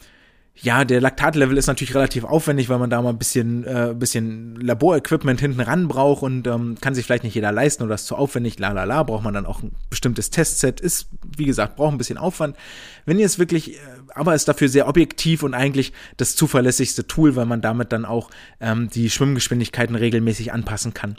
[0.58, 4.56] ja, der Laktatlevel ist natürlich relativ aufwendig, weil man da mal ein bisschen, äh, bisschen
[4.56, 8.16] Laborequipment hinten ran braucht und ähm, kann sich vielleicht nicht jeder leisten oder ist zu
[8.16, 11.92] aufwendig, la la la, braucht man dann auch ein bestimmtes Testset, ist, wie gesagt, braucht
[11.92, 12.56] ein bisschen Aufwand.
[13.04, 13.78] Wenn ihr es wirklich, äh,
[14.14, 18.30] aber ist dafür sehr objektiv und eigentlich das zuverlässigste Tool, weil man damit dann auch
[18.60, 21.16] ähm, die Schwimmgeschwindigkeiten regelmäßig anpassen kann.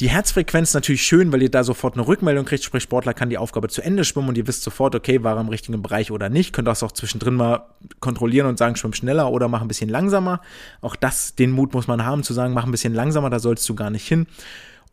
[0.00, 3.38] Die Herzfrequenz natürlich schön, weil ihr da sofort eine Rückmeldung kriegt, sprich Sportler kann die
[3.38, 6.28] Aufgabe zu Ende schwimmen und ihr wisst sofort, okay, war er im richtigen Bereich oder
[6.28, 6.52] nicht.
[6.52, 7.66] Könnt das auch zwischendrin mal
[7.98, 10.40] kontrollieren und sagen, schwimm schneller oder mach ein bisschen langsamer.
[10.82, 13.68] Auch das, den Mut muss man haben zu sagen, mach ein bisschen langsamer, da sollst
[13.68, 14.28] du gar nicht hin.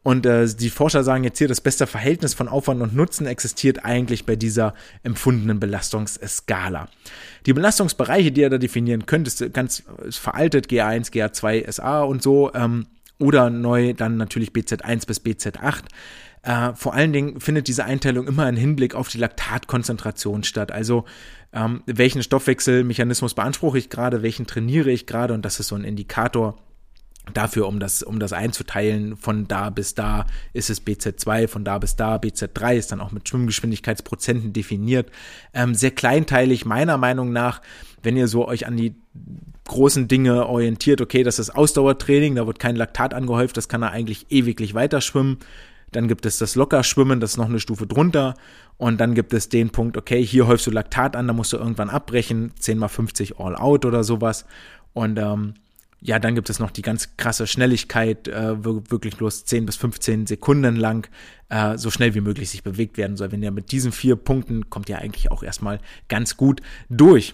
[0.01, 3.85] Und äh, die Forscher sagen jetzt hier, das beste Verhältnis von Aufwand und Nutzen existiert
[3.85, 6.87] eigentlich bei dieser empfundenen Belastungsskala.
[7.45, 12.23] Die Belastungsbereiche, die ihr da definieren könnt, ist ganz ist veraltet, GA1, GA2, SA und
[12.23, 12.51] so.
[12.55, 12.87] Ähm,
[13.19, 15.83] oder neu dann natürlich BZ1 bis BZ8.
[16.43, 20.71] Äh, vor allen Dingen findet diese Einteilung immer im Hinblick auf die Laktatkonzentration statt.
[20.71, 21.05] Also
[21.53, 25.83] ähm, welchen Stoffwechselmechanismus beanspruche ich gerade, welchen trainiere ich gerade und das ist so ein
[25.83, 26.57] Indikator
[27.33, 31.77] dafür, um das, um das einzuteilen, von da bis da ist es BZ2, von da
[31.77, 35.09] bis da BZ3 ist dann auch mit Schwimmgeschwindigkeitsprozenten definiert.
[35.53, 37.61] Ähm, sehr kleinteilig meiner Meinung nach,
[38.03, 38.95] wenn ihr so euch an die
[39.65, 43.91] großen Dinge orientiert, okay, das ist Ausdauertraining, da wird kein Laktat angehäuft, das kann er
[43.91, 45.39] eigentlich ewiglich weiter schwimmen.
[45.91, 48.35] Dann gibt es das Lockerschwimmen, das ist noch eine Stufe drunter.
[48.77, 51.57] Und dann gibt es den Punkt, okay, hier häufst du Laktat an, da musst du
[51.57, 54.45] irgendwann abbrechen, 10 mal 50 All Out oder sowas.
[54.93, 55.53] Und ähm,
[56.01, 60.27] ja, dann gibt es noch die ganz krasse Schnelligkeit, äh, wirklich bloß 10 bis 15
[60.27, 61.09] Sekunden lang
[61.49, 63.31] äh, so schnell wie möglich sich bewegt werden soll.
[63.31, 67.33] Wenn ihr mit diesen vier Punkten kommt ihr eigentlich auch erstmal ganz gut durch.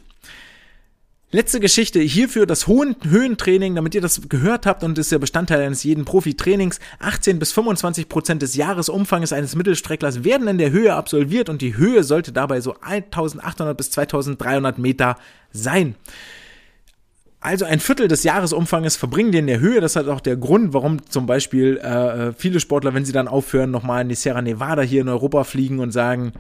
[1.33, 5.61] Letzte Geschichte hierfür das hohen Höhentraining, damit ihr das gehört habt und ist ja Bestandteil
[5.61, 6.81] eines jeden Profi-Trainings.
[6.99, 11.77] 18 bis 25 Prozent des Jahresumfanges eines Mittelstrecklers werden in der Höhe absolviert und die
[11.77, 15.15] Höhe sollte dabei so 1800 bis 2300 Meter
[15.53, 15.95] sein.
[17.43, 19.81] Also ein Viertel des Jahresumfanges verbringen die in der Höhe.
[19.81, 23.71] Das ist auch der Grund, warum zum Beispiel äh, viele Sportler, wenn sie dann aufhören,
[23.71, 26.33] nochmal in die Sierra Nevada hier in Europa fliegen und sagen,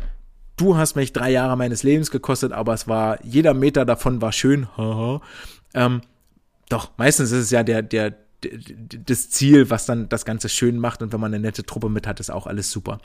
[0.57, 4.31] du hast mich drei Jahre meines Lebens gekostet, aber es war, jeder Meter davon war
[4.31, 4.67] schön.
[5.73, 6.01] ähm,
[6.69, 8.13] doch, meistens ist es ja der, der,
[9.05, 12.05] das Ziel, was dann das Ganze schön macht und wenn man eine nette Truppe mit
[12.05, 12.99] hat, ist auch alles super.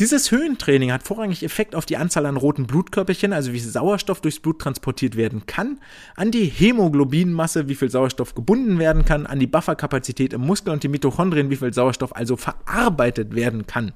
[0.00, 4.40] Dieses Höhentraining hat vorrangig Effekt auf die Anzahl an roten Blutkörperchen, also wie Sauerstoff durchs
[4.40, 5.78] Blut transportiert werden kann,
[6.16, 10.82] an die Hämoglobinmasse, wie viel Sauerstoff gebunden werden kann, an die Bufferkapazität im Muskel und
[10.82, 13.92] die Mitochondrien, wie viel Sauerstoff also verarbeitet werden kann.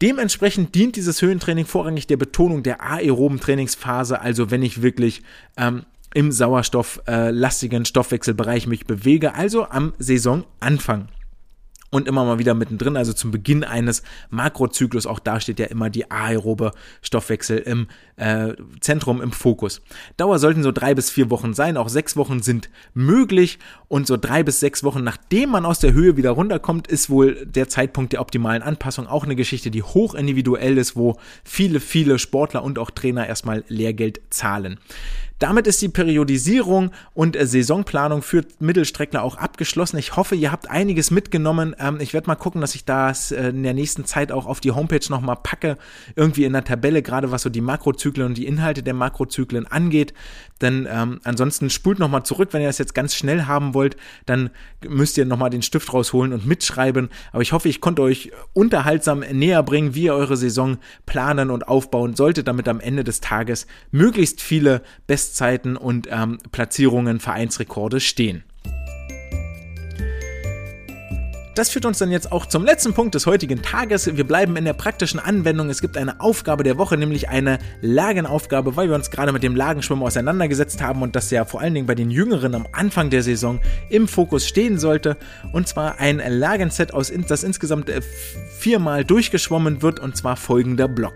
[0.00, 5.20] Dementsprechend dient dieses Höhentraining vorrangig der Betonung der aeroben Trainingsphase, also wenn ich wirklich
[5.58, 11.08] ähm, im sauerstofflastigen äh, Stoffwechselbereich mich bewege, also am Saisonanfang
[11.94, 15.06] und immer mal wieder mittendrin, also zum Beginn eines Makrozyklus.
[15.06, 16.72] Auch da steht ja immer die aerobe
[17.02, 19.80] Stoffwechsel im äh, Zentrum, im Fokus.
[20.16, 21.76] Dauer sollten so drei bis vier Wochen sein.
[21.76, 23.58] Auch sechs Wochen sind möglich.
[23.88, 27.46] Und so drei bis sechs Wochen, nachdem man aus der Höhe wieder runterkommt, ist wohl
[27.46, 32.18] der Zeitpunkt der optimalen Anpassung auch eine Geschichte, die hoch individuell ist, wo viele, viele
[32.18, 34.78] Sportler und auch Trainer erstmal Lehrgeld zahlen.
[35.44, 39.98] Damit ist die Periodisierung und äh, Saisonplanung für Mittelstreckler auch abgeschlossen.
[39.98, 41.76] Ich hoffe, ihr habt einiges mitgenommen.
[41.78, 44.60] Ähm, ich werde mal gucken, dass ich das äh, in der nächsten Zeit auch auf
[44.60, 45.76] die Homepage nochmal packe.
[46.16, 50.14] Irgendwie in der Tabelle, gerade was so die Makrozyklen und die Inhalte der Makrozyklen angeht.
[50.62, 54.48] Denn ähm, ansonsten spult nochmal zurück, wenn ihr das jetzt ganz schnell haben wollt, dann
[54.88, 57.10] müsst ihr nochmal den Stift rausholen und mitschreiben.
[57.32, 61.68] Aber ich hoffe, ich konnte euch unterhaltsam näher bringen, wie ihr eure Saison planen und
[61.68, 67.98] aufbauen solltet, damit am Ende des Tages möglichst viele beste Bestzeiten und ähm, Platzierungen, Vereinsrekorde
[67.98, 68.44] stehen.
[71.56, 74.16] Das führt uns dann jetzt auch zum letzten Punkt des heutigen Tages.
[74.16, 75.70] Wir bleiben in der praktischen Anwendung.
[75.70, 79.56] Es gibt eine Aufgabe der Woche, nämlich eine Lagenaufgabe, weil wir uns gerade mit dem
[79.56, 83.22] Lagenschwimmen auseinandergesetzt haben und das ja vor allen Dingen bei den Jüngeren am Anfang der
[83.22, 85.16] Saison im Fokus stehen sollte.
[85.52, 88.02] Und zwar ein Lagenset, aus, das insgesamt äh,
[88.58, 91.14] viermal durchgeschwommen wird und zwar folgender Block.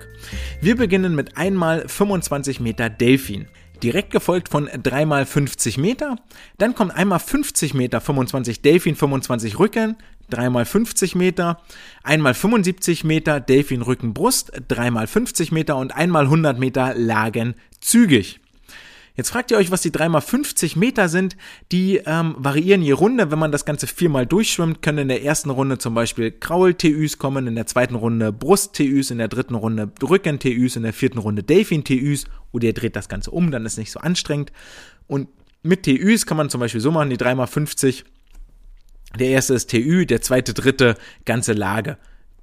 [0.61, 3.47] Wir beginnen mit einmal 25 Meter Delfin
[3.83, 6.17] direkt gefolgt von dreimal 50 Meter.
[6.59, 9.97] Dann kommt einmal 50 Meter, 25 Delfin, 25 Rücken,
[10.31, 11.61] dreimal 50 Meter,
[12.03, 18.41] einmal 75 Meter Delfin Rücken Brust, dreimal 50 Meter und einmal 100 Meter Lagen zügig.
[19.19, 21.37] Jetzt fragt ihr euch, was die 3x50 Meter sind.
[21.73, 23.33] Die ähm, variieren je Runde.
[23.33, 27.49] Wenn man das Ganze viermal durchschwimmt, können in der ersten Runde zum Beispiel Kraul-TÜs kommen,
[27.49, 32.27] in der zweiten Runde Brust-TÜs, in der dritten Runde Rücken-TÜs, in der vierten Runde Delfin-TÜs.
[32.53, 34.53] Oder ihr dreht das Ganze um, dann ist nicht so anstrengend.
[35.09, 35.27] Und
[35.65, 38.05] mit TÜs kann man zum Beispiel so machen, die 3x50.
[39.19, 41.99] Der erste ist TÜ, der zweite, dritte ganze Lage.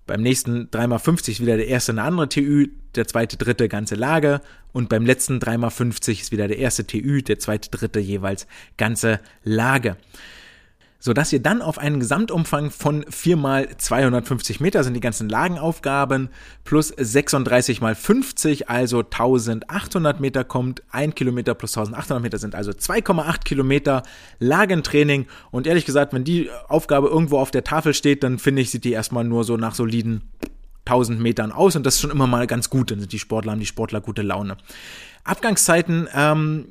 [0.08, 4.42] Beim nächsten 3x50 ist wieder der erste eine andere TÜ, der zweite, dritte ganze Lage.
[4.72, 9.98] Und beim letzten 3x50 ist wieder der erste TÜ, der zweite, dritte jeweils ganze Lage
[11.06, 16.30] sodass ihr dann auf einen Gesamtumfang von 4 mal 250 Meter sind die ganzen Lagenaufgaben
[16.64, 20.82] plus 36 mal 50, also 1800 Meter kommt.
[20.90, 24.02] Ein Kilometer plus 1800 Meter sind also 2,8 Kilometer
[24.40, 25.28] Lagentraining.
[25.52, 28.84] Und ehrlich gesagt, wenn die Aufgabe irgendwo auf der Tafel steht, dann finde ich, sieht
[28.84, 30.24] die erstmal nur so nach soliden
[30.86, 32.90] 1000 Metern aus und das ist schon immer mal ganz gut.
[32.90, 34.58] Dann sind die Sportler, haben die Sportler gute Laune.
[35.24, 36.66] Abgangszeiten, ähm,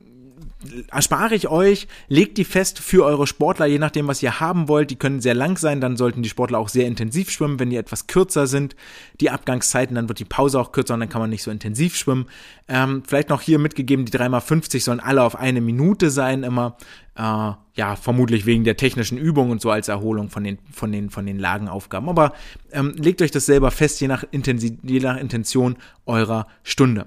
[0.91, 4.91] erspare ich euch, legt die fest für eure Sportler, je nachdem, was ihr haben wollt.
[4.91, 7.59] Die können sehr lang sein, dann sollten die Sportler auch sehr intensiv schwimmen.
[7.59, 8.77] Wenn die etwas kürzer sind,
[9.21, 11.97] die Abgangszeiten, dann wird die Pause auch kürzer und dann kann man nicht so intensiv
[11.97, 12.27] schwimmen.
[12.69, 16.77] Ähm, vielleicht noch hier mitgegeben, die 3x50 sollen alle auf eine Minute sein immer.
[17.17, 21.11] Äh, ja, vermutlich wegen der technischen Übung und so als Erholung von den, von den,
[21.11, 22.09] von den Lagenaufgaben.
[22.09, 22.33] Aber
[22.73, 25.77] ähm, legt euch das selber fest, je nach, Intensi je nach Intention
[26.07, 27.07] eurer Stunde.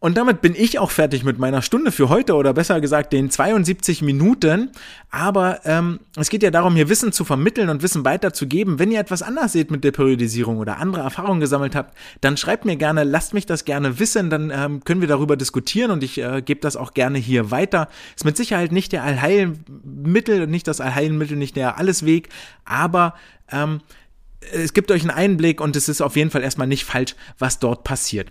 [0.00, 3.30] Und damit bin ich auch fertig mit meiner Stunde für heute oder besser gesagt den
[3.30, 4.70] 72 Minuten.
[5.10, 8.78] Aber ähm, es geht ja darum, hier Wissen zu vermitteln und Wissen weiterzugeben.
[8.78, 12.66] Wenn ihr etwas anders seht mit der Periodisierung oder andere Erfahrungen gesammelt habt, dann schreibt
[12.66, 16.18] mir gerne, lasst mich das gerne wissen, dann ähm, können wir darüber diskutieren und ich
[16.18, 17.88] äh, gebe das auch gerne hier weiter.
[18.14, 22.28] Ist mit Sicherheit nicht der Allheilmittel, nicht das Allheilmittel, nicht der Allesweg,
[22.64, 23.14] aber
[23.50, 23.80] ähm,
[24.52, 27.58] es gibt euch einen Einblick und es ist auf jeden Fall erstmal nicht falsch, was
[27.58, 28.30] dort passiert.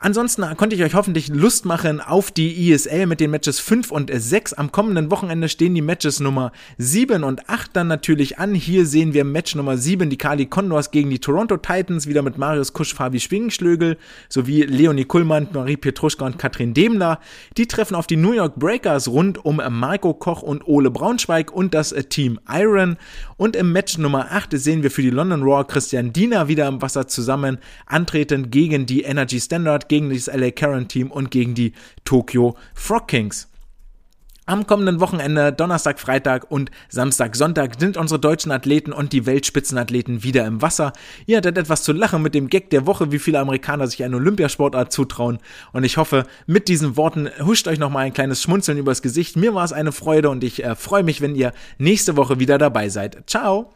[0.00, 4.10] Ansonsten konnte ich euch hoffentlich Lust machen auf die ESL mit den Matches 5 und
[4.12, 4.52] 6.
[4.52, 8.54] Am kommenden Wochenende stehen die Matches Nummer 7 und 8 dann natürlich an.
[8.54, 12.36] Hier sehen wir Match Nummer 7, die Kali Condors gegen die Toronto Titans, wieder mit
[12.36, 13.96] Marius Kusch, Fabi Schwingenschlögel
[14.28, 17.18] sowie Leonie Kuhlmann, Marie Pietruschka und Katrin Demler.
[17.56, 21.72] Die treffen auf die New York Breakers rund um Marco Koch und Ole Braunschweig und
[21.72, 22.96] das Team Iron.
[23.36, 26.82] Und im Match Nummer 8 sehen wir für die London Raw Christian Diener wieder im
[26.82, 31.72] Wasser zusammen antreten gegen die Energy Standard, gegen das LA Karen Team und gegen die
[32.04, 33.48] Tokyo Frog Kings.
[34.44, 40.24] Am kommenden Wochenende, Donnerstag, Freitag und Samstag, Sonntag sind unsere deutschen Athleten und die Weltspitzenathleten
[40.24, 40.92] wieder im Wasser.
[41.26, 44.16] Ihr hattet etwas zu lachen mit dem Gag der Woche, wie viele Amerikaner sich eine
[44.16, 45.38] Olympiasportart zutrauen.
[45.72, 49.36] Und ich hoffe, mit diesen Worten huscht euch nochmal ein kleines Schmunzeln übers Gesicht.
[49.36, 52.58] Mir war es eine Freude und ich äh, freue mich, wenn ihr nächste Woche wieder
[52.58, 53.22] dabei seid.
[53.30, 53.72] Ciao!